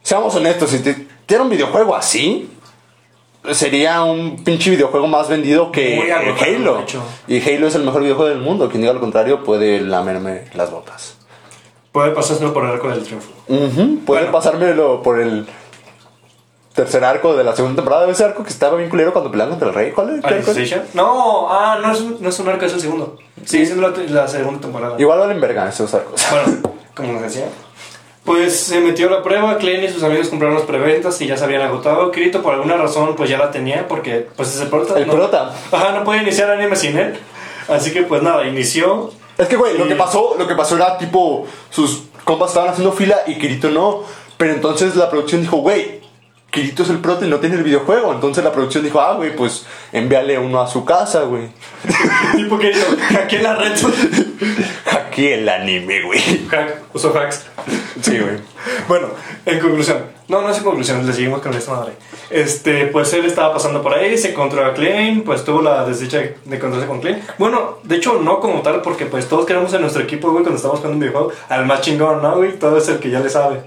seamos 0.04 0.36
honestos, 0.36 0.70
si 0.72 0.80
te 0.80 1.08
diera 1.28 1.44
un 1.44 1.50
videojuego 1.50 1.96
así, 1.96 2.50
sería 3.54 4.04
un 4.04 4.44
pinche 4.44 4.70
videojuego 4.72 5.08
más 5.08 5.30
vendido 5.30 5.72
que 5.72 6.12
Halo. 6.12 6.84
Y 7.28 7.42
Halo 7.42 7.68
es 7.68 7.76
el 7.76 7.84
mejor 7.84 8.02
videojuego 8.04 8.30
del 8.30 8.40
mundo. 8.40 8.70
Quien 8.70 8.82
diga 8.82 8.94
lo 8.94 9.00
contrario 9.00 9.44
puede 9.44 9.80
lamerme 9.82 10.46
las 10.54 10.72
botas. 10.72 11.18
puede 11.92 12.12
pasárselo 12.12 12.54
por 12.54 12.66
el 12.66 12.72
arco 12.72 12.90
del 12.90 13.04
triunfo. 13.04 13.30
Puede 13.48 13.96
Bueno. 14.06 14.32
pasármelo 14.32 15.02
por 15.02 15.20
el 15.20 15.46
tercer 16.74 17.04
arco 17.04 17.36
de 17.36 17.44
la 17.44 17.56
segunda 17.56 17.76
temporada. 17.82 18.10
Ese 18.10 18.24
arco 18.24 18.44
que 18.44 18.50
estaba 18.50 18.78
bien 18.78 18.90
culero 18.90 19.12
cuando 19.14 19.30
peleaban 19.32 19.52
contra 19.52 19.70
el 19.70 19.74
rey. 19.74 19.92
¿Cuál 19.92 20.16
es? 20.16 20.22
¿Qué 20.26 20.34
arco 20.34 20.52
es? 20.52 20.96
No, 20.96 21.48
ah, 21.50 21.80
no 21.82 21.92
es, 21.92 22.02
un- 22.02 22.18
no 22.20 22.30
es 22.30 22.40
un 22.40 22.48
arco, 22.50 22.66
es 22.66 22.74
el 22.74 22.82
segundo. 22.82 23.18
Sigue 23.46 23.66
siendo 23.66 23.90
la, 23.90 23.98
la 23.98 24.28
segunda 24.28 24.62
temporada. 24.62 24.96
Igual 25.00 25.20
valen 25.20 25.42
verga 25.42 25.68
esos 25.70 25.94
arcos. 25.94 26.22
Bueno, 26.32 26.60
como 26.96 27.14
les 27.14 27.22
decía. 27.24 27.46
Pues 28.24 28.56
se 28.60 28.80
metió 28.82 29.08
a 29.08 29.12
la 29.12 29.24
prueba, 29.24 29.58
Klein 29.58 29.84
y 29.84 29.90
sus 29.90 30.04
amigos 30.04 30.28
compraron 30.28 30.56
las 30.56 30.66
preventas 30.66 31.20
y 31.22 31.28
ya 31.28 31.36
se 31.38 31.44
habían 31.44 31.64
agotado. 31.64 32.12
Kirito 32.12 32.44
por 32.44 32.54
alguna 32.54 32.78
razón 32.78 33.16
pues 33.16 33.32
ya 33.32 33.40
la 33.40 33.50
tenía 33.50 33.88
porque 33.88 34.28
pues 34.36 34.54
es 34.54 34.62
el 34.62 34.68
prota. 34.68 34.98
El 35.00 35.08
no- 35.08 35.14
prota. 35.14 35.52
Ajá, 35.72 35.92
no 35.94 36.04
puede 36.04 36.22
iniciar 36.22 36.52
anime 36.52 36.76
sin 36.76 36.98
él. 36.98 37.20
Así 37.68 37.92
que 37.92 38.04
pues 38.04 38.22
nada, 38.22 38.46
inició. 38.46 39.10
Es 39.40 39.48
que, 39.48 39.56
güey, 39.56 39.76
lo 39.76 39.88
que 39.88 39.96
pasó, 39.96 40.36
lo 40.38 40.48
que 40.48 40.54
pasó 40.54 40.76
era 40.76 41.00
tipo, 41.00 41.48
sus 41.72 42.04
compas 42.24 42.50
estaban 42.50 42.70
haciendo 42.70 42.92
fila 42.92 43.22
y 43.26 43.40
Kirito 43.40 43.72
no. 43.72 44.04
Pero 44.38 44.54
entonces 44.54 44.96
la 44.96 45.10
producción 45.10 45.42
dijo, 45.42 45.58
güey, 45.58 46.01
Kirito 46.52 46.84
es 46.84 46.90
el 46.90 47.00
prota 47.00 47.26
y 47.26 47.30
no 47.30 47.38
tiene 47.38 47.56
el 47.56 47.64
videojuego. 47.64 48.14
Entonces 48.14 48.44
la 48.44 48.52
producción 48.52 48.84
dijo, 48.84 49.00
ah, 49.00 49.16
güey, 49.16 49.34
pues 49.34 49.66
envíale 49.94 50.38
uno 50.38 50.62
a 50.62 50.68
su 50.68 50.84
casa, 50.84 51.22
güey. 51.22 51.50
tipo 52.36 52.60
que 52.60 52.74
hackeé 52.74 53.42
la 53.42 53.56
red. 53.56 53.72
Hackeé 54.86 55.34
el 55.40 55.48
anime, 55.48 56.02
güey. 56.04 56.20
Hack, 56.50 56.84
usó 56.94 57.18
hacks. 57.18 57.46
Sí, 58.02 58.20
güey. 58.20 58.36
Bueno, 58.90 59.08
en 59.46 59.60
conclusión, 59.60 60.04
no, 60.28 60.42
no 60.42 60.50
es 60.50 60.58
en 60.58 60.64
conclusión, 60.66 61.08
le 61.08 61.14
seguimos 61.14 61.42
con 61.42 61.54
esta 61.54 61.72
madre. 61.72 61.94
Este, 62.30 62.88
pues 62.88 63.14
él 63.14 63.26
estaba 63.26 63.54
pasando 63.54 63.82
por 63.82 63.94
ahí, 63.94 64.18
se 64.18 64.32
encontró 64.32 64.66
a 64.66 64.74
Klein, 64.74 65.24
pues 65.24 65.46
tuvo 65.46 65.62
la 65.62 65.86
desdicha 65.86 66.18
de 66.18 66.56
encontrarse 66.56 66.88
con 66.88 67.00
Klein. 67.00 67.22
Bueno, 67.38 67.78
de 67.84 67.96
hecho, 67.96 68.20
no 68.22 68.42
como 68.42 68.62
tal, 68.62 68.82
porque 68.82 69.06
pues 69.06 69.28
todos 69.30 69.46
queremos 69.46 69.74
en 69.74 69.82
nuestro 69.82 70.04
equipo, 70.04 70.32
güey, 70.32 70.44
cuando 70.44 70.58
estamos 70.58 70.80
jugando 70.80 70.96
un 70.96 71.00
videojuego, 71.00 71.32
al 71.48 71.66
más 71.66 71.82
chingón, 71.82 72.22
¿no, 72.22 72.36
güey? 72.36 72.60
Todo 72.60 72.78
es 72.78 72.88
el 72.90 73.00
que 73.00 73.10
ya 73.10 73.22
le 73.22 73.30
sabe. 73.30 73.62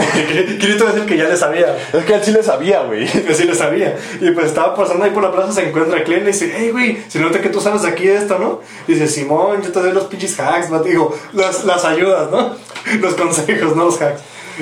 Kirito 0.58 0.88
es 0.88 0.94
el 0.96 1.06
que 1.06 1.16
ya 1.16 1.24
le 1.28 1.36
sabía. 1.36 1.76
Es 1.92 2.04
que 2.04 2.14
él 2.14 2.20
sí 2.24 2.32
le 2.32 2.42
sabía, 2.42 2.82
güey. 2.82 3.06
Que 3.26 3.34
sí 3.34 3.44
le 3.44 3.54
sabía. 3.54 3.96
Y 4.20 4.30
pues 4.30 4.46
estaba 4.46 4.74
pasando 4.74 5.04
ahí 5.04 5.10
por 5.10 5.22
la 5.22 5.32
plaza, 5.32 5.52
se 5.52 5.68
encuentra 5.68 5.98
a 6.00 6.04
Klein 6.04 6.22
y 6.22 6.26
dice, 6.26 6.52
hey, 6.56 6.70
güey, 6.70 6.98
se 7.08 7.18
nota 7.20 7.40
que 7.40 7.48
tú 7.48 7.60
sabes 7.60 7.84
aquí 7.84 8.08
esto, 8.08 8.38
¿no? 8.38 8.60
Dice, 8.86 9.06
Simón, 9.06 9.62
yo 9.62 9.70
te 9.72 9.80
doy 9.80 9.92
los 9.92 10.04
pinches 10.04 10.38
hacks, 10.40 10.70
¿no? 10.70 10.82
Digo, 10.82 11.14
las, 11.32 11.64
las 11.64 11.84
ayudas, 11.84 12.30
¿no? 12.30 12.54
Los 13.00 13.14
consejos, 13.14 13.76
no 13.76 13.84
los 13.84 14.00
hacks. 14.00 14.20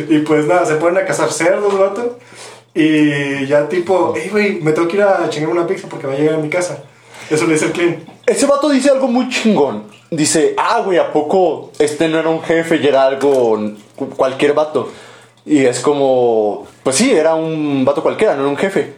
Y 0.09 0.19
pues 0.21 0.47
nada, 0.47 0.67
se 0.67 0.75
ponen 0.75 1.03
a 1.03 1.07
cazar 1.07 1.31
cerdos, 1.33 1.79
vato. 1.79 2.19
Y 2.75 3.47
ya 3.47 3.69
tipo, 3.69 4.13
hey, 4.17 4.29
güey, 4.31 4.61
me 4.61 4.73
tengo 4.73 4.89
que 4.89 4.97
ir 4.97 5.03
a 5.03 5.29
chingar 5.31 5.51
una 5.51 5.67
pizza 5.67 5.89
porque 5.89 6.07
va 6.07 6.13
a 6.15 6.17
llegar 6.17 6.35
a 6.35 6.39
mi 6.39 6.49
casa. 6.49 6.83
Eso 7.31 7.47
le 7.47 7.55
dice 7.55 7.67
el 7.67 7.73
Klein. 7.73 8.05
Ese 8.27 8.47
vato 8.47 8.69
dice 8.69 8.91
algo 8.91 9.09
muy 9.09 9.29
chingón. 9.29 9.85
Dice, 10.11 10.55
ah, 10.57 10.81
güey, 10.85 10.99
¿a 10.99 11.13
poco 11.13 11.71
este 11.79 12.09
no 12.09 12.19
era 12.19 12.29
un 12.29 12.43
jefe 12.43 12.77
y 12.77 12.87
era 12.87 13.05
algo, 13.05 13.59
cu- 13.97 14.09
cualquier 14.11 14.55
vato? 14.55 14.91
Y 15.49 15.65
es 15.65 15.81
como, 15.81 16.67
pues 16.83 16.97
sí, 16.97 17.11
era 17.11 17.35
un 17.35 17.83
vato 17.85 18.03
cualquiera, 18.03 18.35
no 18.35 18.43
era 18.43 18.51
un 18.51 18.57
jefe. 18.57 18.93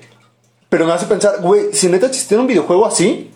Pero 0.69 0.85
me 0.85 0.93
hace 0.93 1.07
pensar, 1.07 1.41
güey, 1.41 1.73
si 1.73 1.87
neta 1.89 2.07
existiera 2.07 2.41
un 2.41 2.49
videojuego 2.49 2.87
así, 2.87 3.31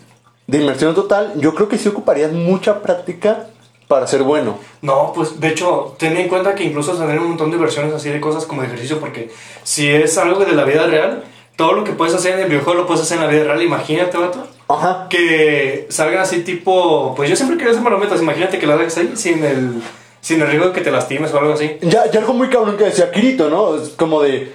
de 0.47 0.59
inmersión 0.59 0.93
total, 0.93 1.33
yo 1.37 1.55
creo 1.55 1.69
que 1.69 1.77
sí 1.77 1.87
ocuparías 1.87 2.33
mucha 2.33 2.81
práctica 2.81 3.47
para 3.87 4.05
ser 4.05 4.23
bueno. 4.23 4.57
No, 4.81 5.13
pues 5.15 5.39
de 5.39 5.47
hecho, 5.47 5.95
ten 5.97 6.17
en 6.17 6.27
cuenta 6.27 6.55
que 6.55 6.65
incluso 6.65 6.93
tener 6.97 7.19
un 7.19 7.29
montón 7.29 7.51
de 7.51 7.57
versiones 7.57 7.93
así 7.93 8.09
de 8.09 8.19
cosas 8.19 8.45
como 8.45 8.63
ejercicio, 8.63 8.99
porque 8.99 9.31
si 9.63 9.87
es 9.87 10.17
algo 10.17 10.43
de 10.43 10.51
la 10.51 10.65
vida 10.65 10.85
real, 10.85 11.23
todo 11.55 11.71
lo 11.71 11.85
que 11.85 11.93
puedes 11.93 12.13
hacer 12.13 12.33
en 12.33 12.41
el 12.41 12.49
videojuego 12.49 12.81
lo 12.81 12.87
puedes 12.87 13.03
hacer 13.03 13.17
en 13.17 13.23
la 13.23 13.29
vida 13.29 13.45
real. 13.45 13.61
Imagínate, 13.61 14.17
vato. 14.17 14.45
Ajá. 14.67 15.07
Que 15.09 15.87
salgan 15.89 16.19
así 16.19 16.41
tipo, 16.41 17.13
pues 17.15 17.29
yo 17.29 17.37
siempre 17.37 17.57
quería 17.57 17.71
hacer 17.71 17.83
marometas, 17.83 18.21
imagínate 18.21 18.59
que 18.59 18.67
lo 18.67 18.73
hagas 18.73 18.97
ahí 18.97 19.13
sin 19.15 19.41
el, 19.43 19.81
sin 20.25 20.41
el 20.41 20.47
riesgo 20.47 20.69
de 20.69 20.73
que 20.73 20.81
te 20.81 20.89
lastimes 20.89 21.31
o 21.35 21.37
algo 21.37 21.53
así. 21.53 21.77
Ya, 21.83 22.09
ya 22.09 22.19
algo 22.19 22.33
muy 22.33 22.49
cabrón 22.49 22.77
que 22.77 22.85
decía 22.85 23.11
Kirito, 23.11 23.47
¿no? 23.47 23.75
Es 23.75 23.89
como 23.89 24.23
de. 24.23 24.51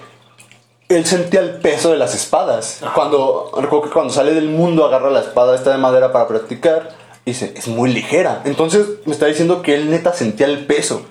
Él 0.88 1.06
sentía 1.06 1.38
el 1.38 1.60
peso 1.60 1.92
de 1.92 1.96
las 1.96 2.12
espadas. 2.12 2.80
Cuando, 2.92 3.52
recuerdo 3.56 3.84
que 3.84 3.90
cuando 3.90 4.12
sale 4.12 4.34
del 4.34 4.48
mundo 4.48 4.84
agarra 4.84 5.10
la 5.10 5.20
espada 5.20 5.54
esta 5.54 5.70
de 5.70 5.78
madera 5.78 6.10
para 6.10 6.26
practicar. 6.26 6.88
Y 7.24 7.30
dice, 7.30 7.54
es 7.56 7.68
muy 7.68 7.92
ligera. 7.92 8.42
Entonces 8.44 8.84
me 9.04 9.12
está 9.12 9.26
diciendo 9.26 9.62
que 9.62 9.76
él 9.76 9.92
neta 9.92 10.12
sentía 10.12 10.48
el 10.48 10.66
peso. 10.66 11.02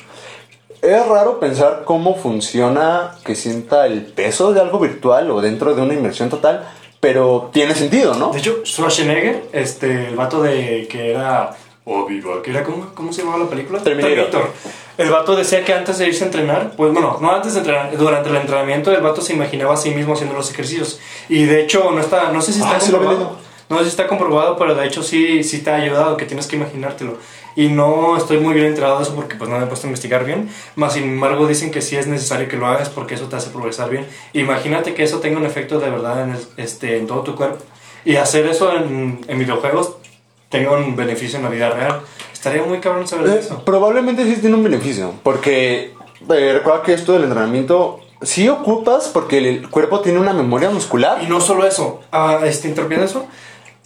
Es 0.82 1.08
raro 1.08 1.39
pensar 1.39 1.84
cómo 1.86 2.15
funciona 2.15 3.15
que 3.24 3.36
sienta 3.36 3.86
el 3.86 4.08
peso 4.08 4.52
de 4.52 4.60
algo 4.60 4.78
virtual 4.78 5.32
o 5.32 5.39
dentro 5.39 5.74
de 5.74 5.82
una 5.82 5.93
inmersión 5.93 6.30
total. 6.30 6.67
Pero 7.00 7.50
tiene 7.54 7.76
sentido, 7.76 8.13
¿no? 8.15 8.32
De 8.34 8.39
hecho, 8.39 8.60
Schwarzenegger, 8.65 9.45
este, 9.54 10.10
el 10.10 10.17
vato 10.17 10.41
de 10.41 10.86
que 10.91 11.12
era 11.12 11.56
Obi-Wan, 11.86 12.42
que 12.44 12.52
era 12.52 12.63
¿cómo, 12.63 12.88
¿cómo 12.94 13.12
se 13.13 13.22
llamaba 13.24 13.44
la 13.46 13.50
película? 13.50 13.80
Terminator. 13.82 14.52
El 14.98 15.10
vato 15.10 15.36
decía 15.36 15.63
que 15.63 15.74
antes 15.74 15.98
de 15.98 16.08
irse 16.08 16.24
a 16.24 16.28
entrenar, 16.28 16.74
pues 16.76 16.92
bueno, 16.92 17.18
no 17.22 17.32
antes 17.32 17.54
de 17.54 17.60
entrenar, 17.60 17.96
durante 17.98 18.30
el 18.30 18.36
entrenamiento 18.36 18.92
el 18.92 19.02
vato 19.02 19.22
se 19.22 19.34
imaginaba 19.34 19.74
a 19.74 19.78
sí 19.78 19.92
mismo 19.92 20.13
haciendo 20.13 20.36
los 20.36 20.52
ejercicios. 20.52 21.00
Y 21.30 21.46
de 21.46 21.62
hecho, 21.63 21.89
no 21.92 22.00
está, 22.02 22.32
no 22.32 22.42
sé 22.42 22.52
si 22.54 22.60
está 22.60 22.76
Ah, 22.76 22.80
sí 22.80 22.92
comprobado. 22.92 23.18
leído. 23.20 23.38
no 23.70 23.78
sé 23.78 23.84
si 23.86 23.89
está 23.92 24.08
comprobado, 24.08 24.58
pero 24.58 24.76
de 24.76 24.86
hecho 24.86 25.02
sí, 25.04 25.44
sí 25.44 25.60
te 25.63 25.70
ha 25.70 25.76
ayudado, 25.76 26.18
que 26.18 26.26
tienes 26.26 26.48
que 26.48 26.58
imaginártelo. 26.58 27.18
Y 27.56 27.70
no 27.70 28.18
estoy 28.18 28.38
muy 28.39 28.54
bien 28.54 28.68
enterado 28.68 28.98
de 28.98 29.04
eso 29.04 29.15
porque 29.15 29.36
pues 29.36 29.50
no 29.50 29.58
me 29.58 29.63
he 29.63 29.68
puesto 29.68 29.88
a 29.88 29.89
investigar 29.89 30.26
bien. 30.26 30.50
Más 30.76 30.94
sin 30.94 31.04
embargo 31.04 31.48
dicen 31.48 31.72
que 31.72 31.82
sí 31.82 31.96
es 31.96 32.06
necesario 32.08 32.48
que 32.50 32.58
lo 32.58 32.68
hagas 32.68 32.89
porque 32.89 33.15
eso 33.15 33.26
te 33.26 33.36
hace 33.38 33.50
progresar 33.52 33.89
bien. 33.89 34.06
Imagínate 34.34 34.94
que 34.94 35.04
eso 35.04 35.20
tenga 35.20 35.38
un 35.39 35.46
efecto 35.46 35.80
de 35.80 35.89
verdad 35.89 36.24
en, 36.24 36.32
el- 36.32 36.48
este, 36.58 36.98
en 36.98 37.08
todo 37.08 37.22
tu 37.22 37.36
cuerpo. 37.36 37.63
Y 38.06 38.15
hacer 38.18 38.46
eso 38.48 38.74
en, 38.76 39.22
en 39.28 39.39
videojuegos 39.39 39.96
tenga 40.50 40.72
un 40.72 40.96
beneficio 40.96 41.38
en 41.38 41.44
la 41.46 41.50
vida 41.50 41.70
real. 41.70 42.02
Estaría 42.34 42.64
muy 42.64 42.80
cabrón 42.80 43.08
saber 43.08 43.28
Eh, 43.30 43.40
eso. 43.40 43.64
probablemente 43.66 44.24
sí 44.26 44.40
tiene 44.42 44.56
un 44.56 44.64
beneficio, 44.64 45.14
porque 45.24 45.94
eh, 46.30 46.54
recuerda 46.54 46.84
que 46.84 46.94
esto 46.94 47.14
del 47.14 47.24
entrenamiento 47.24 48.00
sí 48.22 48.50
ocupas 48.50 49.10
porque 49.14 49.38
el 49.38 49.70
cuerpo 49.70 50.02
tiene 50.02 50.20
una 50.20 50.34
memoria 50.34 50.70
muscular. 50.70 51.22
Y 51.24 51.28
no 51.28 51.40
solo 51.42 51.66
eso, 51.66 52.02
ah, 52.12 52.40
este, 52.46 52.68
interrumpiendo 52.68 53.06
eso, 53.06 53.26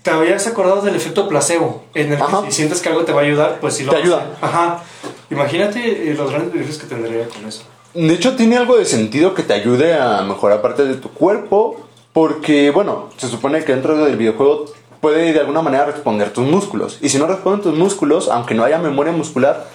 ¿te 0.01 0.09
habías 0.11 0.47
acordado 0.47 0.81
del 0.81 0.95
efecto 0.95 1.27
placebo? 1.27 1.83
En 1.93 2.13
el 2.13 2.21
Ajá. 2.21 2.41
que 2.43 2.51
si 2.51 2.57
sientes 2.57 2.81
que 2.81 2.89
algo 2.89 3.03
te 3.03 3.11
va 3.11 3.21
a 3.21 3.23
ayudar, 3.25 3.57
pues 3.59 3.75
sí 3.75 3.83
lo 3.83 3.91
Te 3.91 3.97
ayuda. 3.97 4.37
Ajá. 4.41 4.83
Imagínate 5.29 6.11
eh, 6.11 6.13
los 6.15 6.29
grandes 6.29 6.53
beneficios 6.53 6.83
que 6.83 6.87
tendría 6.95 7.27
con 7.27 7.45
eso. 7.47 7.63
De 7.93 8.13
hecho, 8.13 8.35
tiene 8.35 8.57
algo 8.57 8.75
de 8.77 8.85
sentido 8.85 9.33
que 9.35 9.43
te 9.43 9.53
ayude 9.53 9.93
a 9.93 10.21
mejorar 10.23 10.61
partes 10.61 10.87
de 10.87 10.95
tu 10.95 11.09
cuerpo, 11.09 11.79
porque, 12.11 12.71
bueno, 12.71 13.09
se 13.17 13.27
supone 13.27 13.63
que 13.63 13.71
dentro 13.73 13.95
del 14.03 14.15
videojuego 14.17 14.65
puede 15.03 15.33
de 15.33 15.39
alguna 15.41 15.61
manera 15.61 15.83
responder 15.85 16.31
tus 16.31 16.45
músculos. 16.47 16.97
Y 17.01 17.09
si 17.09 17.17
no 17.19 17.27
responden 17.27 17.61
tus 17.61 17.77
músculos, 17.77 18.29
aunque 18.29 18.55
no 18.55 18.63
haya 18.63 18.77
memoria 18.79 19.11
muscular, 19.11 19.65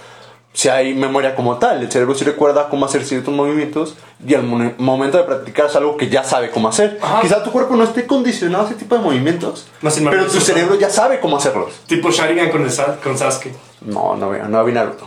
si 0.55 0.71
hay 0.71 0.95
memoria 0.95 1.35
como 1.37 1.59
tal. 1.59 1.83
El 1.83 1.93
cerebro 1.93 2.15
sí 2.15 2.25
recuerda 2.25 2.71
cómo 2.71 2.87
hacer 2.87 3.05
ciertos 3.05 3.33
movimientos 3.35 3.95
y 4.27 4.35
al 4.35 4.43
mo- 4.45 4.73
momento 4.79 5.19
de 5.19 5.25
practicar 5.25 5.67
es 5.67 5.77
algo 5.77 5.99
que 5.99 6.09
ya 6.09 6.25
sabe 6.25 6.51
cómo 6.51 6.67
hacer. 6.69 6.99
Ajá. 7.03 7.21
Quizá 7.21 7.45
tu 7.45 7.53
cuerpo 7.53 7.77
no 7.77 7.85
esté 7.85 8.07
condicionado 8.07 8.65
a 8.65 8.67
ese 8.69 8.77
tipo 8.77 8.95
de 8.97 9.03
movimientos, 9.03 9.69
embargo, 9.83 10.11
pero 10.11 10.33
tu 10.33 10.41
cerebro 10.41 10.75
ya 10.77 10.89
sabe 10.89 11.21
cómo 11.21 11.37
hacerlos. 11.37 11.73
Tipo 11.87 12.11
Sharingan 12.11 12.51
con, 12.51 12.63
el 12.65 12.73
con 13.05 13.19
Sasuke. 13.19 13.53
No, 13.83 14.17
no, 14.17 14.31
veo, 14.31 14.49
no 14.49 14.65
vi 14.65 14.73
Naruto. 14.73 15.07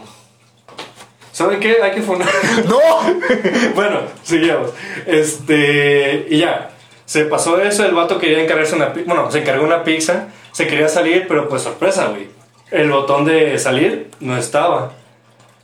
¿Saben 1.32 1.60
qué? 1.60 1.82
Hay 1.82 1.92
que 1.94 2.02
fundar. 2.04 2.30
¡No! 2.68 2.78
bueno, 3.76 4.02
seguimos. 4.22 4.70
Este. 5.08 6.28
Y 6.30 6.38
ya. 6.38 6.70
Se 7.12 7.26
pasó 7.26 7.62
eso, 7.62 7.84
el 7.84 7.94
vato 7.94 8.18
quería 8.18 8.42
encargarse 8.42 8.74
una 8.74 8.94
pizza. 8.94 9.14
Bueno, 9.14 9.30
se 9.30 9.40
encargó 9.40 9.66
una 9.66 9.84
pizza. 9.84 10.28
Se 10.54 10.66
quería 10.66 10.88
salir, 10.88 11.26
pero 11.28 11.50
pues 11.50 11.62
sorpresa, 11.62 12.08
güey. 12.08 12.30
El 12.72 12.90
botón 12.90 13.26
de 13.26 13.60
salir 13.60 14.10
no 14.22 14.38
estaba. 14.38 14.94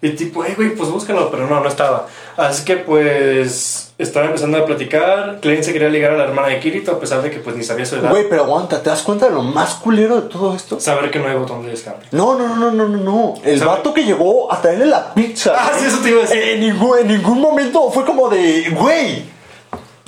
Y 0.02 0.10
tipo, 0.10 0.44
hey, 0.46 0.56
güey, 0.58 0.76
pues 0.76 0.90
búscalo, 0.90 1.32
pero 1.32 1.48
no, 1.48 1.62
no 1.62 1.70
estaba. 1.70 2.08
Así 2.36 2.66
que 2.66 2.76
pues. 2.76 3.94
Estaba 3.98 4.26
empezando 4.26 4.58
a 4.58 4.66
platicar. 4.66 5.40
Klein 5.40 5.64
se 5.64 5.72
quería 5.72 5.88
ligar 5.88 6.12
a 6.12 6.18
la 6.18 6.26
hermana 6.26 6.50
de 6.50 6.60
Kirito, 6.60 6.92
a 6.92 7.00
pesar 7.00 7.22
de 7.22 7.32
que 7.32 7.38
pues 7.38 7.56
ni 7.56 7.64
sabía 7.64 7.86
su 7.86 7.96
edad. 7.96 8.10
Güey, 8.10 8.28
pero 8.28 8.44
aguanta, 8.44 8.84
¿te 8.84 8.90
das 8.90 9.02
cuenta 9.02 9.30
de 9.30 9.32
lo 9.34 9.42
más 9.42 9.76
culero 9.76 10.20
de 10.20 10.28
todo 10.30 10.54
esto? 10.54 10.82
Saber 10.82 11.10
que 11.12 11.20
no 11.20 11.30
hay 11.30 11.36
botón 11.38 11.66
de 11.66 11.72
escape. 11.72 12.08
No, 12.12 12.38
no, 12.38 12.58
no, 12.58 12.72
no, 12.72 12.90
no, 12.90 12.98
no. 12.98 13.36
El 13.46 13.58
¿Sabe? 13.58 13.72
vato 13.72 13.94
que 13.94 14.04
llegó 14.04 14.52
a 14.52 14.62
traerle 14.62 14.88
la 14.88 15.14
pizza. 15.14 15.54
Ah, 15.58 15.70
güey, 15.70 15.80
sí, 15.80 15.88
eso 15.88 16.04
te 16.04 16.10
iba 16.10 16.20
a 16.20 16.22
decir. 16.24 16.44
En 16.44 16.60
ningún, 16.60 16.98
en 17.00 17.08
ningún 17.08 17.40
momento 17.40 17.90
fue 17.90 18.04
como 18.04 18.28
de, 18.28 18.70
güey, 18.72 19.37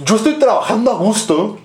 yo 0.05 0.15
estoy 0.15 0.33
trabajando 0.33 0.91
a 0.91 0.95
gusto. 0.95 1.57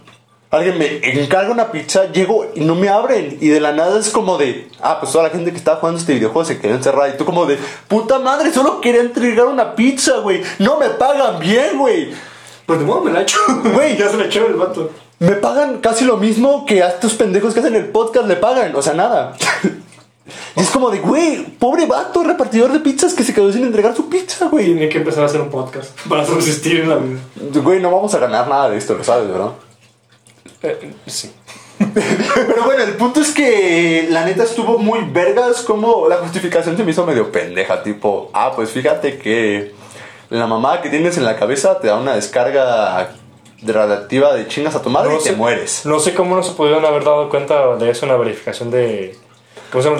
Alguien 0.51 0.79
me 0.79 1.01
encarga 1.03 1.51
una 1.51 1.73
pizza, 1.73 2.13
llego 2.13 2.47
y 2.55 2.61
no 2.61 2.77
me 2.77 2.89
abren. 2.89 3.39
Y 3.41 3.49
de 3.49 3.61
la 3.61 3.73
nada 3.73 3.99
es 3.99 4.11
como 4.11 4.39
de, 4.39 4.69
ah, 4.81 5.01
pues 5.01 5.11
toda 5.11 5.25
la 5.25 5.31
gente 5.31 5.51
que 5.51 5.57
estaba 5.57 5.79
jugando 5.79 5.99
este 5.99 6.15
videojuego 6.15 6.45
se 6.45 6.61
quedó 6.61 6.75
encerrada. 6.75 7.09
Y 7.09 7.17
tú 7.17 7.25
como 7.25 7.45
de, 7.45 7.59
puta 7.89 8.21
madre, 8.21 8.53
solo 8.53 8.81
quería 8.81 9.01
entregar 9.01 9.47
una 9.47 9.75
pizza, 9.75 10.19
güey. 10.19 10.43
No 10.61 10.79
me 10.79 10.91
pagan 10.91 11.41
bien, 11.41 11.77
güey. 11.77 12.13
Pues 12.67 12.79
de 12.79 12.85
modo 12.85 13.01
me 13.01 13.11
la 13.11 13.23
echo. 13.23 13.39
Güey. 13.75 13.97
ya 13.99 14.09
se 14.09 14.17
le 14.17 14.27
echó 14.27 14.47
el 14.47 14.55
vato. 14.55 14.91
Me 15.19 15.33
pagan 15.33 15.79
casi 15.79 16.05
lo 16.05 16.19
mismo 16.19 16.65
que 16.67 16.83
a 16.83 16.89
estos 16.89 17.15
pendejos 17.15 17.53
que 17.53 17.61
hacen 17.61 17.75
el 17.75 17.87
podcast 17.87 18.29
le 18.29 18.37
pagan. 18.37 18.77
O 18.77 18.83
sea, 18.83 18.95
nada. 18.95 19.35
Y 20.57 20.61
es 20.61 20.71
como 20.71 20.91
de, 20.91 21.01
güey, 21.01 21.45
pobre 21.59 21.85
vato, 21.87 22.23
repartidor 22.25 22.73
de 22.73 22.81
pizzas 22.81 23.13
que 23.15 23.23
se 23.25 23.35
quedó 23.35 23.53
sin 23.53 23.65
entregar 23.65 23.95
su 23.95 24.09
pizza, 24.09 24.47
güey. 24.49 24.67
Tiene 24.67 24.89
que 24.89 24.99
empezar 24.99 25.23
a 25.23 25.27
hacer 25.27 25.41
un 25.41 25.51
podcast 25.51 25.91
para 26.09 26.25
subsistir 26.25 26.81
en 26.81 26.89
la 26.89 26.97
vida. 26.97 27.19
Güey, 27.63 27.81
no 27.81 27.91
vamos 27.91 28.15
a 28.15 28.19
ganar 28.19 28.49
nada 28.49 28.71
de 28.71 28.79
esto, 28.79 28.95
lo 28.95 29.05
sabes, 29.05 29.29
¿verdad? 29.29 29.51
Eh, 30.63 30.95
sí. 31.07 31.31
Pero 31.95 32.65
bueno, 32.65 32.85
el 32.85 32.93
punto 32.95 33.21
es 33.21 33.33
que 33.33 34.07
la 34.11 34.25
neta 34.25 34.45
estuvo 34.45 34.79
muy 34.79 35.01
vergas 35.11 35.63
como 35.63 36.09
la 36.09 36.17
justificación 36.19 36.77
se 36.77 36.85
me 36.85 36.93
hizo 36.93 37.05
medio 37.05 37.31
pendeja, 37.33 37.83
tipo, 37.83 38.31
ah, 38.33 38.53
pues 38.55 38.71
fíjate 38.71 39.19
que 39.19 39.75
la 40.31 40.47
mamá 40.47 40.81
que 40.81 40.89
tienes 40.89 41.17
en 41.19 41.25
la 41.25 41.37
cabeza 41.37 41.81
te 41.81 41.89
da 41.89 41.97
una 41.97 42.15
descarga 42.15 43.11
radiactiva 43.63 44.35
de 44.35 44.47
chingas 44.47 44.75
a 44.75 44.83
tu 44.83 44.89
madre 44.91 45.11
No 45.11 45.17
y 45.17 45.23
te 45.23 45.31
sé- 45.31 45.37
mueres. 45.37 45.85
No 45.85 45.99
sé 45.99 46.15
cómo 46.15 46.35
no 46.37 46.43
se 46.43 46.53
pudieron 46.53 46.85
haber 46.85 47.05
dado 47.05 47.29
cuenta 47.29 47.77
de 47.77 47.91
eso 47.91 48.07
en 48.07 48.13
la 48.13 48.17
verificación 48.19 48.71
de. 48.71 49.19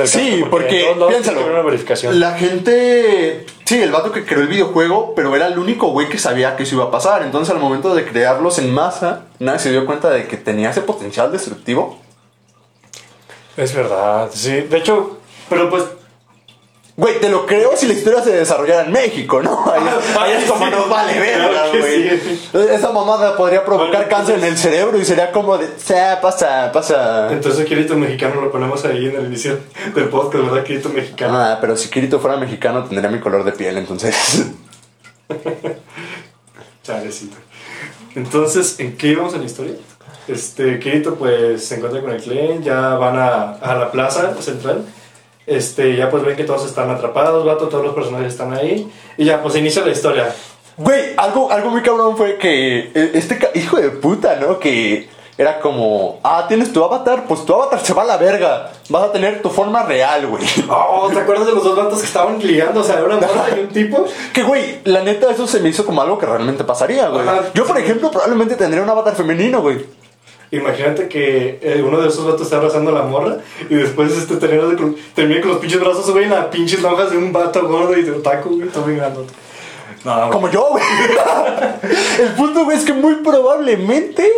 Sí, 0.07 0.45
porque, 0.51 0.95
piénsalo, 1.09 1.47
una 1.47 1.63
verificación. 1.63 2.21
la 2.21 2.35
gente, 2.35 3.45
sí, 3.65 3.83
el 3.83 3.91
vato 3.91 4.13
que 4.13 4.25
creó 4.25 4.41
el 4.41 4.49
videojuego, 4.49 5.15
pero 5.15 5.35
era 5.35 5.49
el 5.49 5.59
único 5.59 5.89
güey 5.89 6.09
que 6.09 6.19
sabía 6.19 6.57
que 6.57 6.63
eso 6.63 6.77
iba 6.77 6.85
a 6.85 6.91
pasar. 6.91 7.23
Entonces 7.23 7.55
al 7.55 7.61
momento 7.61 7.95
de 7.95 8.05
crearlos 8.05 8.59
en 8.59 8.73
masa, 8.73 9.27
nadie 9.39 9.59
se 9.59 9.71
dio 9.71 9.87
cuenta 9.87 10.11
de 10.11 10.27
que 10.29 10.37
tenía 10.37 10.71
ese 10.71 10.83
potencial 10.83 11.33
destructivo. 11.33 11.99
Es 13.57 13.75
verdad, 13.75 14.31
sí. 14.33 14.63
De 14.63 14.79
hecho, 14.79 15.19
pero 15.49 15.71
pues. 15.71 15.85
Güey, 16.97 17.21
te 17.21 17.29
lo 17.29 17.45
creo 17.45 17.77
si 17.77 17.89
la 17.89 17.95
historia 17.95 18.23
se 18.23 18.31
desarrollara 18.31 18.85
en 18.85 18.93
México, 18.93 19.43
¿no? 19.43 19.65
Ahí, 19.73 19.83
ahí 20.21 20.33
es 20.41 20.49
como 20.49 20.65
nos 20.71 20.89
vale 20.89 21.19
verga, 21.19 21.67
güey. 21.77 22.21
Esa 22.71 22.93
mamada 22.93 23.37
podría 23.37 23.65
provocar 23.65 23.91
Bueno, 24.05 24.09
cáncer 24.09 24.39
en 24.39 24.45
el 24.45 24.57
cerebro 24.57 24.97
y 24.97 25.05
sería 25.05 25.33
como 25.33 25.59
de, 25.59 25.67
"Sí, 25.77 25.93
pasa, 26.23 26.71
pasa. 26.73 27.33
Entonces, 27.33 27.67
Kirito 27.67 27.97
mexicano 27.97 28.41
lo 28.41 28.53
ponemos 28.53 28.85
ahí 28.85 29.07
en 29.07 29.17
el 29.17 29.27
inicio 29.27 29.59
del 29.93 30.09
podcast, 30.09 30.45
¿verdad? 30.45 30.63
Kirito 30.63 30.89
mexicano. 30.91 31.37
Ah, 31.37 31.59
pero 31.61 31.77
si 31.77 31.89
Kirito 31.91 32.21
fuera 32.21 32.37
mexicano 32.37 32.85
tendría 32.85 33.11
mi 33.11 33.19
color 33.19 33.43
de 33.43 33.51
piel, 33.51 33.77
entonces. 33.77 34.45
Chalecito. 36.85 37.37
Entonces, 38.15 38.79
¿en 38.79 38.97
qué 38.97 39.09
íbamos 39.09 39.35
en 39.35 39.41
la 39.41 39.47
historia? 39.47 39.75
Este, 40.29 40.79
Kirito 40.79 41.17
pues 41.17 41.67
se 41.67 41.75
encuentra 41.75 42.01
con 42.01 42.13
el 42.13 42.23
Clen, 42.23 42.63
ya 42.63 42.95
van 42.97 43.19
a, 43.19 43.53
a 43.55 43.75
la 43.75 43.91
plaza 43.91 44.33
central. 44.41 44.85
Este, 45.47 45.97
ya 45.97 46.11
pues 46.11 46.25
ven 46.25 46.37
que 46.37 46.45
todos 46.45 46.65
están 46.65 46.91
atrapados, 46.91 47.45
vato, 47.45 47.69
todos 47.69 47.85
los 47.85 47.95
personajes 47.95 48.33
están 48.33 48.53
ahí. 48.55 48.91
Y 49.17 49.25
ya 49.25 49.43
pues 49.43 49.57
inicia 49.57 49.85
la 49.85 49.93
historia. 49.93 50.35
Güey, 50.77 51.15
algo, 51.17 51.51
algo 51.51 51.71
muy 51.71 51.83
cabrón 51.83 52.17
fue 52.17 52.37
que 52.37 52.91
eh, 52.95 53.11
este 53.15 53.39
hijo 53.55 53.77
de 53.77 53.91
puta, 53.91 54.37
¿no? 54.37 54.59
Que 54.59 55.09
era 55.37 55.61
como, 55.61 56.21
ah, 56.23 56.47
tienes 56.47 56.73
tu 56.73 56.83
avatar, 56.85 57.25
pues 57.27 57.45
tu 57.45 57.53
avatar 57.55 57.81
se 57.81 57.93
va 57.93 58.03
a 58.03 58.07
la 58.07 58.17
verga. 58.17 58.71
Vas 58.89 59.05
a 59.05 59.13
tener 59.13 59.43
tu 59.43 59.51
forma 59.51 59.83
real, 59.83 60.27
güey. 60.27 60.45
Oh, 60.69 61.09
¿te 61.13 61.19
acuerdas 61.19 61.47
de 61.47 61.53
los 61.53 61.65
dos 61.65 61.77
vatos 61.77 62.01
que 62.01 62.07
estaban 62.07 62.39
ligando? 62.39 62.81
O 62.81 62.85
sea, 62.85 63.03
una 63.03 63.17
morra 63.17 63.47
y 63.57 63.61
un 63.61 63.69
tipo. 63.69 64.05
Que, 64.33 64.43
güey, 64.43 64.81
la 64.85 65.03
neta, 65.03 65.31
eso 65.31 65.47
se 65.47 65.61
me 65.61 65.69
hizo 65.69 65.85
como 65.85 66.03
algo 66.03 66.19
que 66.19 66.27
realmente 66.27 66.65
pasaría, 66.65 67.09
güey. 67.09 67.25
Yo, 67.53 67.65
por 67.67 67.79
ejemplo, 67.79 68.11
probablemente 68.11 68.55
tendría 68.55 68.83
un 68.83 68.91
avatar 68.91 69.15
femenino, 69.15 69.61
güey. 69.61 69.85
Imagínate 70.55 71.09
que 71.09 71.59
eh, 71.63 71.83
uno 71.85 72.01
de 72.01 72.09
esos 72.09 72.25
vatos 72.25 72.43
está 72.43 72.57
abrazando 72.57 72.91
a 72.91 72.95
la 72.95 73.03
morra 73.03 73.39
y 73.69 73.75
después 73.75 74.13
este 74.17 74.37
termina, 74.37 74.67
de 74.67 74.95
termina 75.15 75.41
con 75.41 75.51
los 75.51 75.59
pinches 75.59 75.81
brazos, 75.81 76.11
güey, 76.11 76.25
en 76.25 76.31
las 76.31 76.47
pinches 76.47 76.81
lonjas 76.81 77.11
de 77.11 77.19
un 77.19 77.33
vato 77.33 77.67
gordo 77.67 77.97
y 77.97 78.03
de 78.03 78.13
otaku, 78.13 78.57
güey, 78.57 78.69
todo 78.69 78.85
bien 78.85 78.99
grandote. 78.99 79.33
No. 80.05 80.31
Como 80.31 80.51
yo, 80.51 80.69
güey. 80.71 80.85
El 82.21 82.29
punto, 82.35 82.65
güey, 82.65 82.77
es 82.77 82.85
que 82.85 82.93
muy 82.93 83.17
probablemente, 83.17 84.31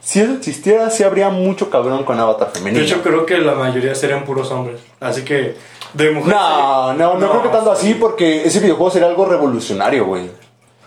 si 0.00 0.20
eso 0.20 0.32
existiera, 0.32 0.88
sí 0.90 1.02
habría 1.02 1.28
mucho 1.28 1.68
cabrón 1.70 2.04
con 2.04 2.18
avatar 2.18 2.50
femenino. 2.52 2.80
De 2.80 2.86
hecho, 2.86 3.02
creo 3.02 3.26
que 3.26 3.38
la 3.38 3.54
mayoría 3.54 3.94
serían 3.94 4.24
puros 4.24 4.50
hombres. 4.52 4.80
Así 5.00 5.22
que, 5.22 5.56
de 5.92 6.10
mujeres. 6.12 6.38
no, 6.38 6.94
no, 6.94 7.18
no, 7.18 7.30
creo 7.30 7.42
que 7.42 7.48
tanto 7.48 7.72
así, 7.72 7.94
porque 7.94 8.46
ese 8.46 8.60
videojuego 8.60 8.90
sería 8.90 9.08
algo 9.08 9.26
revolucionario, 9.26 10.06
güey. 10.06 10.30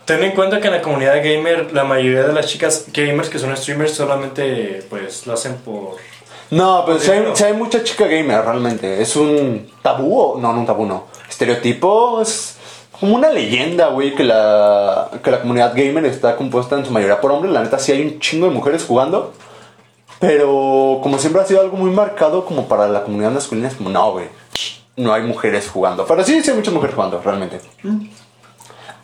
Ten 0.06 0.24
en 0.24 0.32
cuenta 0.32 0.62
que 0.62 0.68
en 0.68 0.74
la 0.74 0.82
comunidad 0.82 1.16
gamer, 1.18 1.74
la 1.74 1.84
mayoría 1.84 2.24
de 2.24 2.34
las 2.34 2.48
chicas 2.48 2.86
gamers 2.94 3.30
que 3.30 3.40
son 3.40 3.56
streamers 3.58 3.94
solamente, 3.94 4.86
pues, 4.90 5.26
lo 5.26 5.34
hacen 5.34 5.56
por. 5.56 5.96
No, 6.52 6.84
pero 6.86 7.00
si 7.00 7.10
hay, 7.10 7.26
hay 7.44 7.54
mucha 7.54 7.84
chica 7.84 8.06
gamer 8.06 8.46
realmente. 8.46 9.02
Es 9.02 9.16
un 9.16 9.72
tabú 9.82 10.20
o 10.20 10.40
no, 10.40 10.54
no 10.54 10.60
un 10.60 10.66
tabú, 10.66 10.86
no. 10.86 11.08
Estereotipo 11.28 12.22
es 12.22 12.58
como 13.00 13.16
una 13.16 13.30
leyenda, 13.30 13.88
güey, 13.88 14.14
que 14.14 14.24
la, 14.24 15.10
que 15.24 15.32
la 15.32 15.42
comunidad 15.42 15.74
gamer 15.76 16.06
está 16.06 16.36
compuesta 16.36 16.78
en 16.78 16.86
su 16.86 16.92
mayoría 16.92 17.20
por 17.20 17.32
hombres. 17.32 17.52
La 17.52 17.64
neta 17.64 17.80
sí 17.80 17.92
hay 17.92 18.02
un 18.04 18.20
chingo 18.20 18.48
de 18.48 18.54
mujeres 18.54 18.86
jugando. 18.86 19.34
Pero 20.20 21.00
como 21.04 21.18
siempre 21.18 21.42
ha 21.42 21.46
sido 21.46 21.62
algo 21.62 21.78
muy 21.78 21.92
marcado 21.92 22.46
como 22.46 22.68
para 22.68 22.88
la 22.88 23.04
comunidad 23.04 23.32
masculina, 23.32 23.68
es 23.68 23.76
como, 23.76 23.90
no, 23.90 24.14
güey, 24.14 24.28
no 24.96 25.14
hay 25.14 25.24
mujeres 25.24 25.68
jugando. 25.68 26.06
Pero 26.06 26.24
sí, 26.24 26.42
sí 26.42 26.52
hay 26.52 26.56
muchas 26.56 26.74
mujeres 26.74 26.96
jugando, 26.96 27.22
realmente. 27.24 27.60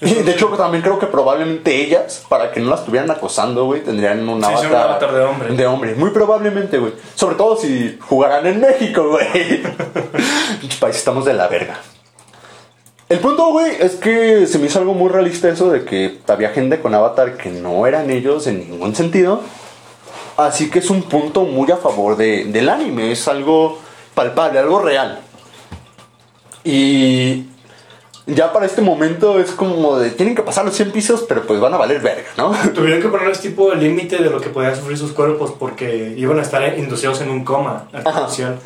De 0.01 0.31
hecho 0.31 0.47
también 0.49 0.81
creo 0.81 0.97
que 0.97 1.05
probablemente 1.05 1.75
ellas, 1.75 2.25
para 2.27 2.51
que 2.51 2.59
no 2.59 2.71
las 2.71 2.79
estuvieran 2.79 3.11
acosando, 3.11 3.65
güey, 3.65 3.81
tendrían 3.83 4.27
un 4.27 4.41
Sí, 4.43 4.47
avatar, 4.49 4.69
un 4.71 4.75
avatar 4.75 5.13
de 5.13 5.23
hombre. 5.23 5.55
De 5.55 5.67
hombre, 5.67 5.95
muy 5.95 6.09
probablemente, 6.09 6.79
güey. 6.79 6.93
Sobre 7.13 7.35
todo 7.35 7.55
si 7.55 7.99
jugaran 8.01 8.47
en 8.47 8.59
México, 8.61 9.07
güey. 9.09 9.61
País, 10.79 10.95
estamos 10.95 11.23
de 11.25 11.33
la 11.35 11.47
verga. 11.47 11.77
El 13.09 13.19
punto, 13.19 13.51
güey, 13.51 13.73
es 13.79 13.95
que 13.97 14.47
se 14.47 14.57
me 14.57 14.65
hizo 14.67 14.79
algo 14.79 14.93
muy 14.95 15.09
realista 15.09 15.49
eso 15.49 15.69
de 15.69 15.83
que 15.85 16.19
había 16.27 16.49
gente 16.49 16.79
con 16.81 16.95
avatar 16.95 17.37
que 17.37 17.49
no 17.49 17.85
eran 17.85 18.09
ellos 18.09 18.47
en 18.47 18.71
ningún 18.71 18.95
sentido. 18.95 19.41
Así 20.37 20.71
que 20.71 20.79
es 20.79 20.89
un 20.89 21.03
punto 21.03 21.43
muy 21.43 21.69
a 21.71 21.77
favor 21.77 22.15
de- 22.17 22.45
del 22.45 22.69
anime, 22.69 23.11
es 23.11 23.27
algo 23.27 23.77
palpable, 24.15 24.57
algo 24.57 24.79
real. 24.81 25.19
Y 26.63 27.45
ya 28.33 28.53
para 28.53 28.65
este 28.65 28.81
momento 28.81 29.39
es 29.39 29.51
como 29.51 29.97
de, 29.97 30.11
tienen 30.11 30.35
que 30.35 30.41
pasar 30.41 30.65
los 30.65 30.75
100 30.75 30.91
pisos, 30.91 31.25
pero 31.27 31.43
pues 31.43 31.59
van 31.59 31.73
a 31.73 31.77
valer 31.77 32.01
verga, 32.01 32.29
¿no? 32.37 32.51
Tuvieron 32.73 33.01
que 33.01 33.07
ponerles 33.07 33.39
tipo 33.39 33.71
el 33.71 33.79
límite 33.79 34.17
de 34.17 34.29
lo 34.29 34.39
que 34.39 34.49
podían 34.49 34.75
sufrir 34.75 34.97
sus 34.97 35.11
cuerpos 35.11 35.53
porque 35.57 36.13
iban 36.17 36.39
a 36.39 36.41
estar 36.41 36.77
inducidos 36.77 37.21
en 37.21 37.29
un 37.29 37.43
coma 37.43 37.87
artificial. 37.93 38.59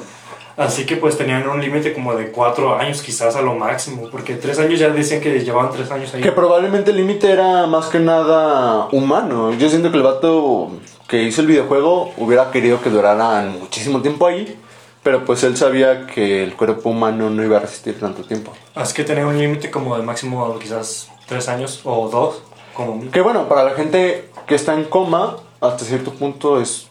Así 0.58 0.86
que 0.86 0.96
pues 0.96 1.18
tenían 1.18 1.48
un 1.50 1.60
límite 1.60 1.94
como 1.94 2.16
de 2.16 2.32
cuatro 2.32 2.78
años 2.78 3.02
quizás 3.02 3.36
a 3.36 3.42
lo 3.42 3.56
máximo, 3.56 4.08
porque 4.10 4.36
tres 4.36 4.58
años 4.58 4.80
ya 4.80 4.90
decían 4.90 5.20
que 5.20 5.40
llevaban 5.42 5.70
tres 5.72 5.92
años 5.92 6.14
ahí. 6.14 6.22
Que 6.22 6.32
probablemente 6.32 6.92
el 6.92 6.98
límite 6.98 7.30
era 7.30 7.68
más 7.68 7.88
que 7.88 8.00
nada 8.00 8.88
humano. 8.94 9.54
Yo 9.54 9.70
siento 9.70 9.92
que 9.92 9.98
el 9.98 10.04
vato 10.04 10.72
que 11.10 11.24
hizo 11.24 11.42
el 11.42 11.48
videojuego 11.48 12.14
hubiera 12.18 12.52
querido 12.52 12.82
que 12.82 12.90
duraran 12.90 13.60
muchísimo 13.60 14.02
tiempo 14.02 14.28
ahí, 14.28 14.58
pero 15.06 15.24
pues 15.24 15.44
él 15.44 15.56
sabía 15.56 16.08
que 16.08 16.44
el 16.44 16.56
cuerpo 16.56 16.90
humano 16.90 17.30
no 17.30 17.44
iba 17.44 17.58
a 17.58 17.60
resistir 17.60 18.00
tanto 18.00 18.24
tiempo. 18.24 18.52
Así 18.74 18.96
que 18.96 19.04
tenía 19.04 19.28
un 19.28 19.38
límite 19.38 19.70
como 19.70 19.96
de 19.96 20.02
máximo 20.02 20.58
quizás 20.58 21.12
tres 21.28 21.48
años 21.48 21.82
o 21.84 22.10
dos, 22.10 22.42
como. 22.74 23.12
Que 23.12 23.22
bueno, 23.22 23.48
para 23.48 23.64
la 23.64 23.76
gente 23.76 24.32
que 24.48 24.56
está 24.56 24.74
en 24.74 24.86
coma, 24.86 25.38
hasta 25.62 25.86
cierto 25.86 26.12
punto 26.12 26.60
es 26.60 26.88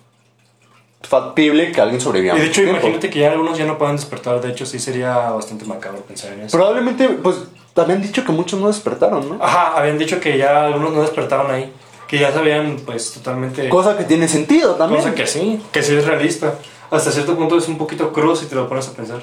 factible 1.02 1.72
que 1.72 1.80
alguien 1.80 2.00
sobreviva. 2.00 2.36
Y 2.36 2.40
de 2.42 2.46
hecho, 2.46 2.62
imagínate 2.62 3.10
que 3.10 3.18
ya 3.18 3.32
algunos 3.32 3.58
ya 3.58 3.64
no 3.64 3.78
puedan 3.78 3.96
despertar. 3.96 4.40
De 4.40 4.50
hecho, 4.50 4.64
sí 4.64 4.78
sería 4.78 5.30
bastante 5.30 5.64
macabro 5.64 6.02
pensar 6.02 6.34
en 6.34 6.42
eso. 6.42 6.56
Probablemente, 6.56 7.08
pues, 7.08 7.38
habían 7.74 8.00
dicho 8.00 8.24
que 8.24 8.30
muchos 8.30 8.60
no 8.60 8.68
despertaron, 8.68 9.28
¿no? 9.28 9.44
Ajá, 9.44 9.76
habían 9.76 9.98
dicho 9.98 10.20
que 10.20 10.38
ya 10.38 10.66
algunos 10.66 10.92
no 10.92 11.00
despertaron 11.00 11.50
ahí. 11.50 11.72
Que 12.14 12.20
ya 12.20 12.32
sabían, 12.32 12.76
pues, 12.86 13.12
totalmente. 13.12 13.68
Cosa 13.68 13.96
que 13.96 14.04
tiene 14.04 14.28
sentido 14.28 14.76
también. 14.76 15.02
Cosa 15.02 15.16
que 15.16 15.26
sí, 15.26 15.60
que 15.72 15.82
sí 15.82 15.96
es 15.96 16.06
realista. 16.06 16.54
Hasta 16.88 17.10
cierto 17.10 17.34
punto 17.34 17.58
es 17.58 17.66
un 17.66 17.76
poquito 17.76 18.12
crudo 18.12 18.36
si 18.36 18.46
te 18.46 18.54
lo 18.54 18.68
pones 18.68 18.86
a 18.86 18.92
pensar. 18.92 19.20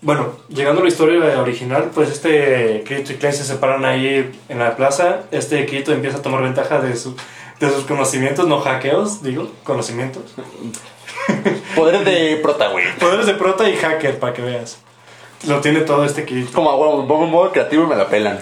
Bueno, 0.00 0.32
llegando 0.48 0.80
a 0.80 0.82
la 0.82 0.88
historia 0.88 1.40
original, 1.40 1.92
pues 1.94 2.10
este 2.10 2.82
Kirito 2.84 3.12
y 3.12 3.16
Klein 3.18 3.34
se 3.34 3.44
separan 3.44 3.84
ahí 3.84 4.32
en 4.48 4.58
la 4.58 4.74
plaza. 4.74 5.26
Este 5.30 5.64
Kirito 5.64 5.92
empieza 5.92 6.18
a 6.18 6.22
tomar 6.22 6.42
ventaja 6.42 6.80
de, 6.80 6.96
su, 6.96 7.14
de 7.60 7.70
sus 7.70 7.84
conocimientos, 7.84 8.48
no 8.48 8.58
hackeos, 8.58 9.22
digo, 9.22 9.52
conocimientos. 9.62 10.24
Poderes 11.76 12.04
de 12.04 12.40
prota, 12.42 12.66
güey. 12.70 12.84
Poderes 12.98 13.26
de 13.26 13.34
prota 13.34 13.70
y 13.70 13.76
hacker, 13.76 14.18
para 14.18 14.32
que 14.32 14.42
veas. 14.42 14.78
Lo 15.46 15.60
tiene 15.60 15.82
todo 15.82 16.04
este 16.04 16.24
Kirito. 16.24 16.50
Como, 16.50 16.76
bueno, 16.76 17.02
me 17.02 17.06
pongo 17.06 17.26
en 17.26 17.30
modo 17.30 17.52
creativo 17.52 17.84
y 17.84 17.86
me 17.86 17.94
la 17.94 18.08
pelan. 18.08 18.40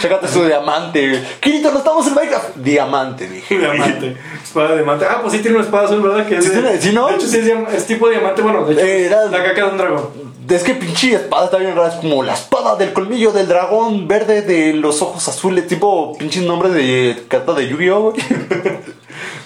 Chécate 0.00 0.28
su 0.28 0.44
diamante. 0.44 1.22
Kirito, 1.40 1.70
no 1.72 1.78
estamos 1.78 2.06
en 2.06 2.14
Minecraft. 2.14 2.56
Diamante, 2.56 3.28
dije. 3.28 3.58
Diamante, 3.58 4.16
espada 4.42 4.68
de 4.70 4.74
diamante. 4.76 5.06
Ah, 5.08 5.18
pues 5.22 5.32
sí 5.34 5.40
tiene 5.40 5.56
una 5.56 5.64
espada 5.64 5.84
azul, 5.86 6.00
¿verdad? 6.02 6.26
Que 6.26 6.40
Sí 6.40 6.48
de- 6.50 6.80
sí, 6.80 6.92
¿no? 6.92 7.08
De 7.08 7.14
hecho, 7.16 7.26
sí 7.26 7.38
es, 7.38 7.74
es 7.74 7.86
tipo 7.86 8.08
diamante. 8.08 8.42
Bueno, 8.42 8.64
de 8.64 8.74
hecho, 8.74 8.84
Era- 8.84 9.24
la 9.26 9.42
caca 9.44 9.64
de 9.66 9.70
un 9.72 9.78
dragón. 9.78 10.28
Es 10.48 10.62
que 10.62 10.74
pinche 10.74 11.12
espada 11.14 11.44
está 11.46 11.58
bien 11.58 11.76
rara. 11.76 11.88
Es 11.88 11.94
como 11.96 12.22
la 12.22 12.32
espada 12.34 12.76
del 12.76 12.92
colmillo 12.94 13.32
del 13.32 13.48
dragón 13.48 14.08
verde 14.08 14.40
de 14.42 14.72
los 14.72 15.02
ojos 15.02 15.26
azules. 15.28 15.66
Tipo 15.66 16.16
pinche 16.16 16.40
nombre 16.40 16.70
de 16.70 17.24
carta 17.28 17.52
de 17.52 17.68
Yu-Gi-Oh! 17.68 18.14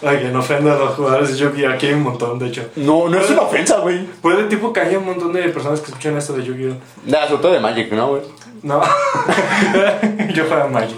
Ay, 0.05 0.19
que 0.19 0.29
no 0.29 0.41
ofenda 0.41 0.75
a 0.75 0.79
los 0.79 0.95
jugadores 0.95 1.31
de 1.33 1.37
Yu-Gi-Oh! 1.39 1.71
Aquí 1.73 1.87
hay 1.87 1.95
un 1.95 2.03
montón, 2.03 2.39
de 2.39 2.49
hecho. 2.49 2.69
No, 2.77 3.09
no 3.09 3.19
es 3.21 3.31
una 3.31 3.43
ofensa, 3.43 3.79
güey. 3.79 4.05
Puede 4.21 4.45
tipo 4.45 4.73
que 4.73 4.81
haya 4.81 4.99
un 4.99 5.07
montón 5.07 5.33
de 5.33 5.43
personas 5.49 5.81
que 5.81 5.87
escuchan 5.87 6.17
esto 6.17 6.35
de 6.35 6.45
Yu-Gi-Oh! 6.45 6.75
Nada, 7.07 7.27
sobre 7.29 7.43
todo 7.43 7.53
de 7.53 7.61
Magic, 7.61 7.93
¿no, 7.93 8.09
güey? 8.09 8.23
No. 8.63 8.81
Yo 10.35 10.47
juego 10.47 10.69
Magic. 10.69 10.97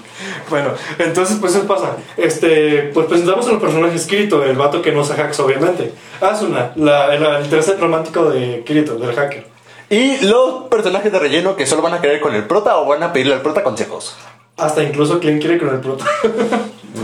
Bueno, 0.50 0.70
entonces 0.98 1.38
pues 1.40 1.54
eso 1.54 1.66
pasa. 1.66 1.96
Este, 2.16 2.90
pues 2.92 3.06
presentamos 3.06 3.46
a 3.48 3.52
los 3.52 3.60
personajes 3.60 4.06
Kirito, 4.06 4.44
el 4.44 4.56
vato 4.56 4.82
que 4.82 4.92
no 4.92 5.00
usa 5.00 5.16
hacks, 5.16 5.40
obviamente. 5.40 5.92
Asuna, 6.20 6.72
la, 6.76 7.14
el, 7.14 7.22
el 7.24 7.48
tercer 7.48 7.80
romántico 7.80 8.30
de 8.30 8.62
Kirito, 8.64 8.96
del 8.96 9.14
hacker. 9.14 9.46
Y 9.90 10.18
los 10.26 10.64
personajes 10.64 11.12
de 11.12 11.18
relleno 11.18 11.56
que 11.56 11.66
solo 11.66 11.82
van 11.82 11.94
a 11.94 12.00
querer 12.00 12.20
con 12.20 12.34
el 12.34 12.44
prota 12.44 12.76
o 12.78 12.86
van 12.86 13.02
a 13.02 13.12
pedirle 13.12 13.34
al 13.34 13.42
prota 13.42 13.62
consejos. 13.62 14.16
Hasta 14.56 14.82
incluso 14.82 15.18
Clint 15.18 15.40
quiere 15.40 15.58
con 15.58 15.68
el 15.70 15.80
prota. 15.80 16.04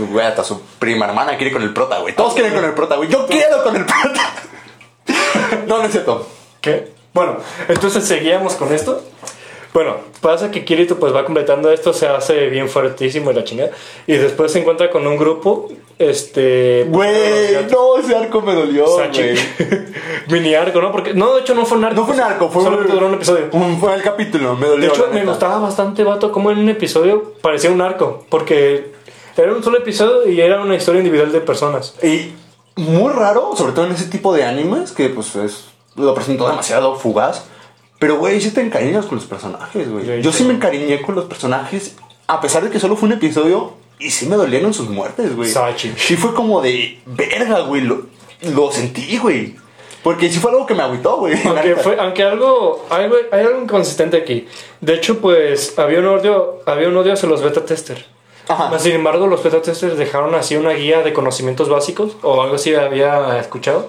Güey, 0.09 0.25
hasta 0.25 0.43
su 0.43 0.61
prima 0.79 1.05
hermana 1.05 1.35
quiere 1.35 1.51
con 1.51 1.61
el 1.61 1.73
prota, 1.73 1.99
güey. 1.99 2.15
Todos 2.15 2.33
quieren 2.33 2.53
con 2.53 2.63
el 2.63 2.73
prota, 2.73 2.95
güey. 2.95 3.09
Yo 3.09 3.27
quiero 3.27 3.63
con 3.63 3.75
el 3.75 3.85
prota. 3.85 4.33
No, 5.67 5.77
no 5.77 5.83
es 5.85 5.91
cierto. 5.91 6.27
¿Qué? 6.61 6.91
Bueno, 7.13 7.37
entonces 7.67 8.05
seguíamos 8.05 8.53
con 8.53 8.73
esto. 8.73 9.03
Bueno, 9.73 9.95
pasa 10.19 10.51
que 10.51 10.65
Kirito 10.65 10.97
pues 10.99 11.15
va 11.15 11.23
completando 11.23 11.71
esto, 11.71 11.93
se 11.93 12.05
hace 12.07 12.47
bien 12.47 12.67
fuertísimo 12.67 13.31
y 13.31 13.33
la 13.33 13.43
chingada. 13.45 13.71
Y 14.05 14.17
después 14.17 14.51
se 14.51 14.59
encuentra 14.59 14.89
con 14.89 15.07
un 15.07 15.15
grupo, 15.17 15.69
este... 15.97 16.85
Güey, 16.89 17.67
no, 17.71 17.97
ese 17.97 18.15
arco 18.15 18.41
me 18.41 18.53
dolió, 18.53 18.85
güey. 18.85 19.35
Mini 20.29 20.55
arco, 20.55 20.81
¿no? 20.81 20.91
Porque, 20.91 21.13
no, 21.13 21.35
de 21.35 21.41
hecho 21.41 21.55
no 21.55 21.65
fue 21.65 21.77
un 21.77 21.85
arco. 21.85 22.01
No 22.01 22.05
fue 22.05 22.15
un 22.15 22.21
arco, 22.21 22.49
fue 22.49 22.63
Solo 22.63 22.79
un, 22.79 22.87
duró 22.87 23.07
un 23.07 23.13
episodio. 23.13 23.47
un- 23.53 23.79
fue 23.79 23.93
el 23.95 24.01
capítulo, 24.01 24.55
me 24.55 24.67
dolió. 24.67 24.89
De 24.89 24.93
hecho, 24.95 25.07
me 25.13 25.23
gustaba 25.25 25.59
bastante, 25.59 26.03
vato, 26.03 26.31
como 26.31 26.51
en 26.51 26.59
un 26.59 26.69
episodio 26.69 27.33
parecía 27.41 27.71
un 27.71 27.81
arco. 27.81 28.25
Porque 28.29 28.91
era 29.37 29.53
un 29.53 29.63
solo 29.63 29.77
episodio 29.77 30.29
y 30.29 30.41
era 30.41 30.61
una 30.61 30.75
historia 30.75 30.99
individual 30.99 31.31
de 31.31 31.39
personas. 31.41 31.95
Y 32.03 32.33
muy 32.75 33.11
raro, 33.13 33.51
sobre 33.55 33.71
todo 33.71 33.85
en 33.85 33.93
ese 33.93 34.05
tipo 34.05 34.33
de 34.33 34.43
animes, 34.43 34.91
que 34.91 35.07
pues 35.09 35.35
es, 35.37 35.65
lo 35.95 36.13
presentó 36.13 36.47
demasiado 36.49 36.95
fugaz. 36.95 37.45
Pero, 38.01 38.17
güey, 38.17 38.41
sí 38.41 38.49
te 38.49 38.61
encariñas 38.61 39.05
con 39.05 39.19
los 39.19 39.27
personajes, 39.27 39.87
güey. 39.87 40.23
Yo 40.23 40.31
sí. 40.33 40.43
me 40.43 40.55
encariñé 40.55 41.03
con 41.03 41.13
los 41.13 41.25
personajes, 41.25 41.95
a 42.25 42.41
pesar 42.41 42.63
de 42.63 42.71
que 42.71 42.79
solo 42.79 42.95
fue 42.95 43.05
un 43.05 43.13
episodio, 43.13 43.75
y 43.99 44.09
sí 44.09 44.25
me 44.25 44.37
dolieron 44.37 44.73
sus 44.73 44.89
muertes, 44.89 45.35
güey. 45.35 45.47
Sachi. 45.47 45.93
Sí 45.97 46.15
fue 46.15 46.33
como 46.33 46.61
de, 46.61 46.99
verga, 47.05 47.59
güey, 47.59 47.81
lo, 47.81 48.07
lo 48.41 48.71
sentí, 48.71 49.19
güey. 49.19 49.55
Porque 50.01 50.31
sí 50.31 50.39
fue 50.39 50.49
algo 50.49 50.65
que 50.65 50.73
me 50.73 50.81
agüitó, 50.81 51.17
güey. 51.17 51.35
Aunque, 51.45 51.75
fue, 51.75 51.95
aunque 51.99 52.23
algo, 52.23 52.87
algo, 52.89 53.17
hay 53.31 53.45
algo 53.45 53.61
inconsistente 53.61 54.17
aquí. 54.17 54.47
De 54.79 54.95
hecho, 54.95 55.19
pues 55.19 55.77
había 55.77 55.99
un 55.99 56.07
odio, 56.07 56.63
había 56.65 56.87
un 56.87 56.97
odio 56.97 57.13
hacia 57.13 57.29
los 57.29 57.43
beta 57.43 57.63
testers. 57.63 58.03
Ajá. 58.47 58.79
Sin 58.79 58.93
embargo, 58.93 59.27
los 59.27 59.43
beta 59.43 59.61
testers 59.61 59.95
dejaron 59.95 60.33
así 60.33 60.55
una 60.55 60.71
guía 60.71 61.03
de 61.03 61.13
conocimientos 61.13 61.69
básicos, 61.69 62.17
o 62.23 62.41
algo 62.41 62.55
así 62.55 62.73
había 62.73 63.37
escuchado, 63.37 63.85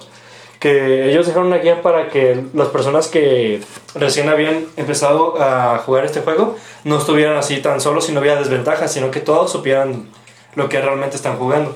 que 0.63 1.09
ellos 1.09 1.27
dejaron 1.27 1.47
una 1.47 1.57
guía 1.57 1.81
para 1.81 2.07
que 2.07 2.41
las 2.53 2.69
personas 2.69 3.09
que 3.09 3.59
recién 3.95 4.29
habían 4.29 4.65
empezado 4.77 5.35
a 5.37 5.77
jugar 5.79 6.05
este 6.05 6.21
juego 6.21 6.55
no 6.85 6.99
estuvieran 6.99 7.35
así 7.35 7.57
tan 7.57 7.81
solos 7.81 8.07
y 8.07 8.13
no 8.13 8.21
hubiera 8.21 8.39
desventajas, 8.39 8.93
sino 8.93 9.11
que 9.11 9.19
todos 9.19 9.51
supieran 9.51 10.07
lo 10.55 10.69
que 10.69 10.79
realmente 10.79 11.17
están 11.17 11.37
jugando. 11.37 11.75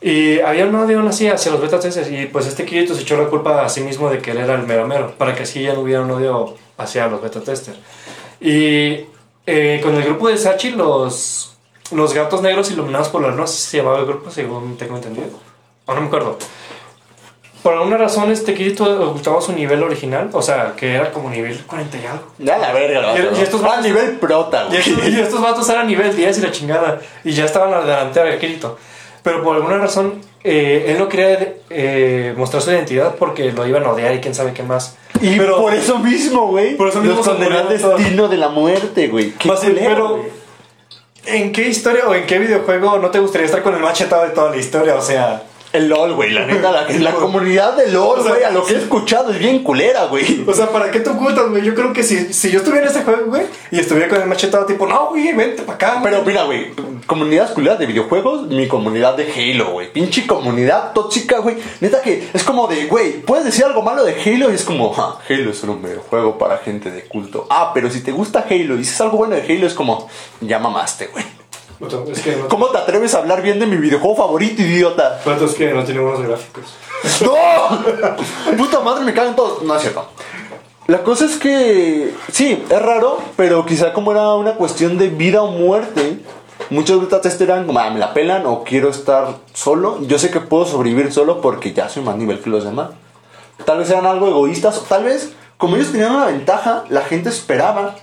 Y 0.00 0.40
había 0.40 0.66
un 0.66 0.74
odio 0.74 0.98
aún 0.98 1.06
así 1.06 1.28
hacia 1.28 1.52
los 1.52 1.60
beta 1.60 1.78
testers 1.78 2.10
y 2.10 2.26
pues 2.26 2.48
este 2.48 2.64
Kirito 2.64 2.96
se 2.96 3.02
echó 3.02 3.16
la 3.16 3.28
culpa 3.28 3.64
a 3.64 3.68
sí 3.68 3.82
mismo 3.82 4.10
de 4.10 4.18
que 4.18 4.32
él 4.32 4.38
era 4.38 4.56
el 4.56 4.64
mero 4.64 4.84
mero, 4.84 5.14
para 5.16 5.36
que 5.36 5.44
así 5.44 5.62
ya 5.62 5.74
no 5.74 5.82
hubiera 5.82 6.00
un 6.00 6.10
odio 6.10 6.56
hacia 6.78 7.06
los 7.06 7.22
beta 7.22 7.40
testers. 7.40 7.78
Y 8.40 9.06
eh, 9.46 9.80
con 9.80 9.94
el 9.94 10.02
grupo 10.02 10.26
de 10.26 10.38
Sachi, 10.38 10.72
los, 10.72 11.56
los 11.92 12.12
gatos 12.14 12.42
negros 12.42 12.68
iluminados 12.72 13.10
por 13.10 13.22
la 13.22 13.28
luna, 13.28 13.46
se 13.46 13.76
llamaba 13.76 14.00
el 14.00 14.06
grupo, 14.06 14.28
según 14.28 14.76
tengo 14.76 14.96
entendido. 14.96 15.28
O 15.86 15.94
no 15.94 16.00
me 16.00 16.06
acuerdo. 16.08 16.36
Por 17.62 17.74
alguna 17.74 17.96
razón 17.96 18.32
este 18.32 18.54
Kirito 18.54 19.12
gustaba 19.12 19.40
su 19.40 19.52
nivel 19.52 19.82
original, 19.84 20.30
o 20.32 20.42
sea, 20.42 20.72
que 20.76 20.94
era 20.94 21.12
como 21.12 21.30
nivel 21.30 21.56
40 21.64 21.96
y 21.98 22.06
algo. 22.06 22.24
Ya 22.38 22.58
la 22.58 22.72
verga, 22.72 23.00
lo 23.00 23.16
Y- 23.16 23.38
y 23.38 23.42
estos 23.42 23.62
Va 23.62 23.66
a 23.66 23.70
vatos- 23.76 23.84
nivel 23.84 24.10
prota, 24.18 24.64
Y 24.64 24.68
güey. 24.68 24.80
estos, 24.80 25.08
y 25.08 25.20
estos 25.20 25.40
vatos 25.40 25.68
eran 25.68 25.86
nivel 25.86 26.16
10 26.16 26.38
y 26.38 26.40
la 26.40 26.50
chingada. 26.50 27.00
Y 27.22 27.32
ya 27.32 27.44
estaban 27.44 27.72
a 27.72 27.78
la 27.80 27.84
delantera 27.86 28.26
de 28.30 28.38
Kirito. 28.38 28.78
Pero 29.22 29.44
por 29.44 29.54
alguna 29.54 29.78
razón, 29.78 30.14
eh, 30.42 30.86
él 30.88 30.98
no 30.98 31.08
quería 31.08 31.54
eh, 31.70 32.34
mostrar 32.36 32.60
su 32.60 32.72
identidad 32.72 33.14
porque 33.14 33.52
lo 33.52 33.64
iban 33.64 33.84
a 33.84 33.90
odiar 33.92 34.12
y 34.14 34.20
quién 34.20 34.34
sabe 34.34 34.52
qué 34.52 34.64
más. 34.64 34.96
Y 35.20 35.36
pero, 35.38 35.58
por 35.58 35.72
eso 35.72 35.98
mismo, 36.00 36.48
güey. 36.48 36.76
Por 36.76 36.88
eso 36.88 36.98
mismo 37.00 37.18
Los 37.18 37.28
condenó 37.28 37.56
al 37.58 37.68
destino 37.68 38.26
de 38.26 38.36
la 38.38 38.48
muerte, 38.48 39.06
güey. 39.06 39.30
Qué 39.34 39.46
Más 39.46 39.60
culero, 39.60 39.88
pero. 39.88 40.24
¿en 41.26 41.52
qué 41.52 41.68
historia 41.68 42.08
o 42.08 42.14
en 42.14 42.26
qué 42.26 42.40
videojuego 42.40 42.98
no 42.98 43.10
te 43.10 43.20
gustaría 43.20 43.46
estar 43.46 43.62
con 43.62 43.74
el 43.74 43.80
machetado 43.80 44.24
de 44.24 44.30
toda 44.30 44.50
la 44.50 44.56
historia? 44.56 44.96
O 44.96 45.02
sea, 45.02 45.44
El 45.72 45.88
LOL, 45.88 46.14
güey, 46.14 46.30
la 46.32 46.44
neta, 46.44 46.70
la, 46.70 46.86
la 46.88 47.12
comunidad 47.14 47.76
de 47.76 47.90
LOL, 47.90 48.20
O 48.20 48.22
sea, 48.22 48.32
güey, 48.32 48.44
a 48.44 48.50
lo 48.50 48.64
que 48.64 48.74
he 48.74 48.78
escuchado 48.78 49.32
es 49.32 49.38
bien 49.38 49.62
culera, 49.62 50.04
güey. 50.06 50.44
o 50.46 50.52
sea, 50.52 50.68
¿para 50.68 50.90
qué 50.90 51.00
te 51.00 51.10
ocultas, 51.10 51.48
güey? 51.48 51.64
Yo 51.64 51.74
creo 51.74 51.92
que 51.92 52.02
si, 52.02 52.32
si 52.32 52.50
yo 52.50 52.58
estuviera 52.58 52.86
en 52.86 52.92
ese 52.92 53.04
juego, 53.04 53.26
güey, 53.26 53.46
y 53.70 53.78
estuviera 53.78 54.08
con 54.08 54.20
el 54.20 54.28
machetado, 54.28 54.66
tipo, 54.66 54.86
no, 54.86 55.08
güey, 55.08 55.32
vente 55.32 55.62
para 55.62 55.76
acá. 55.76 56.00
Pero 56.02 56.22
güey". 56.22 56.28
mira, 56.28 56.44
güey, 56.44 56.72
comunidad 57.06 57.54
culera 57.54 57.76
de 57.76 57.86
videojuegos, 57.86 58.48
mi 58.48 58.68
comunidad 58.68 59.16
de 59.16 59.32
Halo, 59.32 59.72
güey. 59.72 59.92
Pinche 59.92 60.26
comunidad 60.26 60.92
tóxica, 60.92 61.38
güey. 61.38 61.56
Neta 61.80 62.02
que 62.02 62.28
es 62.32 62.44
como 62.44 62.66
de, 62.66 62.86
güey, 62.86 63.20
puedes 63.22 63.44
decir 63.44 63.64
algo 63.64 63.82
malo 63.82 64.04
de 64.04 64.12
Halo 64.12 64.50
y 64.50 64.54
es 64.54 64.64
como, 64.64 64.92
ja, 64.92 65.16
Halo 65.28 65.50
es 65.50 65.62
un 65.62 65.82
videojuego 65.82 66.38
para 66.38 66.58
gente 66.58 66.90
de 66.90 67.04
culto. 67.04 67.46
Ah, 67.48 67.70
pero 67.72 67.90
si 67.90 68.00
te 68.02 68.12
gusta 68.12 68.44
Halo 68.48 68.74
y 68.74 68.78
dices 68.78 69.00
algo 69.00 69.18
bueno 69.18 69.36
de 69.36 69.42
Halo 69.42 69.66
es 69.66 69.74
como, 69.74 70.08
ya 70.40 70.58
mamaste, 70.58 71.06
güey. 71.06 71.41
Puta, 71.82 71.96
Es 72.12 72.20
que 72.20 72.36
no, 72.36 72.46
¿Cómo 72.46 72.68
te 72.68 72.78
atreves 72.78 73.12
a 73.12 73.18
hablar 73.18 73.42
bien 73.42 73.58
de 73.58 73.66
mi 73.66 73.76
videojuego 73.76 74.14
favorito, 74.14 74.62
idiota? 74.62 75.18
Puta, 75.24 75.44
es 75.44 75.54
que 75.54 75.74
no 75.74 75.82
tiene 75.82 75.98
buenos 75.98 76.22
gráficos. 76.22 76.76
¡No! 77.22 78.56
Puta 78.56 78.78
madre, 78.78 79.04
me 79.04 79.12
cagan 79.12 79.34
todos. 79.34 79.64
No 79.64 79.74
es 79.74 79.82
cierto. 79.82 80.06
La 80.86 81.02
cosa 81.02 81.24
es 81.24 81.38
que, 81.38 82.14
sí, 82.30 82.62
es 82.70 82.82
raro, 82.82 83.18
pero 83.34 83.66
quizá 83.66 83.92
como 83.92 84.12
era 84.12 84.34
una 84.34 84.54
cuestión 84.54 84.96
de 84.96 85.08
vida 85.08 85.42
o 85.42 85.50
muerte, 85.50 86.20
muchos 86.70 87.00
beta 87.00 87.20
testers 87.20 87.50
eran 87.50 87.66
como, 87.66 87.80
ah, 87.80 87.90
me 87.90 87.98
la 87.98 88.14
pelan 88.14 88.46
o 88.46 88.62
quiero 88.62 88.88
estar 88.88 89.34
solo. 89.52 89.98
Yo 90.02 90.20
sé 90.20 90.30
que 90.30 90.38
puedo 90.38 90.64
sobrevivir 90.64 91.12
solo 91.12 91.40
porque 91.40 91.72
ya 91.72 91.88
soy 91.88 92.04
más 92.04 92.14
nivel 92.16 92.38
que 92.38 92.48
los 92.48 92.62
demás. 92.62 92.90
Tal 93.64 93.78
vez 93.78 93.90
eran 93.90 94.06
algo 94.06 94.28
egoístas, 94.28 94.78
o 94.78 94.82
tal 94.82 95.02
vez, 95.02 95.32
como 95.58 95.74
ellos 95.74 95.90
tenían 95.90 96.14
una 96.14 96.26
ventaja, 96.26 96.84
la 96.90 97.02
gente 97.02 97.28
esperaba 97.28 97.96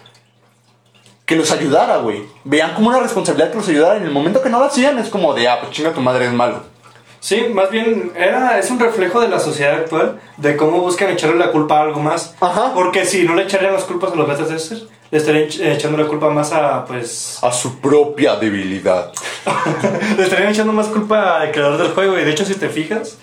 que 1.30 1.36
los 1.36 1.52
ayudara, 1.52 1.98
güey. 1.98 2.24
Vean 2.44 2.74
como 2.74 2.90
una 2.90 3.00
responsabilidad 3.00 3.52
que 3.52 3.58
los 3.58 3.70
ayudara. 3.70 3.98
En 3.98 4.04
el 4.04 4.10
momento 4.10 4.42
que 4.42 4.50
no 4.50 4.58
lo 4.58 4.66
hacían, 4.66 4.98
es 4.98 5.10
como 5.10 5.36
de, 5.36 5.48
ah, 5.48 5.60
pues 5.62 5.72
chinga 5.72 5.94
tu 5.94 6.02
madre 6.02 6.26
es 6.26 6.34
malo. 6.34 6.64
Sí, 7.20 7.46
más 7.54 7.70
bien 7.70 8.12
era, 8.16 8.58
es 8.58 8.72
un 8.72 8.80
reflejo 8.80 9.22
de 9.22 9.28
la 9.28 9.40
sociedad 9.40 9.76
actual, 9.76 10.20
de 10.38 10.58
cómo 10.58 10.80
buscan 10.80 11.12
echarle 11.12 11.38
la 11.38 11.52
culpa 11.52 11.78
a 11.78 11.82
algo 11.84 12.00
más. 12.00 12.34
Ajá. 12.42 12.72
Porque 12.74 13.06
si 13.06 13.24
no 13.26 13.36
le 13.36 13.44
echarían 13.44 13.74
las 13.74 13.84
culpas 13.84 14.12
a 14.12 14.16
los 14.16 14.28
beta 14.28 14.48
testers, 14.48 14.86
le 15.12 15.18
estarían 15.20 15.48
ech- 15.48 15.64
echando 15.76 15.98
la 16.00 16.08
culpa 16.08 16.30
más 16.32 16.52
a, 16.52 16.84
pues... 16.86 17.38
A 17.44 17.52
su 17.52 17.80
propia 17.80 18.36
debilidad. 18.38 19.12
le 20.18 20.24
estarían 20.24 20.50
echando 20.52 20.74
más 20.74 20.88
culpa 20.88 21.42
al 21.42 21.52
creador 21.52 21.78
del 21.78 21.92
juego. 21.94 22.18
Y 22.18 22.24
de 22.24 22.32
hecho, 22.32 22.44
si 22.46 22.56
te 22.56 22.70
fijas, 22.70 23.18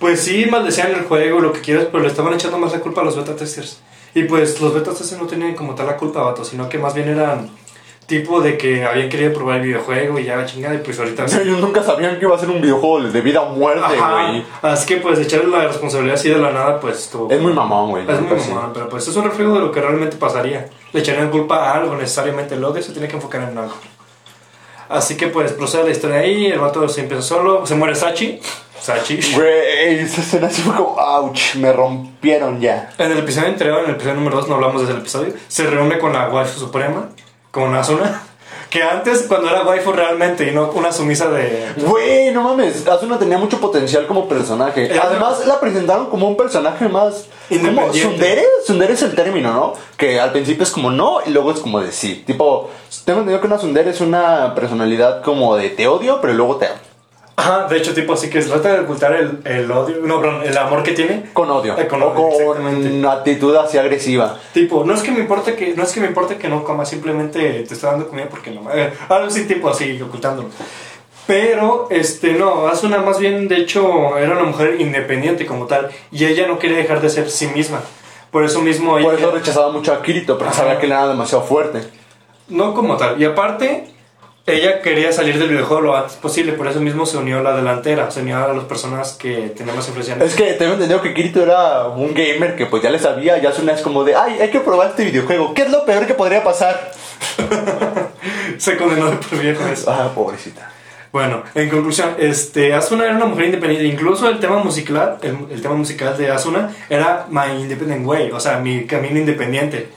pues 0.00 0.20
sí 0.22 0.46
maldecían 0.50 0.90
el 0.92 1.04
juego, 1.04 1.38
lo 1.38 1.52
que 1.52 1.60
quieras, 1.60 1.86
pero 1.92 2.02
le 2.02 2.08
estaban 2.08 2.34
echando 2.34 2.58
más 2.58 2.72
la 2.72 2.80
culpa 2.80 3.02
a 3.02 3.04
los 3.04 3.16
beta 3.16 3.36
testers. 3.36 3.80
Y 4.14 4.24
pues 4.24 4.60
los 4.60 4.74
beta 4.74 4.90
testers 4.90 5.20
no 5.20 5.28
tenían 5.28 5.54
como 5.54 5.76
tal 5.76 5.86
la 5.86 5.96
culpa, 5.96 6.22
vato, 6.22 6.44
sino 6.44 6.68
que 6.68 6.78
más 6.78 6.94
bien 6.94 7.08
eran 7.08 7.50
tipo 8.06 8.40
de 8.40 8.58
que 8.58 8.84
habían 8.84 9.08
querido 9.08 9.32
probar 9.32 9.58
el 9.58 9.66
videojuego 9.66 10.18
y 10.18 10.24
ya 10.24 10.34
la 10.34 10.44
chingada, 10.44 10.74
y 10.74 10.78
pues 10.78 10.98
ahorita... 10.98 11.26
Ellos 11.26 11.60
nunca 11.60 11.80
sabían 11.84 12.18
que 12.18 12.24
iba 12.24 12.34
a 12.34 12.38
ser 12.38 12.50
un 12.50 12.60
videojuego 12.60 13.02
de 13.02 13.20
vida 13.20 13.40
o 13.42 13.54
muerte, 13.54 13.82
güey. 13.96 14.44
Así 14.62 14.86
que 14.86 14.96
pues 14.96 15.20
echarle 15.20 15.46
la 15.46 15.68
responsabilidad 15.68 16.16
así 16.16 16.28
de 16.28 16.38
la 16.38 16.50
nada, 16.50 16.80
pues 16.80 16.98
estuvo... 16.98 17.30
Es 17.30 17.40
muy 17.40 17.52
mamón, 17.52 17.90
güey. 17.90 18.04
Es 18.10 18.20
muy 18.20 18.40
sí. 18.40 18.50
mamón, 18.50 18.72
pero 18.74 18.88
pues 18.88 19.06
es 19.06 19.14
un 19.14 19.24
reflejo 19.24 19.54
de 19.54 19.60
lo 19.60 19.70
que 19.70 19.80
realmente 19.80 20.16
pasaría. 20.16 20.68
Le 20.92 21.00
echarían 21.00 21.30
culpa 21.30 21.70
a 21.70 21.74
algo 21.74 21.94
necesariamente. 21.94 22.56
Odio 22.56 22.82
se 22.82 22.90
tiene 22.90 23.06
que 23.06 23.14
enfocar 23.14 23.48
en 23.48 23.56
algo. 23.56 23.74
Así 24.90 25.16
que 25.16 25.28
pues 25.28 25.52
procede 25.52 25.84
la 25.84 25.90
historia 25.90 26.18
ahí. 26.18 26.46
El 26.46 26.58
vato 26.58 26.86
se 26.88 27.02
empieza 27.02 27.22
solo. 27.22 27.64
Se 27.64 27.76
muere 27.76 27.94
Sachi. 27.94 28.40
Sachi. 28.80 29.20
Güey, 29.34 30.00
esa 30.00 30.20
escena 30.20 30.48
así 30.48 30.62
fue 30.62 30.74
como, 30.74 30.96
ouch, 30.98 31.54
me 31.54 31.72
rompieron 31.72 32.60
ya. 32.60 32.92
En 32.98 33.12
el 33.12 33.18
episodio 33.18 33.48
anterior, 33.48 33.78
en 33.80 33.90
el 33.90 33.90
episodio 33.92 34.16
número 34.16 34.36
2, 34.38 34.48
no 34.48 34.56
hablamos 34.56 34.82
de 34.82 34.88
ese 34.88 34.98
episodio. 34.98 35.34
Se 35.46 35.66
reúne 35.66 35.98
con 35.98 36.12
la 36.12 36.28
waifu 36.28 36.58
suprema, 36.58 37.10
con 37.52 37.74
Asuna. 37.76 38.22
Que 38.70 38.84
antes, 38.84 39.24
cuando 39.26 39.50
era 39.50 39.64
waifu 39.64 39.90
realmente 39.90 40.48
y 40.48 40.52
no 40.52 40.70
una 40.70 40.92
sumisa 40.92 41.28
de. 41.28 41.66
Güey, 41.76 42.30
no 42.30 42.42
mames, 42.42 42.86
Asuna 42.86 43.18
tenía 43.18 43.36
mucho 43.36 43.60
potencial 43.60 44.06
como 44.06 44.28
personaje. 44.28 44.88
Además, 44.98 45.44
la 45.44 45.58
presentaron 45.58 46.06
como 46.06 46.28
un 46.28 46.36
personaje 46.36 46.88
más... 46.88 47.26
Independiente. 47.50 48.00
¿Sundere? 48.00 48.44
Sundere 48.64 48.92
es 48.92 49.02
el 49.02 49.16
término, 49.16 49.52
¿no? 49.52 49.72
Que 49.96 50.20
al 50.20 50.30
principio 50.30 50.62
es 50.62 50.70
como 50.70 50.92
no 50.92 51.18
y 51.26 51.30
luego 51.30 51.50
es 51.50 51.58
como 51.58 51.80
de 51.80 51.90
sí. 51.90 52.22
Tipo, 52.24 52.70
tengo 53.04 53.18
entendido 53.18 53.40
que 53.40 53.48
una 53.48 53.58
Sundere 53.58 53.90
es 53.90 54.00
una 54.00 54.54
personalidad 54.54 55.22
como 55.22 55.56
de 55.56 55.70
te 55.70 55.88
odio, 55.88 56.20
pero 56.20 56.32
luego 56.34 56.56
te 56.56 56.66
amo. 56.66 56.89
Ajá, 57.40 57.66
de 57.68 57.78
hecho, 57.78 57.94
tipo 57.94 58.12
así 58.12 58.28
que 58.28 58.40
trata 58.42 58.74
de 58.74 58.80
ocultar 58.80 59.14
el, 59.14 59.40
el 59.44 59.70
odio. 59.70 59.96
No, 60.04 60.20
perdón, 60.20 60.42
el 60.44 60.58
amor 60.58 60.82
que 60.82 60.92
tiene. 60.92 61.30
Con 61.32 61.50
odio. 61.50 61.74
Eh, 61.78 61.86
con 61.88 62.02
o 62.02 62.08
odio, 62.08 62.54
con 62.54 63.06
actitud 63.06 63.56
así 63.56 63.78
agresiva. 63.78 64.38
Tipo, 64.52 64.84
no 64.84 64.92
es 64.92 65.00
que 65.02 65.10
me 65.10 65.20
importe 65.20 65.54
que 65.54 65.74
no 65.74 65.82
es 65.82 65.92
que 65.92 66.00
me 66.00 66.06
importe 66.08 66.36
que 66.36 66.48
no 66.48 66.64
comas, 66.64 66.90
simplemente 66.90 67.64
te 67.66 67.74
está 67.74 67.92
dando 67.92 68.08
comida 68.08 68.26
porque 68.28 68.50
no. 68.50 68.70
Eh, 68.74 68.92
algo 69.08 69.28
así 69.28 69.46
tipo 69.46 69.70
así 69.70 70.00
ocultándolo. 70.02 70.50
Pero 71.26 71.86
este 71.90 72.34
no, 72.34 72.66
Asuna 72.66 72.98
más 72.98 73.18
bien 73.18 73.48
de 73.48 73.56
hecho 73.56 74.18
era 74.18 74.32
una 74.32 74.42
mujer 74.42 74.80
independiente 74.80 75.46
como 75.46 75.66
tal 75.66 75.88
y 76.10 76.24
ella 76.24 76.46
no 76.46 76.58
quería 76.58 76.76
dejar 76.78 77.00
de 77.00 77.08
ser 77.08 77.30
sí 77.30 77.46
misma. 77.48 77.80
Por 78.30 78.44
eso 78.44 78.60
mismo 78.60 78.98
ella 78.98 79.06
Por 79.08 79.18
eso 79.18 79.30
rechazaba 79.30 79.70
mucho 79.70 79.92
a 79.92 80.02
Kirito, 80.02 80.36
porque 80.36 80.52
Ajá. 80.52 80.62
sabía 80.62 80.78
que 80.78 80.86
él 80.86 80.92
era 80.92 81.08
demasiado 81.08 81.44
fuerte. 81.44 81.80
no 82.48 82.74
como 82.74 82.96
tal. 82.96 83.20
Y 83.20 83.24
aparte 83.24 83.86
ella 84.46 84.80
quería 84.82 85.12
salir 85.12 85.38
del 85.38 85.48
videojuego 85.48 85.82
lo 85.82 85.96
antes 85.96 86.14
posible, 86.16 86.52
por 86.52 86.66
eso 86.66 86.80
mismo 86.80 87.06
se 87.06 87.16
unió 87.16 87.38
a 87.38 87.42
la 87.42 87.56
delantera, 87.56 88.10
se 88.10 88.22
unió 88.22 88.38
a 88.38 88.52
las 88.52 88.64
personas 88.64 89.12
que 89.12 89.52
tenían 89.56 89.76
más 89.76 89.86
influencia. 89.86 90.14
en 90.14 90.22
Es 90.22 90.34
que 90.34 90.54
tengo 90.54 90.72
entendido 90.72 91.02
que 91.02 91.14
Kirito 91.14 91.42
era 91.42 91.86
un 91.86 92.14
gamer 92.14 92.56
que 92.56 92.66
pues 92.66 92.82
ya 92.82 92.90
le 92.90 92.98
sabía, 92.98 93.38
ya 93.38 93.50
Asuna 93.50 93.72
es 93.72 93.82
como 93.82 94.04
de, 94.04 94.14
ay, 94.14 94.38
hay 94.40 94.50
que 94.50 94.60
probar 94.60 94.90
este 94.90 95.04
videojuego. 95.04 95.54
¿Qué 95.54 95.62
es 95.62 95.70
lo 95.70 95.84
peor 95.84 96.06
que 96.06 96.14
podría 96.14 96.42
pasar? 96.42 96.92
se 98.58 98.76
condenó 98.76 99.10
de 99.10 99.16
por 99.16 99.38
viejo 99.38 99.66
eso. 99.66 99.90
Ah, 99.90 100.10
pobrecita. 100.14 100.70
Bueno, 101.12 101.42
en 101.54 101.68
conclusión, 101.68 102.14
este, 102.18 102.72
Asuna 102.72 103.04
era 103.04 103.16
una 103.16 103.26
mujer 103.26 103.46
independiente. 103.46 103.86
Incluso 103.86 104.28
el 104.28 104.38
tema 104.38 104.62
musical, 104.62 105.18
el, 105.22 105.36
el 105.50 105.60
tema 105.60 105.74
musical 105.74 106.16
de 106.16 106.30
Asuna 106.30 106.74
era 106.88 107.26
My 107.28 107.60
Independent 107.60 108.06
Way, 108.06 108.30
o 108.30 108.40
sea, 108.40 108.58
mi 108.58 108.86
camino 108.86 109.18
independiente. 109.18 109.88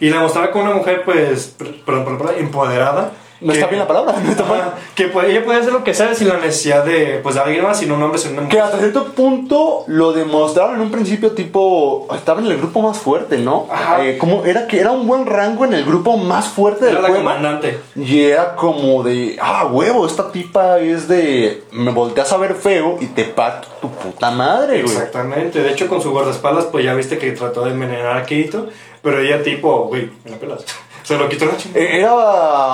Y 0.00 0.10
la 0.10 0.20
mostraba 0.20 0.50
como 0.50 0.64
una 0.64 0.74
mujer, 0.74 1.02
pues, 1.04 1.54
perdón, 1.84 2.18
empoderada. 2.38 3.12
No 3.40 3.52
está 3.52 3.66
bien 3.66 3.78
la 3.78 3.86
palabra, 3.86 4.14
no 4.24 4.30
está 4.30 4.44
mal. 4.44 4.60
Ajá, 4.60 4.74
que 4.94 5.04
ella 5.04 5.44
podía 5.44 5.60
hacer 5.60 5.72
lo 5.72 5.84
que 5.84 5.92
sea 5.92 6.14
sin 6.14 6.28
la 6.28 6.38
necesidad 6.38 6.84
de, 6.84 7.20
pues, 7.22 7.34
de 7.34 7.40
alguien 7.42 7.62
más, 7.62 7.78
sino 7.78 7.94
un 7.94 8.02
hombre, 8.02 8.18
sino 8.18 8.40
una 8.40 8.48
Que 8.48 8.58
hasta 8.60 8.78
cierto 8.78 9.12
punto 9.12 9.84
lo 9.86 10.12
demostraron 10.12 10.76
en 10.76 10.80
un 10.82 10.90
principio 10.90 11.32
tipo 11.32 12.06
estaba 12.14 12.40
en 12.40 12.46
el 12.46 12.56
grupo 12.56 12.80
más 12.80 12.98
fuerte, 12.98 13.38
¿no? 13.38 13.66
Ajá. 13.70 14.04
Eh, 14.04 14.16
como 14.18 14.44
era 14.44 14.66
que 14.66 14.80
era 14.80 14.90
un 14.90 15.06
buen 15.06 15.26
rango 15.26 15.64
en 15.64 15.74
el 15.74 15.84
grupo 15.84 16.16
más 16.16 16.46
fuerte 16.48 16.86
del 16.86 16.94
Era 16.94 17.02
la 17.02 17.08
juego. 17.08 17.24
comandante. 17.24 17.78
Y 17.94 18.22
era 18.22 18.54
como 18.54 19.02
de, 19.02 19.36
ah, 19.40 19.66
huevo, 19.66 20.06
esta 20.06 20.32
tipa 20.32 20.78
es 20.78 21.06
de, 21.08 21.62
me 21.72 21.90
volteas 21.92 22.32
a 22.32 22.38
ver 22.38 22.54
feo 22.54 22.96
y 23.00 23.06
te 23.06 23.24
parto 23.24 23.68
tu 23.80 23.90
puta 23.90 24.30
madre, 24.30 24.82
güey. 24.82 24.94
Exactamente. 24.94 25.62
De 25.62 25.70
hecho, 25.70 25.88
con 25.88 26.00
su 26.00 26.10
guardaespaldas, 26.10 26.66
pues 26.66 26.84
ya 26.84 26.94
viste 26.94 27.18
que 27.18 27.32
trató 27.32 27.64
de 27.64 27.72
envenenar 27.72 28.16
a 28.16 28.24
Kirito. 28.24 28.68
Pero 29.02 29.20
ella, 29.20 29.42
tipo, 29.42 29.84
güey, 29.84 30.10
me 30.24 30.32
la 30.32 30.36
pelas. 30.38 30.64
Se 31.06 31.16
lo 31.16 31.28
quitó 31.28 31.44
la 31.44 31.56
chingada. 31.56 31.84
Eh, 31.84 32.00
Era 32.00 32.12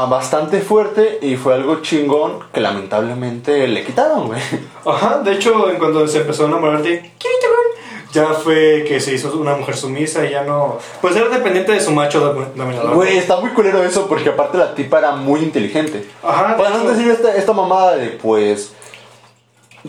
bastante 0.07 0.61
fuerte 0.63 1.19
y 1.21 1.37
fue 1.37 1.53
algo 1.53 1.83
chingón 1.83 2.39
que 2.53 2.61
lamentablemente 2.61 3.69
le 3.69 3.85
quitaron, 3.85 4.29
güey. 4.29 4.41
Ajá, 4.87 5.19
de 5.19 5.33
hecho, 5.35 5.69
en 5.71 5.77
cuando 5.79 6.09
se 6.09 6.21
empezó 6.21 6.45
a 6.45 6.49
enamorar 6.49 6.81
de 6.83 7.01
Kirito, 7.19 7.47
ya 8.15 8.29
fue 8.29 8.85
que 8.89 9.01
se 9.01 9.13
hizo 9.15 9.37
una 9.39 9.55
mujer 9.55 9.77
sumisa 9.77 10.25
y 10.25 10.31
ya 10.31 10.45
no. 10.45 10.79
Pues 11.03 11.15
era 11.15 11.29
dependiente 11.29 11.73
de 11.73 11.81
su 11.81 11.91
macho 11.93 12.35
dom- 12.35 12.55
dominador. 12.55 12.95
Güey, 12.95 13.19
está 13.19 13.37
muy 13.37 13.51
culero 13.51 13.83
eso 13.83 14.07
porque 14.07 14.31
aparte 14.31 14.57
la 14.57 14.75
tipa 14.75 14.99
era 15.01 15.13
muy 15.13 15.41
inteligente. 15.41 16.09
Ajá, 16.23 16.57
Podemos 16.57 16.81
hecho- 16.81 16.91
decir 16.95 17.11
esta, 17.11 17.35
esta 17.37 17.53
mamada 17.53 17.97
de, 17.97 18.09
pues... 18.09 18.73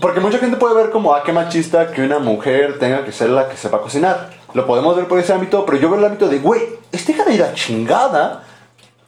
Porque 0.01 0.19
mucha 0.19 0.39
gente 0.39 0.57
puede 0.57 0.73
ver 0.75 0.89
como, 0.89 1.13
ah, 1.13 1.21
qué 1.23 1.31
machista 1.31 1.91
que 1.91 2.01
una 2.01 2.17
mujer 2.19 2.79
tenga 2.79 3.05
que 3.05 3.11
ser 3.11 3.29
la 3.29 3.47
que 3.47 3.55
sepa 3.55 3.79
cocinar. 3.79 4.31
Lo 4.53 4.65
podemos 4.67 4.95
ver 4.95 5.07
por 5.07 5.19
ese 5.19 5.33
ámbito, 5.33 5.65
pero 5.65 5.77
yo 5.77 5.89
veo 5.89 5.99
el 5.99 6.05
ámbito 6.05 6.27
de, 6.27 6.39
güey, 6.39 6.61
esta 6.91 7.11
hija 7.11 7.25
de 7.25 7.37
la 7.37 7.53
chingada 7.53 8.43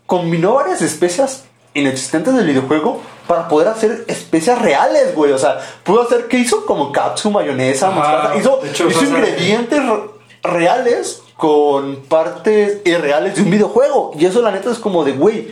combinó 0.06 0.54
varias 0.56 0.82
especias 0.82 1.46
inexistentes 1.74 2.34
del 2.36 2.46
videojuego 2.48 3.02
para 3.28 3.48
poder 3.48 3.68
hacer 3.68 4.06
especias 4.08 4.62
reales, 4.62 5.14
güey. 5.16 5.32
O 5.34 5.38
sea, 5.38 5.60
pudo 5.84 6.02
hacer, 6.04 6.28
¿qué 6.28 6.38
hizo? 6.38 6.66
Como 6.66 6.91
katsu, 6.91 7.32
mayonesa, 7.32 7.88
Ajá, 7.89 7.96
mostaza. 7.96 8.38
Hizo, 8.38 8.66
hecho, 8.66 8.88
hizo 8.88 9.04
ingredientes 9.04 9.86
re- 9.86 10.10
reales 10.43 11.22
con 11.36 11.98
partes 12.08 12.82
irreales 12.86 13.36
de 13.36 13.41
un 13.41 13.50
videojuego. 13.52 14.12
Y 14.18 14.26
eso, 14.26 14.41
la 14.41 14.52
neta, 14.52 14.72
es 14.72 14.78
como 14.80 15.04
de, 15.04 15.12
güey, 15.14 15.48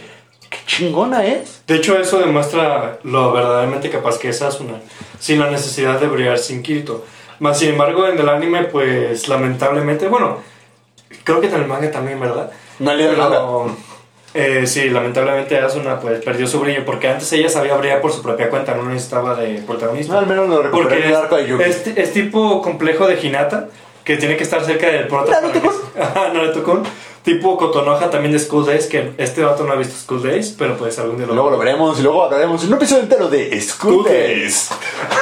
qué 0.50 0.58
chingona 0.66 1.26
es. 1.26 1.62
De 1.68 1.76
hecho, 1.76 1.98
eso 1.98 2.20
demuestra 2.20 3.00
lo 3.04 3.32
verdaderamente 3.34 3.89
capaz 3.89 4.18
que 4.18 4.30
es 4.30 4.41
Asuna, 4.41 4.76
sin 5.20 5.39
la 5.39 5.50
necesidad 5.52 6.00
de 6.00 6.08
brillar 6.08 6.38
sin 6.38 6.64
Kirito. 6.64 7.04
Más 7.44 7.60
sin 7.60 7.72
embargo, 7.72 8.08
en 8.08 8.18
el 8.18 8.30
anime, 8.30 8.64
pues 8.64 9.28
lamentablemente, 9.28 10.08
bueno, 10.08 10.38
creo 11.26 11.41
que 11.41 11.48
en 11.48 11.56
el 11.56 11.68
manga 11.68 11.91
también, 11.91 12.18
¿verdad? 12.18 12.50
No 12.80 12.91
el 12.91 13.00
Pero, 13.00 13.76
eh, 14.34 14.66
sí, 14.66 14.89
lamentablemente 14.89 15.60
Asuna 15.60 16.00
pues 16.00 16.24
perdió 16.24 16.48
su 16.48 16.62
brillo 16.62 16.86
porque 16.86 17.10
antes 17.10 17.34
ella 17.34 17.50
sabía 17.50 17.76
brillar 17.76 18.00
por 18.00 18.14
su 18.14 18.22
propia 18.22 18.50
cuenta, 18.50 18.76
no 18.76 18.86
necesitaba 18.86 19.36
de 19.36 19.62
protagonista. 19.68 20.14
No, 20.14 20.20
al 20.20 20.28
menos 20.28 20.48
lo 20.48 20.89
en 20.89 21.04
el 21.04 21.14
arco 21.14 21.36
de 21.36 21.48
Yugi. 21.48 21.64
es, 21.66 21.86
es, 21.86 21.98
es 21.98 22.14
tipo 22.14 22.62
complejo 22.62 23.08
de 23.08 23.20
Hinata, 23.20 23.68
que 24.04 24.18
tiene 24.18 24.36
que 24.38 24.43
estar 24.43 24.64
cerca 24.66 24.88
del 24.88 25.08
prota. 25.08 25.32
Naruto 25.41 25.60
para 25.62 25.74
que- 25.74 26.01
Ajá, 26.01 26.34
Naruto-kun. 26.34 26.84
Tipo 27.24 27.56
Kotonoha 27.58 28.10
también 28.10 28.34
de 28.34 28.39
School 28.39 28.66
Days, 28.66 28.88
que 28.88 29.14
este 29.18 29.41
vato 29.45 29.64
no 29.64 29.72
ha 29.72 29.76
visto 29.78 29.95
School 29.95 30.22
Days, 30.24 30.54
pero 30.60 30.76
pues 30.76 30.99
algún 30.99 31.16
día 31.16 31.26
lo 31.26 31.34
Luego 31.34 31.51
lo 31.51 31.58
veremos 31.58 31.97
y 31.97 32.04
luego 32.04 32.22
hablaremos 32.26 32.62
en 32.64 32.68
un 32.70 32.74
episodio 32.76 33.04
entero 33.04 33.30
de 33.30 33.62
School 33.62 34.04
Days. 34.04 34.70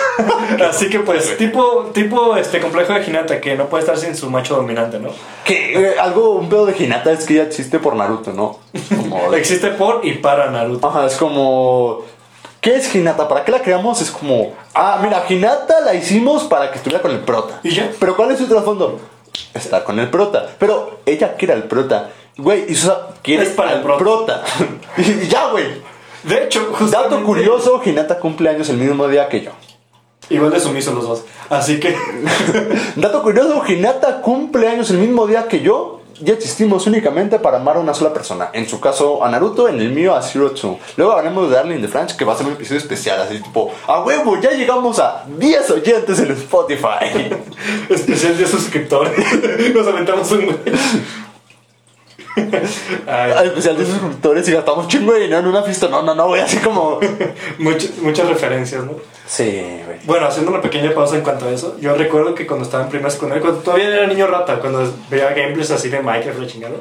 Así 0.67 0.89
que 0.89 0.99
pues, 1.01 1.38
tipo, 1.38 1.91
tipo 1.93 2.36
este 2.38 2.59
complejo 2.59 2.93
de 2.93 3.03
Hinata, 3.05 3.39
que 3.39 3.55
no 3.55 3.67
puede 3.67 3.84
estar 3.84 3.97
sin 3.97 4.15
su 4.15 4.32
macho 4.32 4.55
dominante, 4.55 4.97
¿no? 4.99 5.09
Que 5.45 5.73
eh, 5.79 5.99
algo, 5.99 6.32
un 6.32 6.49
pedo 6.49 6.65
de 6.65 6.75
Hinata 6.77 7.11
es 7.11 7.25
que 7.25 7.36
ya 7.36 7.43
existe 7.43 7.77
por 7.77 7.95
Naruto, 7.95 8.34
¿no? 8.34 8.57
Como 8.89 9.29
de- 9.32 9.38
Existe 9.38 9.67
por 9.69 10.01
y 10.03 10.13
para 10.13 10.49
Naruto. 10.49 10.88
Ajá, 10.88 11.05
es 11.05 11.15
como. 11.17 12.01
¿Qué 12.62 12.76
es 12.76 12.93
Hinata? 12.93 13.28
¿Para 13.28 13.43
qué 13.43 13.51
la 13.51 13.64
creamos? 13.64 14.01
Es 14.01 14.12
como. 14.12 14.53
Ah, 14.76 14.99
mira, 15.01 15.26
Hinata 15.28 15.82
la 15.82 15.95
hicimos 15.95 16.43
para 16.43 16.70
que 16.70 16.78
estuviera 16.78 17.01
con 17.01 17.09
el 17.09 17.22
prota. 17.22 17.59
¿Y 17.64 17.72
ya? 17.72 17.91
Pero 17.99 18.16
¿cuál 18.16 18.30
es 18.30 18.38
su 18.38 18.45
trasfondo? 18.45 18.99
Estar 19.55 19.84
con 19.84 19.99
el 19.99 20.12
prota. 20.12 20.47
Pero 20.59 20.99
ella 21.07 21.36
quiere 21.36 21.53
al 21.55 21.64
prota. 21.64 22.12
Güey, 22.38 22.72
y 22.72 22.76
Susa 22.76 23.07
quiere 23.24 23.43
Es 23.43 23.49
para 23.49 23.74
el 23.74 23.82
prota. 23.82 24.43
y 24.97 25.28
ya, 25.28 25.47
güey. 25.49 25.66
De 26.22 26.43
hecho, 26.43 26.72
justamente... 26.78 27.16
Dato 27.16 27.26
curioso: 27.26 27.82
Hinata 27.84 28.20
cumple 28.20 28.49
años 28.49 28.70
el 28.70 28.78
mismo 28.78 29.07
día 29.07 29.28
que 29.28 29.41
yo. 29.41 29.51
Igual 30.30 30.51
de 30.51 30.59
sumisos 30.59 30.93
los 30.93 31.07
dos. 31.07 31.24
Así 31.49 31.80
que... 31.80 31.97
Dato 32.95 33.24
curioso: 33.24 33.64
Hinata 33.68 34.22
cumple 34.22 34.68
años 34.68 34.91
el 34.91 34.99
mismo 34.99 35.26
día 35.26 35.47
que 35.47 35.62
yo. 35.62 36.01
Ya 36.24 36.34
existimos 36.34 36.86
únicamente 36.86 37.39
para 37.39 37.57
amar 37.57 37.78
a 37.78 37.80
una 37.80 37.95
sola 37.95 38.13
persona. 38.13 38.51
En 38.53 38.69
su 38.69 38.80
caso 38.80 39.24
a 39.24 39.30
Naruto, 39.30 39.67
en 39.67 39.80
el 39.80 39.91
mío 39.91 40.15
a 40.15 40.22
Zero 40.22 40.51
Two. 40.51 40.78
Luego 40.95 41.13
hablaremos 41.13 41.49
de 41.49 41.55
Darling 41.55 41.76
in 41.78 41.82
the 41.82 41.88
Franch, 41.88 42.15
que 42.15 42.24
va 42.24 42.34
a 42.34 42.38
ser 42.38 42.45
un 42.45 42.53
episodio 42.53 42.80
especial, 42.80 43.19
así 43.19 43.39
tipo, 43.39 43.72
a 43.88 44.03
huevo, 44.03 44.39
ya 44.39 44.51
llegamos 44.51 44.99
a 44.99 45.26
10 45.28 45.72
oyentes 45.72 46.19
en 46.19 46.32
Spotify. 46.32 47.32
Especial 47.89 48.38
de 48.38 48.45
suscriptores. 48.45 49.13
Nos 49.74 49.88
aventamos 49.88 50.32
un... 50.32 50.55
Ay, 53.07 53.32
Al 53.32 53.45
especial 53.47 53.77
de 53.77 53.86
suscriptores 53.86 54.47
y 54.47 54.51
gastamos 54.53 54.88
chingo 54.88 55.13
de 55.13 55.21
dinero 55.21 55.39
en 55.39 55.47
una 55.47 55.63
fiesta. 55.63 55.88
No, 55.88 56.01
no, 56.01 56.15
no, 56.15 56.27
güey, 56.27 56.41
así 56.41 56.57
como. 56.57 56.99
much- 57.59 57.97
muchas 58.01 58.27
referencias, 58.29 58.84
¿no? 58.86 58.93
Sí, 59.27 59.61
güey. 59.86 59.97
Bueno, 60.05 60.27
haciendo 60.27 60.51
una 60.51 60.61
pequeña 60.61 60.93
pausa 60.93 61.15
en 61.15 61.21
cuanto 61.23 61.47
a 61.47 61.51
eso, 61.51 61.77
yo 61.79 61.93
recuerdo 61.95 62.34
que 62.36 62.45
cuando 62.47 62.65
estaba 62.65 62.84
en 62.84 62.89
primera 62.89 63.09
secundaria, 63.09 63.41
cuando 63.41 63.59
todavía 63.61 63.88
era 63.88 64.07
niño 64.07 64.27
rata, 64.27 64.59
cuando 64.59 64.91
veía 65.09 65.29
gameplays 65.34 65.71
así 65.71 65.89
de 65.89 66.01
Minecraft, 66.01 66.39
la 66.39 66.47
chingada, 66.47 66.73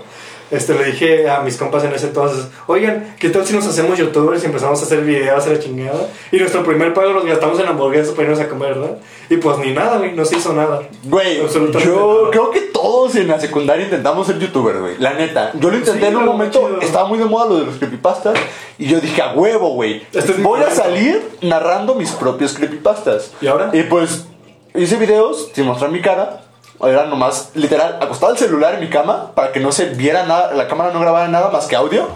este, 0.51 0.75
le 0.75 0.85
dije 0.85 1.29
a 1.31 1.41
mis 1.41 1.57
compas 1.57 1.85
en 1.85 1.93
ese 1.93 2.07
entonces, 2.09 2.47
oigan, 2.67 3.15
¿qué 3.19 3.29
tal 3.31 3.47
si 3.47 3.55
nos 3.55 3.67
hacemos 3.67 3.99
youtubers 3.99 4.43
y 4.43 4.47
empezamos 4.47 4.81
a 4.81 4.85
hacer 4.85 5.01
videos 5.03 5.47
a 5.47 5.51
la 5.51 5.59
chingada? 5.59 6.09
Y 6.33 6.39
nuestro 6.39 6.65
primer 6.65 6.93
pago 6.95 7.13
los 7.13 7.25
gastamos 7.25 7.59
en 7.61 7.67
hamburguesas 7.67 8.11
para 8.15 8.25
irnos 8.25 8.41
a 8.41 8.49
comer, 8.49 8.75
¿verdad? 8.75 8.99
Y 9.29 9.37
pues 9.37 9.59
ni 9.59 9.73
nada, 9.73 9.99
güey, 9.99 10.13
no 10.13 10.25
se 10.25 10.37
hizo 10.37 10.53
nada. 10.53 10.83
Güey, 11.05 11.41
Absolutamente 11.41 11.87
yo 11.89 12.19
nada. 12.19 12.31
creo 12.31 12.51
que 12.51 12.61
todos 12.61 13.15
en 13.17 13.29
la 13.29 13.39
secundaria 13.39 13.85
intentamos 13.85 14.27
ser 14.27 14.39
youtubers, 14.39 14.81
güey. 14.81 14.95
La 14.99 15.15
neta. 15.15 15.53
Yo 15.55 15.71
lo 15.71 15.77
intenté 15.77 16.01
Sí, 16.01 16.07
en 16.07 16.17
un 16.17 16.25
momento, 16.25 16.61
chido. 16.67 16.81
estaba 16.81 17.07
muy 17.09 17.19
de 17.19 17.25
moda 17.27 17.47
lo 17.47 17.57
de 17.61 17.67
los 17.67 17.77
creepypastas. 17.77 18.39
Y 18.79 18.87
yo 18.87 19.01
dije, 19.01 19.21
a 19.23 19.33
huevo, 19.35 19.75
güey. 19.75 20.03
Este 20.13 20.33
es 20.33 20.43
Voy 20.43 20.61
a 20.63 20.71
salir 20.71 21.23
narrando 21.43 21.95
mis 21.95 22.11
propios 22.13 22.55
creepypastas. 22.55 23.33
¿Y 23.41 23.47
ahora? 23.47 23.71
Y 23.73 23.83
pues 23.85 24.27
hice 24.75 24.97
videos 24.97 25.51
sin 25.55 25.67
mostrar 25.67 25.91
mi 25.91 26.01
cara. 26.01 26.43
Era 26.83 27.07
nomás, 27.07 27.51
literal, 27.55 27.99
acostado 28.01 28.33
el 28.33 28.39
celular 28.39 28.75
en 28.75 28.81
mi 28.81 28.89
cama 28.89 29.33
para 29.35 29.53
que 29.53 29.61
no 29.61 29.73
se 29.73 29.87
viera 29.87 30.25
nada, 30.25 30.53
la 30.55 30.67
cámara 30.67 30.93
no 30.93 31.01
grabara 31.01 31.29
nada 31.29 31.51
más 31.51 31.67
que 31.67 31.77
audio. 31.77 32.09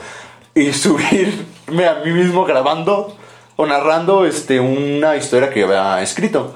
Y 0.54 0.72
subirme 0.72 1.86
a 1.86 1.96
mí 2.04 2.12
mismo 2.12 2.44
grabando 2.44 3.14
o 3.56 3.66
narrando 3.66 4.24
este, 4.24 4.60
una 4.60 5.16
historia 5.16 5.50
que 5.50 5.60
yo 5.60 5.66
había 5.66 6.02
escrito. 6.02 6.54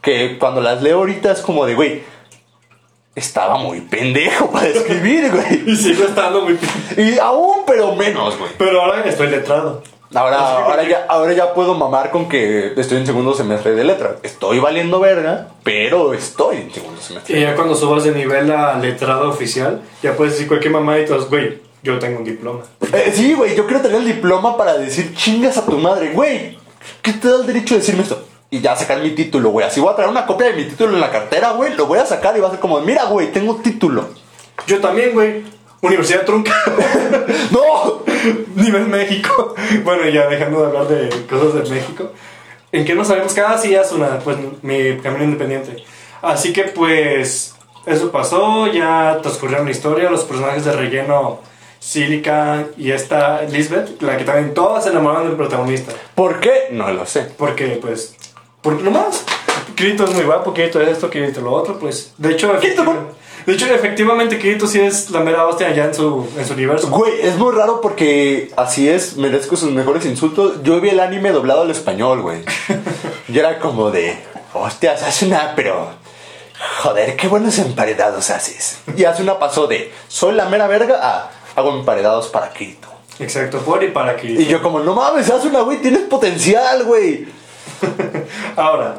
Que 0.00 0.38
cuando 0.38 0.60
las 0.60 0.82
leo 0.82 0.98
ahorita 0.98 1.32
es 1.32 1.40
como 1.40 1.66
de, 1.66 1.74
güey, 1.74 2.02
estaba 3.14 3.58
muy 3.58 3.80
pendejo 3.80 4.50
para 4.50 4.66
escribir, 4.68 5.30
güey. 5.30 5.70
Y 5.70 5.76
sigo 5.76 6.04
estando 6.04 6.42
muy... 6.42 6.58
Y 6.96 7.18
aún, 7.18 7.64
pero 7.66 7.94
menos, 7.94 8.38
güey. 8.38 8.52
Pero 8.56 8.82
ahora 8.82 9.04
estoy 9.04 9.28
letrado. 9.28 9.82
Ahora, 10.14 10.38
ahora, 10.38 10.88
ya, 10.88 11.04
ahora 11.08 11.32
ya 11.34 11.52
puedo 11.52 11.74
mamar 11.74 12.10
con 12.10 12.28
que 12.28 12.72
estoy 12.76 12.98
en 12.98 13.06
segundo 13.06 13.34
semestre 13.34 13.74
de 13.74 13.84
letra. 13.84 14.16
Estoy 14.22 14.58
valiendo 14.58 15.00
verga, 15.00 15.48
pero 15.62 16.14
estoy 16.14 16.56
en 16.56 16.72
segundo 16.72 17.00
semestre. 17.00 17.38
Y 17.38 17.42
ya 17.42 17.54
cuando 17.54 17.74
subas 17.74 18.04
de 18.04 18.12
nivel 18.12 18.50
a 18.50 18.78
letrado 18.78 19.28
oficial, 19.28 19.82
ya 20.02 20.16
puedes 20.16 20.34
decir 20.34 20.48
cualquier 20.48 20.72
mamá 20.72 20.98
y 20.98 21.04
todos, 21.04 21.28
güey, 21.28 21.60
yo 21.82 21.98
tengo 21.98 22.18
un 22.18 22.24
diploma. 22.24 22.60
Eh, 22.92 23.12
sí, 23.14 23.34
güey, 23.34 23.54
yo 23.54 23.66
quiero 23.66 23.82
tener 23.82 23.98
el 23.98 24.06
diploma 24.06 24.56
para 24.56 24.78
decir 24.78 25.14
chingas 25.14 25.58
a 25.58 25.66
tu 25.66 25.76
madre, 25.76 26.12
güey. 26.12 26.58
¿Qué 27.02 27.12
te 27.12 27.28
da 27.28 27.36
el 27.36 27.46
derecho 27.46 27.74
de 27.74 27.80
decirme 27.80 28.02
esto? 28.02 28.24
Y 28.50 28.60
ya 28.60 28.74
sacar 28.76 29.02
mi 29.02 29.10
título, 29.10 29.50
güey. 29.50 29.66
Así 29.66 29.78
voy 29.78 29.92
a 29.92 29.96
traer 29.96 30.10
una 30.10 30.24
copia 30.24 30.46
de 30.46 30.54
mi 30.54 30.64
título 30.64 30.94
en 30.94 31.00
la 31.00 31.10
cartera, 31.10 31.50
güey. 31.50 31.74
Lo 31.74 31.84
voy 31.86 31.98
a 31.98 32.06
sacar 32.06 32.34
y 32.36 32.40
va 32.40 32.48
a 32.48 32.50
ser 32.50 32.60
como, 32.60 32.80
mira, 32.80 33.04
güey, 33.04 33.30
tengo 33.30 33.56
título. 33.56 34.08
Yo 34.66 34.80
también, 34.80 35.12
güey. 35.12 35.44
Universidad 35.80 36.24
Trunca. 36.24 36.52
¡No! 37.50 38.02
Nivel 38.56 38.86
México. 38.88 39.54
Bueno, 39.84 40.08
ya 40.08 40.26
dejando 40.26 40.60
de 40.60 40.66
hablar 40.66 40.88
de 40.88 41.26
cosas 41.26 41.54
de 41.54 41.70
México. 41.74 42.10
¿En 42.72 42.84
qué 42.84 42.94
no 42.94 43.04
sabemos? 43.04 43.32
Cada 43.32 43.56
sí 43.58 43.74
es 43.74 43.92
una, 43.92 44.18
pues, 44.18 44.36
mi 44.62 44.96
camino 44.98 45.24
independiente. 45.24 45.84
Así 46.20 46.52
que, 46.52 46.64
pues, 46.64 47.54
eso 47.86 48.10
pasó. 48.10 48.66
Ya 48.66 49.18
transcurrieron 49.22 49.66
la 49.66 49.70
historia. 49.72 50.10
Los 50.10 50.24
personajes 50.24 50.64
de 50.64 50.72
relleno, 50.72 51.40
Silica 51.78 52.66
y 52.76 52.90
esta 52.90 53.42
Lisbeth, 53.42 54.02
la 54.02 54.16
que 54.16 54.24
también 54.24 54.52
todas 54.54 54.84
se 54.84 54.90
enamoraron 54.90 55.28
del 55.28 55.36
protagonista. 55.36 55.92
¿Por 56.14 56.40
qué? 56.40 56.68
No 56.72 56.90
lo 56.90 57.06
sé. 57.06 57.28
Porque, 57.38 57.78
pues, 57.80 58.16
porque 58.62 58.82
nomás. 58.82 59.24
Kirito 59.76 60.04
es 60.04 60.10
muy 60.12 60.24
guapo, 60.24 60.52
Kirito 60.52 60.80
es 60.80 60.88
esto, 60.88 61.08
Kirito 61.08 61.40
lo 61.40 61.52
otro, 61.52 61.78
pues. 61.78 62.12
De 62.18 62.32
hecho, 62.32 62.52
efectivamente- 62.52 63.14
De 63.46 63.52
hecho, 63.54 63.66
efectivamente, 63.66 64.38
Kirito 64.38 64.66
sí 64.66 64.80
es 64.80 65.10
la 65.10 65.20
mera 65.20 65.46
hostia 65.46 65.68
allá 65.68 65.86
en 65.86 65.94
su, 65.94 66.28
en 66.36 66.46
su 66.46 66.54
universo. 66.54 66.88
Güey, 66.88 67.20
es 67.22 67.36
muy 67.36 67.54
raro 67.54 67.80
porque 67.80 68.50
así 68.56 68.88
es, 68.88 69.16
merezco 69.16 69.56
sus 69.56 69.70
mejores 69.70 70.04
insultos. 70.04 70.62
Yo 70.62 70.80
vi 70.80 70.90
el 70.90 71.00
anime 71.00 71.32
doblado 71.32 71.62
al 71.62 71.70
español, 71.70 72.22
güey. 72.22 72.42
Y 73.30 73.38
era 73.38 73.58
como 73.58 73.90
de, 73.90 74.18
hostias, 74.54 75.02
hace 75.02 75.26
una, 75.26 75.52
pero... 75.54 75.90
Joder, 76.82 77.14
qué 77.16 77.28
buenos 77.28 77.58
emparedados 77.58 78.30
haces. 78.30 78.78
Y 78.96 79.04
hace 79.04 79.22
una 79.22 79.38
pasó 79.38 79.66
de, 79.66 79.92
soy 80.08 80.34
la 80.34 80.46
mera 80.46 80.66
verga, 80.66 80.98
a, 81.00 81.30
hago 81.54 81.78
emparedados 81.78 82.28
para 82.28 82.50
Kirito. 82.50 82.88
Exacto, 83.18 83.58
por 83.58 83.82
y 83.82 83.88
para 83.88 84.16
Kirito. 84.16 84.40
Y 84.40 84.46
yo 84.46 84.62
como, 84.62 84.80
no 84.80 84.94
mames, 84.94 85.28
haz 85.30 85.44
una, 85.44 85.60
güey, 85.60 85.78
tienes 85.78 86.02
potencial, 86.02 86.84
güey. 86.84 87.28
Ahora, 88.56 88.98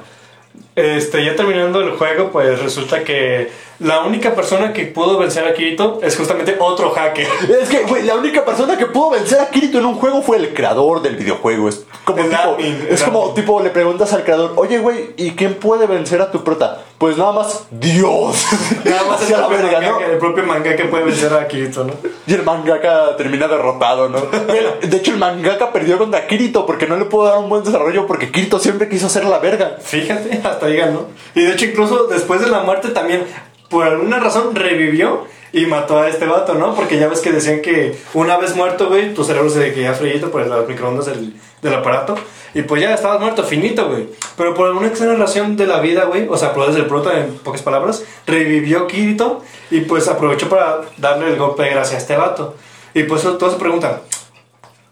este, 0.80 1.26
ya 1.26 1.36
terminando 1.36 1.82
el 1.82 1.92
juego, 1.92 2.32
pues 2.32 2.62
resulta 2.62 3.04
que 3.04 3.50
la 3.80 4.02
única 4.02 4.36
persona 4.36 4.74
que 4.74 4.86
pudo 4.86 5.18
vencer 5.18 5.46
a 5.46 5.54
Kirito 5.54 6.00
es 6.02 6.16
justamente 6.18 6.56
otro 6.60 6.92
hacker. 6.92 7.28
Es 7.62 7.70
que, 7.70 7.84
güey, 7.84 8.04
la 8.04 8.16
única 8.16 8.44
persona 8.46 8.78
que 8.78 8.86
pudo 8.86 9.12
vencer 9.12 9.40
a 9.40 9.50
Kirito 9.50 9.80
en 9.80 9.86
un 9.86 9.96
juego 9.96 10.22
fue 10.22 10.38
el 10.38 10.54
creador 10.54 11.02
del 11.02 11.16
videojuego. 11.16 11.70
Es 11.70 11.86
como, 12.04 12.20
El 12.20 12.30
tipo, 12.30 12.42
admin, 12.42 12.88
es 12.90 13.04
como 13.04 13.34
tipo, 13.34 13.62
le 13.62 13.70
preguntas 13.70 14.12
al 14.14 14.24
creador, 14.24 14.54
oye, 14.56 14.80
güey, 14.80 15.12
¿y 15.18 15.32
quién 15.32 15.56
puede 15.56 15.88
vencer 15.88 16.22
a 16.22 16.32
tu 16.32 16.44
prota? 16.44 16.84
Pues 17.00 17.18
nada 17.18 17.32
más, 17.32 17.64
Dios. 17.72 18.46
Nada 18.86 19.04
más 19.06 19.22
el 19.24 19.32
la 19.32 19.48
propio, 19.48 19.58
verga, 19.64 19.80
¿no? 19.80 19.92
mangaka, 19.94 20.12
el 20.12 20.18
propio 20.18 20.44
manga 20.44 20.76
que 20.76 20.84
puede 20.84 21.06
vencer 21.06 21.34
a 21.34 21.48
Kirito, 21.48 21.86
¿no? 21.86 21.94
Y 22.28 22.34
el 22.34 22.44
mangaka 22.44 23.16
termina 23.16 23.48
derrotado, 23.48 24.10
¿no? 24.10 24.18
El- 24.82 24.90
De 24.90 24.98
hecho, 24.98 25.12
el 25.14 25.18
mangaka 25.18 25.72
perdió 25.72 25.98
contra 25.98 26.28
Kirito 26.28 26.66
porque 26.66 26.88
no 26.88 26.98
le 26.98 27.06
pudo 27.06 27.24
dar 27.30 27.38
un 27.38 27.48
buen 27.48 27.64
desarrollo 27.64 28.06
porque 28.06 28.32
Kirito 28.32 28.60
siempre 28.60 28.90
quiso 28.90 29.08
ser 29.08 29.24
la 29.24 29.40
verga. 29.40 29.78
Fíjate, 29.82 30.42
hasta 30.44 30.66
ahí 30.66 30.76
ganó. 30.76 31.08
Y 31.36 31.42
de 31.44 31.54
hecho, 31.54 31.66
incluso 31.66 32.08
después 32.08 32.42
de 32.42 32.48
la 32.50 32.60
muerte 32.64 32.90
también, 32.90 33.24
por 33.70 33.88
alguna 33.88 34.20
razón, 34.20 34.54
revivió 34.54 35.24
y 35.54 35.66
mató 35.68 36.00
a 36.00 36.10
este 36.10 36.26
vato, 36.26 36.54
¿no? 36.56 36.76
Porque 36.76 37.00
ya 37.00 37.08
ves 37.08 37.22
que 37.22 37.32
decían 37.32 37.62
que 37.62 37.98
una 38.14 38.36
vez 38.38 38.56
muerto, 38.58 38.90
güey, 38.90 39.14
tu 39.14 39.24
cerebro 39.24 39.50
se 39.50 39.74
quedaba 39.74 39.96
frillito 39.96 40.30
por 40.32 40.46
las 40.46 40.68
microondas 40.68 41.06
del, 41.06 41.34
del 41.62 41.74
aparato. 41.74 42.16
Y 42.54 42.64
pues 42.64 42.82
ya 42.82 42.94
estabas 42.94 43.20
muerto, 43.20 43.44
finito, 43.44 43.88
güey. 43.90 44.08
Pero 44.36 44.54
por 44.56 44.68
alguna 44.68 44.88
extraña 44.88 45.16
razón 45.16 45.56
de 45.56 45.68
la 45.68 45.80
vida, 45.80 46.06
güey, 46.06 46.28
o 46.30 46.36
sea, 46.38 46.54
por 46.54 46.66
desde 46.68 46.80
el 46.80 46.88
prota, 46.88 47.20
en 47.20 47.38
pocas 47.40 47.62
palabras, 47.62 48.04
revivió 48.26 48.88
Kirito 48.88 49.44
y 49.70 49.82
pues 49.82 50.08
aprovechó 50.08 50.50
para 50.50 50.82
darle 50.98 51.28
el 51.30 51.36
golpe 51.38 51.64
de 51.64 51.70
gracia 51.72 51.98
a 51.98 52.00
este 52.00 52.16
vato. 52.18 52.56
Y 52.94 53.04
pues 53.04 53.22
todos 53.22 53.54
se 53.54 53.60
preguntan, 53.60 54.00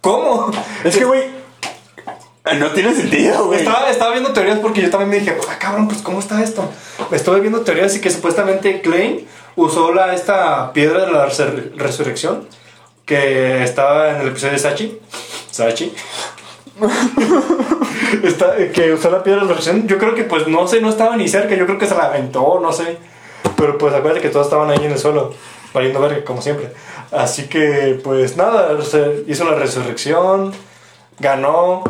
¿cómo? 0.02 0.52
Es 0.84 0.96
que, 0.98 1.06
güey, 1.06 1.24
no 2.60 2.72
tiene 2.72 2.94
sentido, 2.94 3.46
güey. 3.48 3.60
Estaba, 3.60 3.90
estaba 3.90 4.12
viendo 4.12 4.32
teorías 4.34 4.60
porque 4.60 4.82
yo 4.82 4.90
también 4.92 5.10
me 5.10 5.20
dije, 5.20 5.36
ah, 5.50 5.58
cabrón, 5.60 5.88
pues 5.88 6.02
¿cómo 6.02 6.20
está 6.20 6.44
esto? 6.44 6.70
Estuve 7.12 7.40
viendo 7.42 7.62
teorías 7.62 7.96
y 7.96 8.02
que 8.02 8.10
supuestamente 8.12 8.82
Klein 8.82 9.28
usó 9.56 9.92
la, 9.94 10.14
esta 10.14 10.72
piedra 10.74 11.06
de 11.08 11.12
la 11.12 11.28
resur- 11.28 11.72
resurrección 11.76 12.48
que 13.06 13.64
estaba 13.64 14.12
en 14.12 14.22
el 14.22 14.28
episodio 14.28 14.54
de 14.54 14.60
Sachi. 14.60 15.00
Sachi. 15.52 15.92
Está- 18.24 18.56
que 18.74 18.94
usó 18.94 19.10
la 19.10 19.24
piedra 19.24 19.42
de 19.42 19.48
resurrección. 19.54 19.88
Yo 19.88 19.98
creo 19.98 20.16
que, 20.16 20.24
pues, 20.24 20.48
no 20.48 20.68
sé, 20.68 20.82
no 20.82 20.90
estaba 20.90 21.16
ni 21.18 21.28
cerca. 21.28 21.56
Yo 21.56 21.66
creo 21.66 21.78
que 21.78 21.88
se 21.88 21.96
la 21.96 22.06
aventó, 22.06 22.60
no 22.62 22.72
sé. 22.72 22.98
Pero 23.56 23.78
pues 23.78 23.94
acuérdate 23.94 24.22
que 24.22 24.30
todos 24.30 24.48
estaban 24.48 24.70
ahí 24.70 24.86
en 24.86 24.92
el 24.92 25.00
suelo, 25.00 25.34
valiendo 25.74 26.00
verga, 26.00 26.24
como 26.24 26.42
siempre. 26.42 26.70
Así 27.12 27.48
que, 27.48 28.00
pues 28.04 28.38
nada, 28.38 28.78
hizo 29.28 29.44
la 29.46 29.56
resurrección, 29.56 30.54
ganó. 31.20 31.84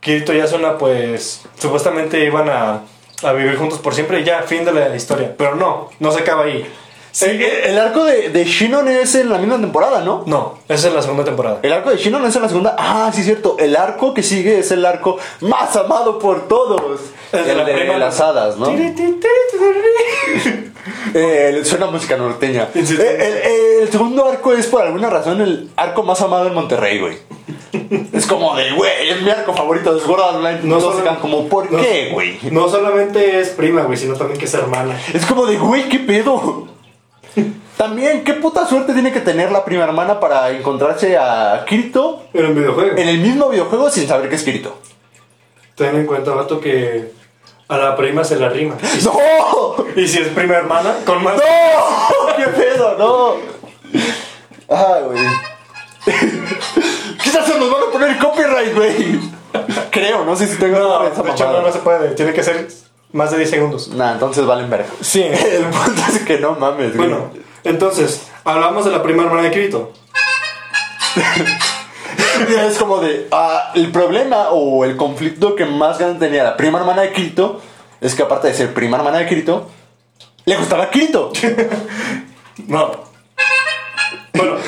Kirito 0.00 0.34
y 0.34 0.40
Asuna, 0.40 0.76
pues, 0.76 1.42
supuestamente 1.58 2.24
iban 2.24 2.48
a, 2.50 2.82
a 3.22 3.32
vivir 3.32 3.56
juntos 3.56 3.78
por 3.78 3.94
siempre 3.94 4.20
y 4.20 4.24
ya, 4.24 4.42
fin 4.42 4.64
de 4.64 4.72
la 4.72 4.94
historia. 4.94 5.34
Pero 5.36 5.54
no, 5.54 5.88
no 6.00 6.12
se 6.12 6.20
acaba 6.20 6.44
ahí. 6.44 6.66
Sigue. 7.14 7.68
El 7.70 7.78
arco 7.78 8.02
de, 8.04 8.30
de 8.30 8.44
Shinon 8.44 8.88
es 8.88 9.14
en 9.14 9.28
la 9.30 9.38
misma 9.38 9.60
temporada, 9.60 10.00
¿no? 10.00 10.24
No, 10.26 10.58
esa 10.68 10.88
es 10.88 10.94
la 10.94 11.00
segunda 11.00 11.22
temporada. 11.24 11.60
El 11.62 11.72
arco 11.72 11.90
de 11.90 11.96
Shinon 11.96 12.24
es 12.26 12.34
en 12.34 12.42
la 12.42 12.48
segunda. 12.48 12.74
Ah, 12.76 13.12
sí, 13.14 13.22
cierto. 13.22 13.54
El 13.60 13.76
arco 13.76 14.12
que 14.14 14.24
sigue 14.24 14.58
es 14.58 14.72
el 14.72 14.84
arco 14.84 15.16
más 15.40 15.76
amado 15.76 16.18
por 16.18 16.48
todos. 16.48 17.00
El 17.32 17.56
la 17.56 17.64
de 17.64 17.98
las 17.98 18.20
hadas, 18.20 18.56
¿no? 18.56 18.66
Eh, 21.14 21.60
suena 21.64 21.86
música 21.86 22.16
norteña. 22.16 22.68
Eh, 22.74 22.82
el, 23.78 23.82
el 23.84 23.88
segundo 23.92 24.26
arco 24.28 24.52
es 24.52 24.66
por 24.66 24.82
alguna 24.82 25.08
razón 25.08 25.40
el 25.40 25.70
arco 25.76 26.02
más 26.02 26.20
amado 26.20 26.48
en 26.48 26.54
Monterrey, 26.54 26.98
güey. 26.98 27.16
Es 28.12 28.26
como 28.26 28.54
de, 28.56 28.72
güey, 28.72 29.10
es 29.10 29.22
mi 29.22 29.30
arco 29.30 29.52
favorito 29.54 29.94
de 29.94 30.00
Sword 30.00 30.20
Art 30.20 30.34
Online. 30.36 30.60
No, 30.64 30.80
No 30.80 30.92
se 30.92 31.02
quedan 31.02 31.16
como, 31.16 31.48
¿por 31.48 31.70
no- 31.70 31.78
qué, 31.80 32.10
güey? 32.12 32.38
No 32.50 32.68
solamente 32.68 33.38
es 33.40 33.50
prima, 33.50 33.82
güey, 33.82 33.96
sino 33.96 34.14
también 34.14 34.38
que 34.38 34.46
es 34.46 34.54
hermana. 34.54 34.98
Es 35.12 35.24
como 35.26 35.46
de, 35.46 35.56
güey, 35.56 35.88
¿qué 35.88 36.00
pedo? 36.00 36.66
También, 37.76 38.24
¿qué 38.24 38.34
puta 38.34 38.66
suerte 38.66 38.92
tiene 38.92 39.12
que 39.12 39.20
tener 39.20 39.50
la 39.50 39.64
prima 39.64 39.84
hermana 39.84 40.20
para 40.20 40.50
encontrarse 40.50 41.16
a 41.16 41.64
Kirito 41.66 42.22
En 42.32 42.46
un 42.46 42.54
videojuego. 42.54 42.96
en 42.96 43.08
el 43.08 43.18
mismo 43.18 43.50
videojuego 43.50 43.90
sin 43.90 44.06
saber 44.06 44.28
que 44.28 44.36
es 44.36 44.42
Kirito? 44.42 44.78
Ten 45.74 45.96
en 45.96 46.06
cuenta, 46.06 46.30
vato, 46.32 46.60
que 46.60 47.12
a 47.68 47.76
la 47.76 47.96
prima 47.96 48.22
se 48.24 48.36
la 48.36 48.48
rima. 48.48 48.76
¡No! 49.04 49.76
Y 49.96 50.06
si 50.06 50.18
es 50.18 50.28
prima 50.28 50.54
hermana, 50.54 50.94
con 51.04 51.22
más. 51.22 51.36
¡No! 51.36 52.36
¡Qué 52.36 52.46
pedo, 52.48 52.96
no! 52.98 53.34
Ay, 54.68 55.02
güey. 55.04 55.24
Quizás 57.22 57.46
se 57.46 57.58
nos 57.58 57.70
van 57.70 57.82
a 57.88 57.92
poner 57.92 58.18
copyright, 58.18 58.74
güey. 58.74 59.20
Creo, 59.90 60.24
no 60.24 60.36
sé 60.36 60.46
si 60.46 60.56
tengo 60.56 60.78
No, 60.78 61.02
de 61.02 61.30
hecho, 61.30 61.62
no 61.62 61.72
se 61.72 61.78
puede. 61.78 62.14
Tiene 62.14 62.32
que 62.32 62.42
ser 62.42 62.68
más 63.14 63.30
de 63.30 63.38
10 63.38 63.50
segundos. 63.50 63.88
Nah, 63.88 64.12
entonces 64.12 64.44
valen 64.44 64.68
verga. 64.68 64.88
Sí. 65.00 65.22
El 65.22 65.64
punto 65.66 66.02
es 66.12 66.18
que 66.24 66.38
no 66.38 66.56
mames, 66.56 66.96
güey. 66.96 67.08
Bueno, 67.08 67.30
entonces, 67.62 68.26
hablamos 68.44 68.84
de 68.84 68.90
la 68.90 69.02
prima 69.02 69.22
hermana 69.22 69.42
de 69.44 69.50
Kirito. 69.50 69.92
Es 72.48 72.78
como 72.78 72.98
de. 72.98 73.28
ah, 73.30 73.70
el 73.76 73.92
problema 73.92 74.48
o 74.50 74.84
el 74.84 74.96
conflicto 74.96 75.54
que 75.54 75.64
más 75.64 75.98
grande 75.98 76.26
tenía 76.26 76.42
la 76.42 76.56
prima 76.56 76.80
hermana 76.80 77.02
de 77.02 77.12
Kirito 77.12 77.60
es 78.00 78.16
que, 78.16 78.24
aparte 78.24 78.48
de 78.48 78.54
ser 78.54 78.74
prima 78.74 78.96
hermana 78.96 79.18
de 79.18 79.26
Kirito, 79.28 79.70
le 80.44 80.56
gustaba 80.56 80.90
Kirito. 80.90 81.32
No. 82.66 83.13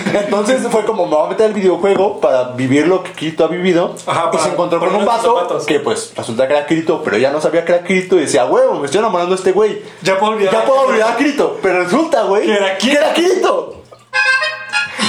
Entonces 0.24 0.66
fue 0.70 0.84
como: 0.84 1.06
me 1.06 1.14
voy 1.16 1.26
a 1.26 1.28
meter 1.30 1.46
al 1.46 1.52
videojuego 1.52 2.20
para 2.20 2.52
vivir 2.52 2.86
lo 2.86 3.02
que 3.02 3.12
Kirito 3.12 3.44
ha 3.44 3.48
vivido. 3.48 3.94
Ajá, 4.06 4.24
y 4.28 4.32
para 4.32 4.44
se 4.44 4.50
encontró 4.50 4.78
con 4.78 4.88
un 4.90 4.96
sus 4.96 5.04
vato 5.06 5.36
zapatos. 5.36 5.66
que, 5.66 5.80
pues, 5.80 6.12
resulta 6.16 6.46
que 6.46 6.54
era 6.54 6.66
Kirito, 6.66 7.02
pero 7.02 7.18
ya 7.18 7.30
no 7.32 7.40
sabía 7.40 7.64
que 7.64 7.72
era 7.72 7.84
Kirito 7.84 8.16
y 8.16 8.20
decía: 8.20 8.46
huevo, 8.46 8.78
me 8.78 8.86
estoy 8.86 8.98
enamorando 9.00 9.34
de 9.34 9.38
este 9.38 9.52
güey. 9.52 9.82
ya 10.02 10.18
puedo 10.18 10.32
olvidar. 10.32 10.52
Ya 10.52 10.64
puedo 10.64 10.80
olvidar 10.82 11.12
a 11.12 11.16
Kirito, 11.16 11.58
pero 11.62 11.84
resulta, 11.84 12.22
güey, 12.24 12.46
Que 12.78 12.92
era 12.92 13.12
Kirito. 13.14 13.82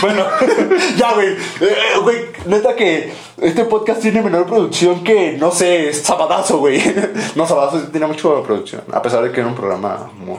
Bueno, 0.01 0.23
Ya, 0.97 1.13
güey. 1.13 1.29
Eh, 1.29 1.37
eh, 1.61 1.99
Güey, 2.03 2.17
neta 2.45 2.75
que 2.75 3.11
este 3.41 3.65
podcast 3.65 4.01
tiene 4.01 4.21
menor 4.21 4.45
producción 4.45 5.03
que, 5.03 5.33
no 5.33 5.49
sé, 5.51 5.91
Sabadazo, 5.93 6.59
güey. 6.59 6.79
No, 7.35 7.47
Sabadazo 7.47 7.79
sí 7.79 7.87
tiene 7.91 8.05
mucho 8.07 8.43
producción. 8.43 8.83
A 8.93 9.01
pesar 9.01 9.23
de 9.23 9.31
que 9.31 9.39
era 9.39 9.49
un 9.49 9.55
programa 9.55 10.11
muy, 10.15 10.37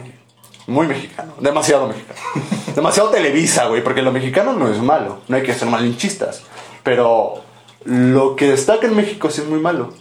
muy 0.69 0.87
mexicano. 0.87 1.33
Demasiado 1.41 1.89
mexicano. 1.89 2.21
Demasiado 2.77 3.09
Televisa, 3.11 3.67
güey. 3.67 3.83
Porque 3.83 4.03
lo 4.03 4.13
mexicano 4.13 4.53
no 4.53 4.69
es 4.71 4.79
malo. 4.79 5.19
No 5.27 5.37
hay 5.37 5.43
que 5.43 5.55
ser 5.55 5.69
malinchistas. 5.69 6.43
Pero 6.85 7.43
lo 7.85 8.37
que 8.37 8.49
destaca 8.51 8.87
en 8.87 8.95
México 8.95 9.29
es 9.29 9.45
muy 9.45 9.59
malo. 9.61 9.93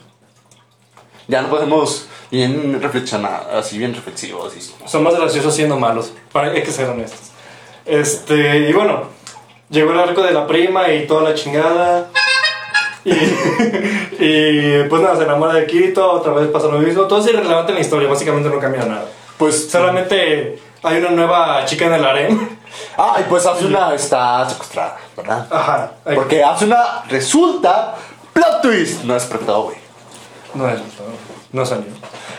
Ya 1.27 1.41
no 1.41 1.49
podemos 1.49 2.07
bien 2.31 2.81
reflexionar, 2.81 3.49
así 3.53 3.77
bien 3.77 3.93
reflexivos. 3.93 4.55
Y... 4.55 4.61
son 4.87 5.03
más 5.03 5.15
graciosos 5.15 5.53
siendo 5.55 5.77
malos. 5.77 6.13
Para- 6.31 6.51
Hay 6.51 6.63
que 6.63 6.71
ser 6.71 6.89
honestos. 6.89 7.31
Este, 7.85 8.69
y 8.69 8.73
bueno, 8.73 9.03
llegó 9.69 9.91
el 9.93 9.99
arco 9.99 10.21
de 10.21 10.31
la 10.31 10.45
prima 10.47 10.91
y 10.91 11.07
toda 11.07 11.29
la 11.29 11.35
chingada. 11.35 12.09
Y, 13.05 13.11
y 14.19 14.83
pues 14.89 15.01
nada, 15.01 15.15
se 15.17 15.23
enamora 15.23 15.53
de 15.53 15.65
Kirito, 15.65 16.09
otra 16.11 16.33
vez 16.33 16.47
pasa 16.49 16.67
lo 16.67 16.79
mismo. 16.79 17.03
Todo 17.03 17.19
es 17.19 17.27
irrelevante 17.27 17.71
en 17.71 17.75
la 17.75 17.81
historia, 17.81 18.09
básicamente 18.09 18.49
no 18.49 18.59
cambia 18.59 18.85
nada. 18.85 19.05
Pues, 19.37 19.69
Solamente 19.69 20.59
hay 20.83 20.97
una 20.97 21.11
nueva 21.11 21.63
chica 21.65 21.85
en 21.85 21.93
el 21.93 22.05
harem. 22.05 22.49
Ah, 22.97 23.17
y 23.19 23.23
pues 23.29 23.45
Asuna 23.45 23.93
está 23.93 24.47
secuestrada, 24.49 24.97
¿verdad? 25.15 25.47
Ajá. 25.51 25.91
hay- 26.05 26.15
Porque 26.15 26.43
Asuna 26.43 27.03
resulta 27.09 27.95
plot 28.33 28.61
twist. 28.61 29.03
No 29.03 29.15
es 29.15 29.25
preguntado, 29.25 29.63
güey. 29.63 29.77
No 30.53 30.67
es, 30.69 30.79
no 31.51 31.65
salió. 31.65 31.85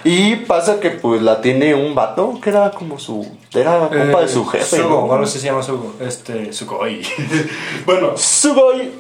Y 0.05 0.37
pasa 0.37 0.79
que 0.81 0.91
pues 0.91 1.23
la 1.23 1.41
tiene 1.41 1.75
un 1.75 1.95
vato 1.95 2.39
que 2.43 2.51
era 2.51 2.71
como 2.71 2.99
su. 2.99 3.27
Era 3.55 3.89
compa 3.89 4.21
de 4.21 4.29
su 4.29 4.43
Eh, 4.43 4.49
jefe. 4.53 4.77
Sugo, 4.79 5.17
¿no? 5.17 5.27
se 5.27 5.39
llama 5.41 5.63
Sugo. 5.63 5.95
Este, 6.01 6.53
Sugoi. 6.53 7.03
bueno, 7.87 8.17
Sugoi. 8.17 8.93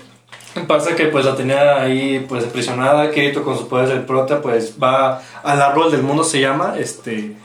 pasa 0.66 0.96
que 0.96 1.06
pues 1.06 1.24
la 1.24 1.36
tenía 1.36 1.80
ahí 1.80 2.24
pues 2.28 2.44
aprisionada. 2.44 3.10
Kirito 3.10 3.44
con 3.44 3.56
sus 3.56 3.66
poderes 3.68 3.90
del 3.90 4.04
prota 4.04 4.40
pues 4.40 4.74
va 4.82 5.20
al 5.42 5.62
árbol 5.62 5.90
del 5.90 6.02
mundo 6.02 6.24
se 6.24 6.40
llama. 6.40 6.74
Este. 6.78 7.36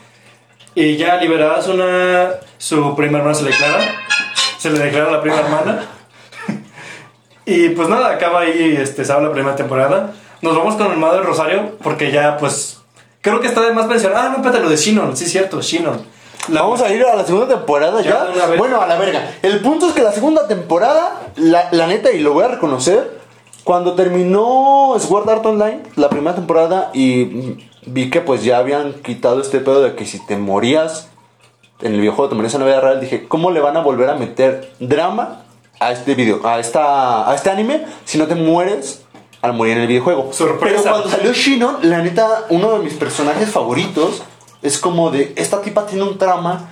Y 0.74 0.96
ya 0.96 1.16
liberada 1.16 1.58
es 1.60 1.66
una. 1.68 2.30
Su 2.58 2.94
prima 2.96 3.18
hermana 3.18 3.34
se 3.34 3.44
le 3.44 3.50
declara. 3.50 3.80
Se 4.58 4.70
le 4.70 4.78
declara 4.78 5.10
la 5.10 5.20
prima 5.20 5.40
hermana. 5.40 5.84
Y 7.46 7.68
pues 7.70 7.88
nada, 7.88 8.08
acaba 8.10 8.40
ahí, 8.40 8.76
este, 8.80 9.04
se 9.04 9.12
habla 9.12 9.28
la 9.28 9.34
primera 9.34 9.54
temporada. 9.56 10.12
Nos 10.40 10.56
vamos 10.56 10.76
con 10.76 10.90
el 10.90 10.96
Madre 10.98 11.20
Rosario, 11.22 11.72
porque 11.82 12.10
ya, 12.10 12.38
pues, 12.38 12.78
creo 13.20 13.40
que 13.40 13.48
está 13.48 13.60
de 13.60 13.72
más 13.72 13.86
mencionar. 13.86 14.18
Ah, 14.18 14.28
no, 14.30 14.36
espérate, 14.36 14.60
lo 14.60 14.70
de 14.70 14.76
Shinon, 14.76 15.16
sí, 15.16 15.26
cierto, 15.26 15.60
Shinon. 15.60 16.00
La- 16.48 16.62
Vamos 16.62 16.80
a 16.80 16.90
ir 16.92 17.04
a 17.04 17.14
la 17.16 17.24
segunda 17.24 17.48
temporada 17.48 18.00
Ya. 18.02 18.26
Bueno, 18.58 18.80
a 18.80 18.86
la 18.86 18.96
verga. 18.98 19.30
El 19.42 19.60
punto 19.60 19.88
es 19.88 19.94
que 19.94 20.02
la 20.02 20.12
segunda 20.12 20.46
temporada, 20.48 21.20
la, 21.36 21.68
la 21.72 21.86
neta, 21.86 22.10
y 22.12 22.20
lo 22.20 22.32
voy 22.32 22.44
a 22.44 22.48
reconocer, 22.48 23.18
cuando 23.62 23.94
terminó 23.94 24.94
Sword 24.98 25.28
Art 25.28 25.44
Online, 25.46 25.82
la 25.96 26.08
primera 26.10 26.34
temporada, 26.34 26.90
y 26.94 27.68
vi 27.86 28.10
que 28.10 28.20
pues 28.20 28.44
ya 28.44 28.58
habían 28.58 28.94
quitado 28.94 29.40
este 29.40 29.60
pedo 29.60 29.82
de 29.82 29.94
que 29.94 30.06
si 30.06 30.24
te 30.26 30.36
morías 30.36 31.08
en 31.80 31.94
el 31.94 32.00
videojuego, 32.00 32.28
te 32.30 32.34
morías 32.34 32.54
en 32.54 32.60
la 32.60 32.66
vida 32.66 32.80
real, 32.80 33.00
dije, 33.00 33.26
¿cómo 33.28 33.50
le 33.50 33.60
van 33.60 33.76
a 33.76 33.80
volver 33.82 34.08
a 34.08 34.14
meter 34.14 34.72
drama 34.80 35.42
a 35.80 35.92
este 35.92 36.14
video, 36.14 36.46
a 36.46 36.58
esta, 36.58 37.28
a 37.28 37.34
este 37.34 37.50
anime, 37.50 37.84
si 38.04 38.16
no 38.16 38.26
te 38.26 38.34
mueres 38.34 39.02
al 39.42 39.52
morir 39.54 39.76
en 39.76 39.82
el 39.82 39.88
videojuego? 39.88 40.32
Sorpresa. 40.32 40.76
Pero 40.82 40.90
cuando 40.90 41.10
salió 41.10 41.32
Shinon, 41.32 41.78
la 41.82 42.02
neta, 42.02 42.46
uno 42.48 42.78
de 42.78 42.84
mis 42.84 42.94
personajes 42.94 43.50
favoritos 43.50 44.22
es 44.62 44.78
como 44.78 45.10
de, 45.10 45.34
esta 45.36 45.60
tipa 45.60 45.86
tiene 45.86 46.04
un 46.04 46.16
trama 46.16 46.70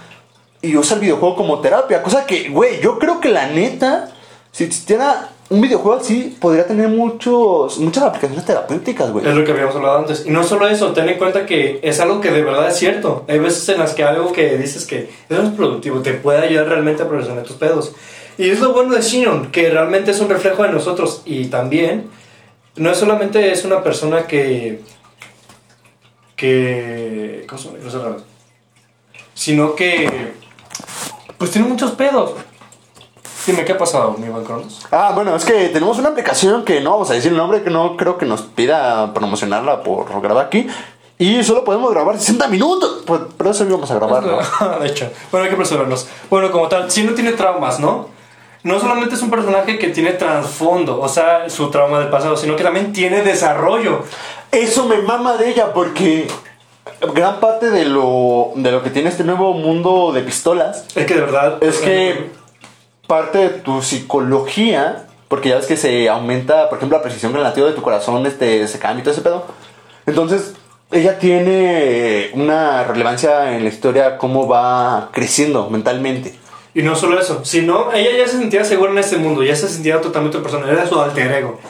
y 0.63 0.77
usa 0.77 0.95
el 0.95 1.01
videojuego 1.01 1.37
como 1.37 1.61
terapia. 1.61 2.03
Cosa 2.03 2.25
que, 2.25 2.49
güey, 2.49 2.81
yo 2.81 2.99
creo 2.99 3.21
que 3.21 3.29
la 3.29 3.49
neta, 3.49 4.11
si 4.53 4.65
existiera 4.65 5.32
un 5.53 5.61
videojuego 5.61 6.01
así, 6.01 6.35
podría 6.41 6.67
tener 6.67 6.89
muchos, 6.89 7.79
muchas 7.79 8.05
aplicaciones 8.05 8.47
terapéuticas, 8.47 9.13
güey. 9.13 9.29
Es 9.29 9.35
lo 9.35 9.45
que 9.45 9.53
habíamos 9.53 9.77
hablado 9.77 9.99
antes. 9.99 10.25
Y 10.25 10.31
no 10.31 10.43
solo 10.45 10.67
eso, 10.67 10.93
ten 10.93 11.09
en 11.11 11.19
cuenta 11.19 11.45
que 11.45 11.79
es 11.83 12.01
algo 12.01 12.23
que 12.23 12.31
de 12.31 12.43
verdad 12.43 12.69
es 12.69 12.77
cierto. 12.77 13.25
Hay 13.29 13.39
veces 13.39 13.69
en 13.69 13.79
las 13.79 13.93
que 13.93 14.03
algo 14.03 14.33
que 14.33 14.57
dices 14.57 14.87
que 14.87 15.11
eso 15.29 15.43
es 15.43 15.51
productivo, 15.51 16.01
te 16.01 16.15
puede 16.15 16.39
ayudar 16.39 16.69
realmente 16.69 17.03
a 17.03 17.09
progresar 17.09 17.43
tus 17.43 17.57
pedos. 17.57 17.95
Y 18.39 18.49
es 18.49 18.61
lo 18.61 18.73
bueno 18.73 18.95
de 18.95 19.03
Shinon, 19.03 19.53
que 19.53 19.69
realmente 19.69 20.11
es 20.11 20.21
un 20.21 20.31
reflejo 20.31 20.63
de 20.63 20.71
nosotros. 20.71 21.21
Y 21.27 21.47
también, 21.47 22.09
no 22.77 22.91
es 22.91 22.97
solamente 22.97 23.53
es 23.53 23.67
una 23.67 23.83
persona 23.83 24.27
que. 24.27 24.81
que. 26.35 27.45
¿Cómo 27.47 27.61
se 27.61 27.99
llama? 27.99 28.17
Sino 29.35 29.75
que. 29.75 30.33
Pues 31.37 31.51
tiene 31.51 31.69
muchos 31.69 31.91
pedos. 31.91 32.33
Dime, 33.47 33.65
¿qué 33.65 33.73
ha 33.73 33.79
pasado, 33.79 34.15
mi 34.19 34.29
buen 34.29 34.45
Cronos? 34.45 34.87
Ah, 34.91 35.13
bueno, 35.15 35.35
es 35.35 35.45
que 35.45 35.69
tenemos 35.71 35.99
una 35.99 36.11
aplicación 36.11 36.65
que 36.65 36.81
no 36.81 36.93
vamos 36.93 37.11
a 37.11 37.15
decir 37.15 37.33
el 37.33 37.39
nombre, 37.39 37.63
que 37.63 37.71
no 37.71 37.97
creo 37.97 38.17
que 38.17 38.27
nos 38.27 38.43
pida 38.43 39.13
promocionarla 39.15 39.83
por 39.83 40.07
grabar 40.23 40.47
aquí. 40.47 40.69
Y 41.19 41.43
solo 41.43 41.65
podemos 41.65 41.91
grabar 41.93 42.19
60 42.19 42.49
minutos. 42.49 43.03
Pues, 43.07 43.21
pero 43.37 43.51
eso 43.51 43.65
íbamos 43.65 43.91
a 43.91 43.95
grabar, 43.97 44.23
¿no? 44.25 44.79
de 44.81 44.87
hecho, 44.89 45.11
bueno, 45.31 45.45
hay 45.45 45.51
que 45.51 45.55
apresurarnos. 45.55 46.07
Bueno, 46.31 46.51
como 46.53 46.69
tal, 46.69 46.91
si 46.91 47.03
no 47.03 47.15
tiene 47.15 47.33
traumas, 47.33 47.81
¿no? 47.81 48.09
No 48.65 48.79
solamente 48.79 49.17
es 49.17 49.23
un 49.23 49.31
personaje 49.31 49.77
que 49.77 49.89
tiene 49.89 50.13
trasfondo, 50.13 51.01
o 51.01 51.09
sea, 51.09 51.51
su 51.51 51.69
trauma 51.71 51.99
del 51.99 52.11
pasado, 52.11 52.37
sino 52.37 52.55
que 52.55 52.63
también 52.63 52.93
tiene 52.93 53.23
desarrollo. 53.23 54.05
Eso 54.53 54.87
me 54.87 54.99
mama 54.99 55.37
de 55.37 55.49
ella 55.51 55.73
porque 55.73 56.29
gran 57.13 57.41
parte 57.41 57.71
de 57.71 57.87
lo, 57.87 58.53
de 58.55 58.71
lo 58.71 58.83
que 58.85 58.91
tiene 58.91 59.09
este 59.09 59.25
nuevo 59.25 59.53
mundo 59.55 60.13
de 60.13 60.23
pistolas 60.23 60.85
Es 60.95 61.07
que 61.07 61.15
de 61.15 61.21
verdad. 61.21 61.59
es 61.61 61.79
que 61.79 62.31
parte 63.13 63.37
de 63.37 63.49
tu 63.51 63.83
psicología, 63.83 65.05
porque 65.29 65.51
ya 65.51 65.57
ves 65.57 65.67
que 65.67 65.77
se 65.77 66.09
aumenta, 66.09 66.71
por 66.71 66.79
ejemplo, 66.79 66.97
la 66.97 67.03
precisión 67.03 67.35
del 67.35 67.43
latido 67.43 67.67
de 67.67 67.75
tu 67.75 67.83
corazón, 67.83 68.25
este, 68.25 68.67
se 68.67 68.79
cambia 68.79 69.03
y 69.03 69.05
todo 69.05 69.13
ese 69.13 69.21
pedo. 69.21 69.45
Entonces, 70.07 70.55
ella 70.91 71.19
tiene 71.19 72.31
una 72.33 72.85
relevancia 72.85 73.55
en 73.55 73.65
la 73.65 73.69
historia, 73.69 74.17
cómo 74.17 74.49
va 74.49 75.11
creciendo 75.13 75.69
mentalmente. 75.69 76.35
Y 76.73 76.81
no 76.81 76.97
solo 76.97 77.21
eso, 77.21 77.45
sino 77.45 77.93
ella 77.93 78.17
ya 78.17 78.27
se 78.27 78.39
sentía 78.39 78.65
segura 78.65 78.93
en 78.93 78.99
este 78.99 79.19
mundo, 79.19 79.43
ya 79.43 79.57
se 79.57 79.69
sentía 79.69 80.01
totalmente 80.01 80.39
persona, 80.39 80.73
era 80.73 80.87
su 80.87 80.99
alter 80.99 81.33
ego. 81.33 81.61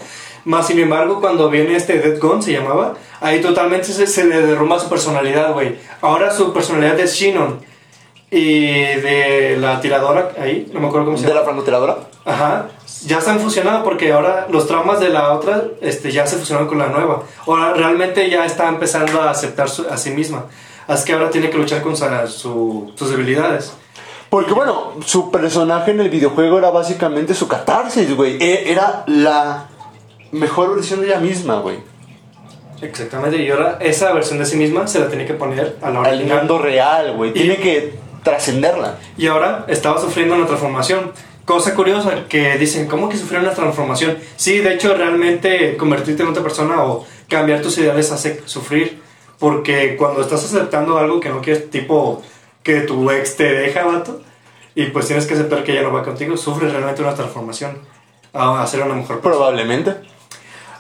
Más 0.45 0.69
sin 0.69 0.79
embargo, 0.79 1.21
cuando 1.21 1.51
viene 1.51 1.75
este 1.75 1.99
Dead 1.99 2.21
Gun, 2.21 2.41
se 2.41 2.53
llamaba, 2.53 2.95
ahí 3.21 3.41
totalmente 3.41 3.89
se, 3.89 4.07
se 4.07 4.27
le 4.27 4.43
derrumba 4.47 4.79
su 4.79 4.89
personalidad, 4.89 5.55
güey. 5.55 5.75
Ahora 6.03 6.33
su 6.33 6.53
personalidad 6.53 7.01
es 7.01 7.17
Shinon. 7.17 7.72
Y 8.35 8.79
de 8.79 9.59
la 9.61 9.79
tiradora, 9.83 10.33
ahí, 10.41 10.71
no 10.73 10.81
me 10.81 10.87
acuerdo 10.89 11.05
cómo 11.05 11.19
se 11.19 11.25
¿De 11.25 11.29
llama. 11.29 11.41
la 11.41 11.45
francotiradora? 11.47 11.97
Ajá, 12.25 12.69
ya 13.05 13.19
están 13.19 13.39
fusionados 13.41 13.83
porque 13.85 14.11
ahora 14.11 14.47
los 14.51 14.67
traumas 14.67 15.01
de 15.01 15.11
la 15.11 15.35
otra 15.35 15.65
este, 15.83 16.11
ya 16.11 16.27
se 16.27 16.37
fusionaron 16.39 16.67
con 16.67 16.79
la 16.79 16.87
nueva. 16.87 17.25
Ahora 17.47 17.75
realmente 17.75 18.31
ya 18.31 18.47
está 18.47 18.69
empezando 18.69 19.21
a 19.21 19.29
aceptar 19.31 19.69
su- 19.69 19.87
a 19.87 19.99
sí 19.99 20.11
misma. 20.13 20.47
Así 20.89 21.05
que 21.05 21.13
ahora 21.13 21.29
tiene 21.31 21.51
que 21.51 21.59
luchar 21.59 21.83
con 21.83 21.95
su- 21.95 22.91
sus 22.97 23.11
debilidades. 23.11 23.75
Porque 24.31 24.55
bueno, 24.55 24.93
su 25.05 25.31
personaje 25.31 25.91
en 25.91 26.01
el 26.01 26.09
videojuego 26.09 26.57
era 26.57 26.71
básicamente 26.71 27.35
su 27.35 27.47
catarsis, 27.49 28.17
güey. 28.17 28.43
E- 28.43 28.73
Era 28.73 29.05
la 29.09 29.67
mejor 30.31 30.75
versión 30.75 31.03
de 31.03 31.09
ella 31.09 31.21
misma, 31.21 31.59
güey. 31.61 31.77
Exactamente, 32.81 33.37
y 33.37 33.51
ahora 33.51 33.77
esa 33.81 34.11
versión 34.13 34.39
de 34.39 34.47
sí 34.47 34.57
misma 34.57 34.87
se 34.89 34.99
la 35.01 35.09
tiene 35.09 35.27
que 35.27 35.35
poner 35.35 35.77
a 35.83 35.91
la 35.91 36.01
Al 36.03 36.25
mundo 36.25 36.59
real, 36.59 37.15
güey. 37.15 37.33
Tiene 37.35 37.57
que 37.59 38.01
trascenderla. 38.23 38.99
Y 39.17 39.27
ahora 39.27 39.65
estaba 39.69 40.01
sufriendo 40.01 40.35
una 40.35 40.47
transformación. 40.47 41.13
Cosa 41.45 41.75
curiosa, 41.75 42.29
que 42.29 42.57
dicen, 42.57 42.87
¿cómo 42.87 43.09
que 43.09 43.17
sufrir 43.17 43.41
una 43.41 43.53
transformación? 43.53 44.19
Sí, 44.37 44.59
de 44.59 44.75
hecho, 44.75 44.95
realmente 44.95 45.77
convertirte 45.77 46.23
en 46.23 46.29
otra 46.29 46.43
persona 46.43 46.85
o 46.85 47.05
cambiar 47.29 47.63
tus 47.63 47.79
ideales 47.79 48.13
hace 48.13 48.43
sufrir. 48.47 49.03
Porque 49.39 49.97
cuando 49.97 50.23
estás 50.23 50.45
aceptando 50.45 50.99
algo 50.99 51.19
que 51.19 51.29
no 51.29 51.41
quieres, 51.41 51.69
tipo 51.69 52.23
que 52.63 52.83
tu 52.83 53.11
ex 53.11 53.37
te 53.37 53.53
deja, 53.53 53.83
vato, 53.85 54.23
y 54.75 54.87
pues 54.87 55.07
tienes 55.07 55.27
que 55.27 55.35
aceptar 55.35 55.65
que 55.65 55.73
ella 55.73 55.83
no 55.83 55.93
va 55.93 56.05
contigo, 56.05 56.37
sufres 56.37 56.73
realmente 56.73 57.03
una 57.03 57.15
transformación 57.15 57.77
a, 58.33 58.67
ser 58.67 58.83
una 58.83 58.95
mejor 58.95 59.21
persona. 59.21 59.37
Probablemente. 59.37 59.97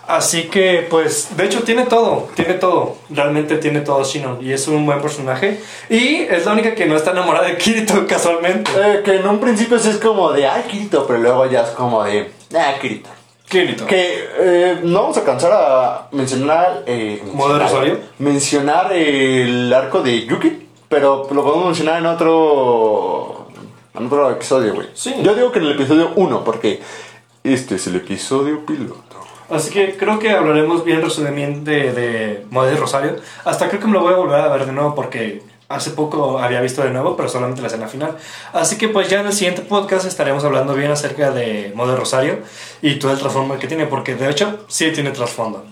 Así 0.06 0.44
que, 0.44 0.86
pues, 0.90 1.36
de 1.36 1.44
hecho 1.44 1.62
tiene 1.62 1.84
todo, 1.84 2.28
tiene 2.34 2.54
todo, 2.54 2.96
realmente 3.08 3.56
tiene 3.58 3.80
todo 3.80 4.02
Shinon 4.04 4.44
y 4.44 4.52
es 4.52 4.66
un 4.66 4.84
buen 4.84 5.00
personaje. 5.00 5.60
Y 5.88 6.22
es 6.22 6.44
la 6.44 6.52
única 6.52 6.74
que 6.74 6.86
no 6.86 6.96
está 6.96 7.12
enamorada 7.12 7.46
de 7.46 7.56
Kirito 7.56 8.06
casualmente. 8.08 8.70
Eh, 8.76 9.02
que 9.04 9.16
en 9.16 9.26
un 9.26 9.38
principio 9.38 9.78
sí 9.78 9.90
es 9.90 9.98
como 9.98 10.32
de, 10.32 10.46
ay, 10.46 10.64
Kirito, 10.68 11.06
pero 11.06 11.20
luego 11.20 11.46
ya 11.46 11.62
es 11.62 11.70
como 11.70 12.02
de, 12.02 12.30
ah, 12.54 12.74
Kirito. 12.80 13.10
Kirito. 13.48 13.86
Que 13.86 14.28
eh, 14.38 14.80
no 14.82 15.02
vamos 15.02 15.16
a 15.18 15.24
cansar 15.24 15.52
a 15.52 16.08
mencionar. 16.10 16.82
Eh, 16.86 17.22
¿Modo 17.32 17.58
Rosario? 17.58 18.00
Mencionar 18.18 18.92
el 18.92 19.72
arco 19.72 20.02
de 20.02 20.26
Yuki, 20.26 20.68
pero 20.88 21.28
lo 21.30 21.44
podemos 21.44 21.66
mencionar 21.66 21.98
en 21.98 22.06
otro. 22.06 23.46
En 23.94 24.06
otro 24.06 24.30
episodio, 24.30 24.74
güey. 24.74 24.88
Sí. 24.94 25.14
Yo 25.22 25.34
digo 25.34 25.52
que 25.52 25.58
en 25.58 25.66
el 25.66 25.72
episodio 25.72 26.12
1, 26.16 26.44
porque 26.44 26.80
este 27.44 27.74
es 27.74 27.86
el 27.86 27.96
episodio 27.96 28.64
piloto. 28.64 29.11
Así 29.52 29.70
que 29.70 29.96
creo 29.96 30.18
que 30.18 30.30
hablaremos 30.30 30.84
bien 30.84 31.02
resumidamente 31.02 31.70
de, 31.70 31.92
de 31.92 32.46
Modo 32.50 32.66
de 32.66 32.76
Rosario. 32.76 33.16
Hasta 33.44 33.68
creo 33.68 33.80
que 33.80 33.86
me 33.86 33.92
lo 33.92 34.00
voy 34.00 34.14
a 34.14 34.16
volver 34.16 34.40
a 34.40 34.48
ver 34.48 34.64
de 34.64 34.72
nuevo 34.72 34.94
porque 34.94 35.42
hace 35.68 35.90
poco 35.90 36.38
había 36.38 36.60
visto 36.60 36.82
de 36.82 36.90
nuevo, 36.90 37.16
pero 37.16 37.28
solamente 37.28 37.60
la 37.60 37.68
escena 37.68 37.86
final. 37.86 38.16
Así 38.52 38.76
que 38.78 38.88
pues 38.88 39.08
ya 39.08 39.20
en 39.20 39.26
el 39.26 39.32
siguiente 39.32 39.62
podcast 39.62 40.06
estaremos 40.06 40.42
hablando 40.44 40.74
bien 40.74 40.90
acerca 40.90 41.30
de 41.30 41.72
Modo 41.74 41.92
de 41.92 41.98
Rosario 41.98 42.38
y 42.80 42.98
todo 42.98 43.12
el 43.12 43.18
trasfondo 43.18 43.58
que 43.58 43.66
tiene, 43.66 43.86
porque 43.86 44.14
de 44.14 44.30
hecho 44.30 44.64
sí 44.68 44.90
tiene 44.92 45.10
trasfondo. 45.10 45.64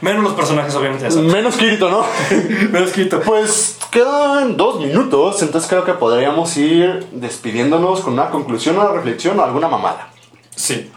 Menos 0.00 0.22
los 0.22 0.32
personajes, 0.34 0.74
obviamente, 0.74 1.10
sabes. 1.10 1.32
Menos 1.32 1.56
Kirito, 1.56 1.88
¿no? 1.88 2.04
Menos 2.70 2.88
escrito. 2.88 3.20
Pues 3.20 3.78
quedan 3.90 4.56
dos 4.56 4.80
minutos, 4.80 5.40
entonces 5.40 5.70
creo 5.70 5.84
que 5.84 5.94
podríamos 5.94 6.56
ir 6.56 7.06
despidiéndonos 7.12 8.00
con 8.00 8.12
una 8.14 8.28
conclusión, 8.28 8.76
una 8.76 8.88
reflexión 8.88 9.38
o 9.38 9.44
alguna 9.44 9.68
mamada. 9.68 10.10
Sí. 10.54 10.90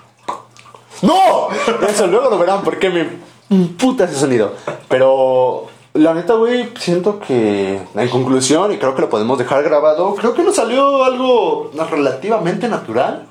¡No! 1.02 1.48
Eso 1.88 2.08
luego 2.08 2.30
lo 2.30 2.38
verán 2.38 2.62
porque 2.64 2.90
me 2.90 3.08
puta 3.78 4.06
ese 4.06 4.16
sonido. 4.16 4.54
Pero 4.88 5.66
la 5.94 6.14
neta, 6.14 6.34
güey, 6.34 6.70
siento 6.80 7.20
que 7.20 7.80
en 7.96 8.10
conclusión, 8.10 8.72
y 8.72 8.78
creo 8.78 8.96
que 8.96 9.02
lo 9.02 9.10
podemos 9.10 9.38
dejar 9.38 9.64
grabado, 9.64 10.16
creo 10.16 10.34
que 10.34 10.44
nos 10.44 10.56
salió 10.56 11.04
algo 11.04 11.72
relativamente 11.90 12.68
natural. 12.68 13.26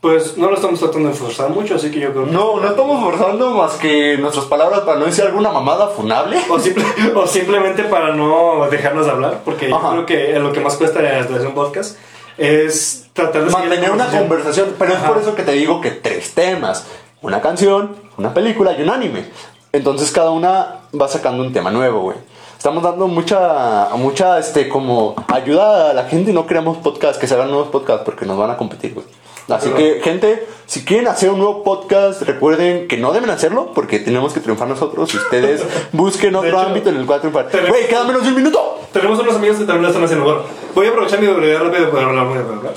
Pues 0.00 0.36
no 0.36 0.48
lo 0.50 0.56
estamos 0.56 0.80
tratando 0.80 1.10
de 1.10 1.14
forzar 1.14 1.50
mucho, 1.50 1.76
así 1.76 1.88
que 1.92 2.00
yo 2.00 2.10
creo 2.12 2.24
que... 2.24 2.32
No, 2.32 2.58
no 2.58 2.68
estamos 2.70 3.00
forzando 3.04 3.52
más 3.52 3.74
que 3.74 4.18
nuestras 4.18 4.46
palabras 4.46 4.80
para 4.80 4.98
no 4.98 5.04
decir 5.04 5.22
alguna 5.22 5.52
mamada 5.52 5.86
funable. 5.86 6.38
O, 6.50 6.58
simple- 6.58 6.84
o 7.14 7.24
simplemente 7.24 7.84
para 7.84 8.12
no 8.12 8.66
dejarnos 8.68 9.06
de 9.06 9.12
hablar, 9.12 9.42
porque 9.44 9.70
yo 9.70 9.76
Ajá. 9.76 9.90
creo 9.92 10.06
que 10.06 10.36
lo 10.40 10.52
que 10.52 10.58
más 10.58 10.74
cuesta 10.76 10.98
en 10.98 11.22
hacer 11.22 11.46
un 11.46 11.54
podcast 11.54 11.96
es 12.38 13.06
tratar 13.12 13.44
de 13.44 13.50
Mantener 13.50 13.90
una 13.90 14.06
conversación, 14.06 14.74
pero 14.78 14.94
es 14.94 15.00
por 15.00 15.18
eso 15.18 15.34
que 15.34 15.42
te 15.42 15.52
digo 15.52 15.80
que 15.80 15.90
tres 15.90 16.32
temas, 16.32 16.86
una 17.20 17.40
canción, 17.40 17.96
una 18.16 18.32
película 18.34 18.72
y 18.78 18.82
un 18.82 18.90
anime. 18.90 19.26
Entonces 19.72 20.10
cada 20.10 20.30
una 20.30 20.80
va 20.98 21.08
sacando 21.08 21.42
un 21.42 21.52
tema 21.52 21.70
nuevo, 21.70 22.00
güey. 22.02 22.16
Estamos 22.56 22.82
dando 22.82 23.08
mucha, 23.08 23.88
mucha, 23.96 24.38
este, 24.38 24.68
como 24.68 25.16
ayuda 25.28 25.90
a 25.90 25.94
la 25.94 26.04
gente 26.04 26.30
y 26.30 26.34
no 26.34 26.46
queremos 26.46 26.78
podcast, 26.78 27.20
que 27.20 27.26
se 27.26 27.34
hagan 27.34 27.50
nuevos 27.50 27.68
podcasts 27.68 28.04
porque 28.04 28.24
nos 28.24 28.38
van 28.38 28.50
a 28.50 28.56
competir, 28.56 28.94
güey. 28.94 29.06
Así 29.48 29.70
que, 29.70 30.00
gente, 30.02 30.46
si 30.66 30.84
quieren 30.84 31.08
hacer 31.08 31.30
un 31.30 31.38
nuevo 31.38 31.64
podcast, 31.64 32.22
recuerden 32.22 32.88
que 32.88 32.96
no 32.96 33.12
deben 33.12 33.30
hacerlo 33.30 33.72
porque 33.74 33.98
tenemos 33.98 34.32
que 34.32 34.40
triunfar 34.40 34.68
nosotros 34.68 35.12
y 35.14 35.16
ustedes 35.16 35.62
busquen 35.92 36.34
otro 36.36 36.48
hecho, 36.48 36.60
ámbito 36.60 36.90
en 36.90 36.96
el 36.96 37.06
cual 37.06 37.20
triunfar. 37.20 37.48
Güey, 37.68 37.88
queda 37.88 38.04
menos 38.04 38.22
de 38.22 38.28
un 38.28 38.36
minuto. 38.36 38.80
Tenemos 38.92 39.18
unos 39.18 39.34
amigos 39.34 39.56
que 39.58 39.64
también 39.64 39.82
lo 39.82 39.88
están 39.88 40.04
haciendo. 40.04 40.24
Bueno, 40.24 40.42
voy 40.74 40.86
a 40.86 40.90
aprovechar 40.90 41.20
mi 41.20 41.26
debilidad 41.26 41.62
rápido 41.62 41.90
para 41.90 42.06
hablar 42.06 42.26
muy 42.26 42.38
rápido. 42.38 42.72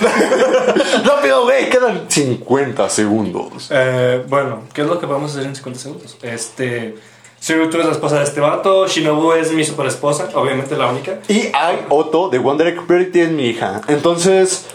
Rápido, 1.04 1.44
güey, 1.44 1.68
quedan 1.68 2.06
50 2.08 2.88
segundos. 2.88 3.68
Eh, 3.70 4.24
bueno, 4.28 4.62
¿qué 4.72 4.82
es 4.82 4.88
lo 4.88 4.98
que 4.98 5.06
podemos 5.06 5.30
hacer 5.32 5.44
en 5.46 5.54
50 5.54 5.80
segundos? 5.80 6.16
Este, 6.22 6.94
Zero 7.40 7.68
Two 7.68 7.80
es 7.80 7.86
la 7.86 7.92
esposa 7.92 8.18
de 8.18 8.24
este 8.24 8.40
vato, 8.40 8.88
Shinobu 8.88 9.32
es 9.32 9.52
mi 9.52 9.64
super 9.64 9.86
esposa, 9.86 10.28
obviamente 10.34 10.76
la 10.76 10.86
única. 10.86 11.20
Y 11.28 11.48
hay 11.52 11.84
Otto 11.90 12.28
de 12.28 12.38
Wonder 12.38 12.74
Purity 12.76 13.20
es 13.20 13.30
mi 13.30 13.48
hija. 13.48 13.82
Entonces, 13.88 14.66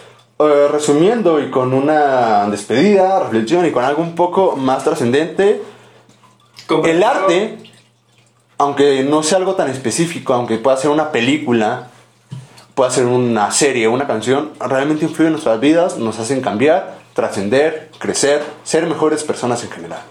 eh, 0.49 0.67
resumiendo 0.67 1.39
y 1.39 1.49
con 1.49 1.73
una 1.73 2.47
despedida, 2.49 3.19
reflexión 3.19 3.65
y 3.65 3.71
con 3.71 3.83
algo 3.83 4.01
un 4.01 4.15
poco 4.15 4.55
más 4.55 4.83
trascendente, 4.83 5.61
el 6.85 7.03
arte, 7.03 7.57
aunque 8.57 9.03
no 9.03 9.23
sea 9.23 9.37
algo 9.39 9.55
tan 9.55 9.69
específico, 9.69 10.33
aunque 10.33 10.57
pueda 10.57 10.77
ser 10.77 10.91
una 10.91 11.11
película, 11.11 11.89
pueda 12.75 12.89
ser 12.91 13.05
una 13.05 13.51
serie, 13.51 13.87
una 13.87 14.07
canción, 14.07 14.51
realmente 14.59 15.05
influye 15.05 15.27
en 15.27 15.33
nuestras 15.33 15.59
vidas, 15.59 15.97
nos 15.97 16.19
hacen 16.19 16.41
cambiar, 16.41 16.97
trascender, 17.13 17.89
crecer, 17.99 18.41
ser 18.63 18.85
mejores 18.87 19.23
personas 19.23 19.63
en 19.63 19.71
general. 19.71 20.01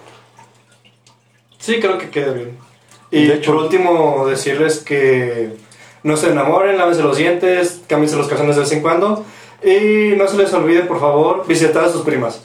Sí, 1.58 1.78
creo 1.80 1.98
que 1.98 2.10
queda 2.10 2.32
bien. 2.32 2.58
Y 3.10 3.24
De 3.26 3.34
hecho- 3.36 3.52
por 3.52 3.62
último, 3.64 4.26
decirles 4.26 4.78
que 4.78 5.56
no 6.02 6.16
se 6.16 6.30
enamoren, 6.30 6.78
lávense 6.78 7.02
los 7.02 7.16
dientes, 7.16 7.80
cámbiense 7.86 8.16
los 8.16 8.28
calzones 8.28 8.56
de 8.56 8.62
vez 8.62 8.72
en 8.72 8.82
cuando. 8.82 9.24
Y 9.62 10.16
no 10.16 10.26
se 10.26 10.36
les 10.36 10.52
olvide, 10.52 10.82
por 10.82 11.00
favor, 11.00 11.46
visitar 11.46 11.84
a 11.84 11.88
sus 11.90 12.02
primas. 12.02 12.42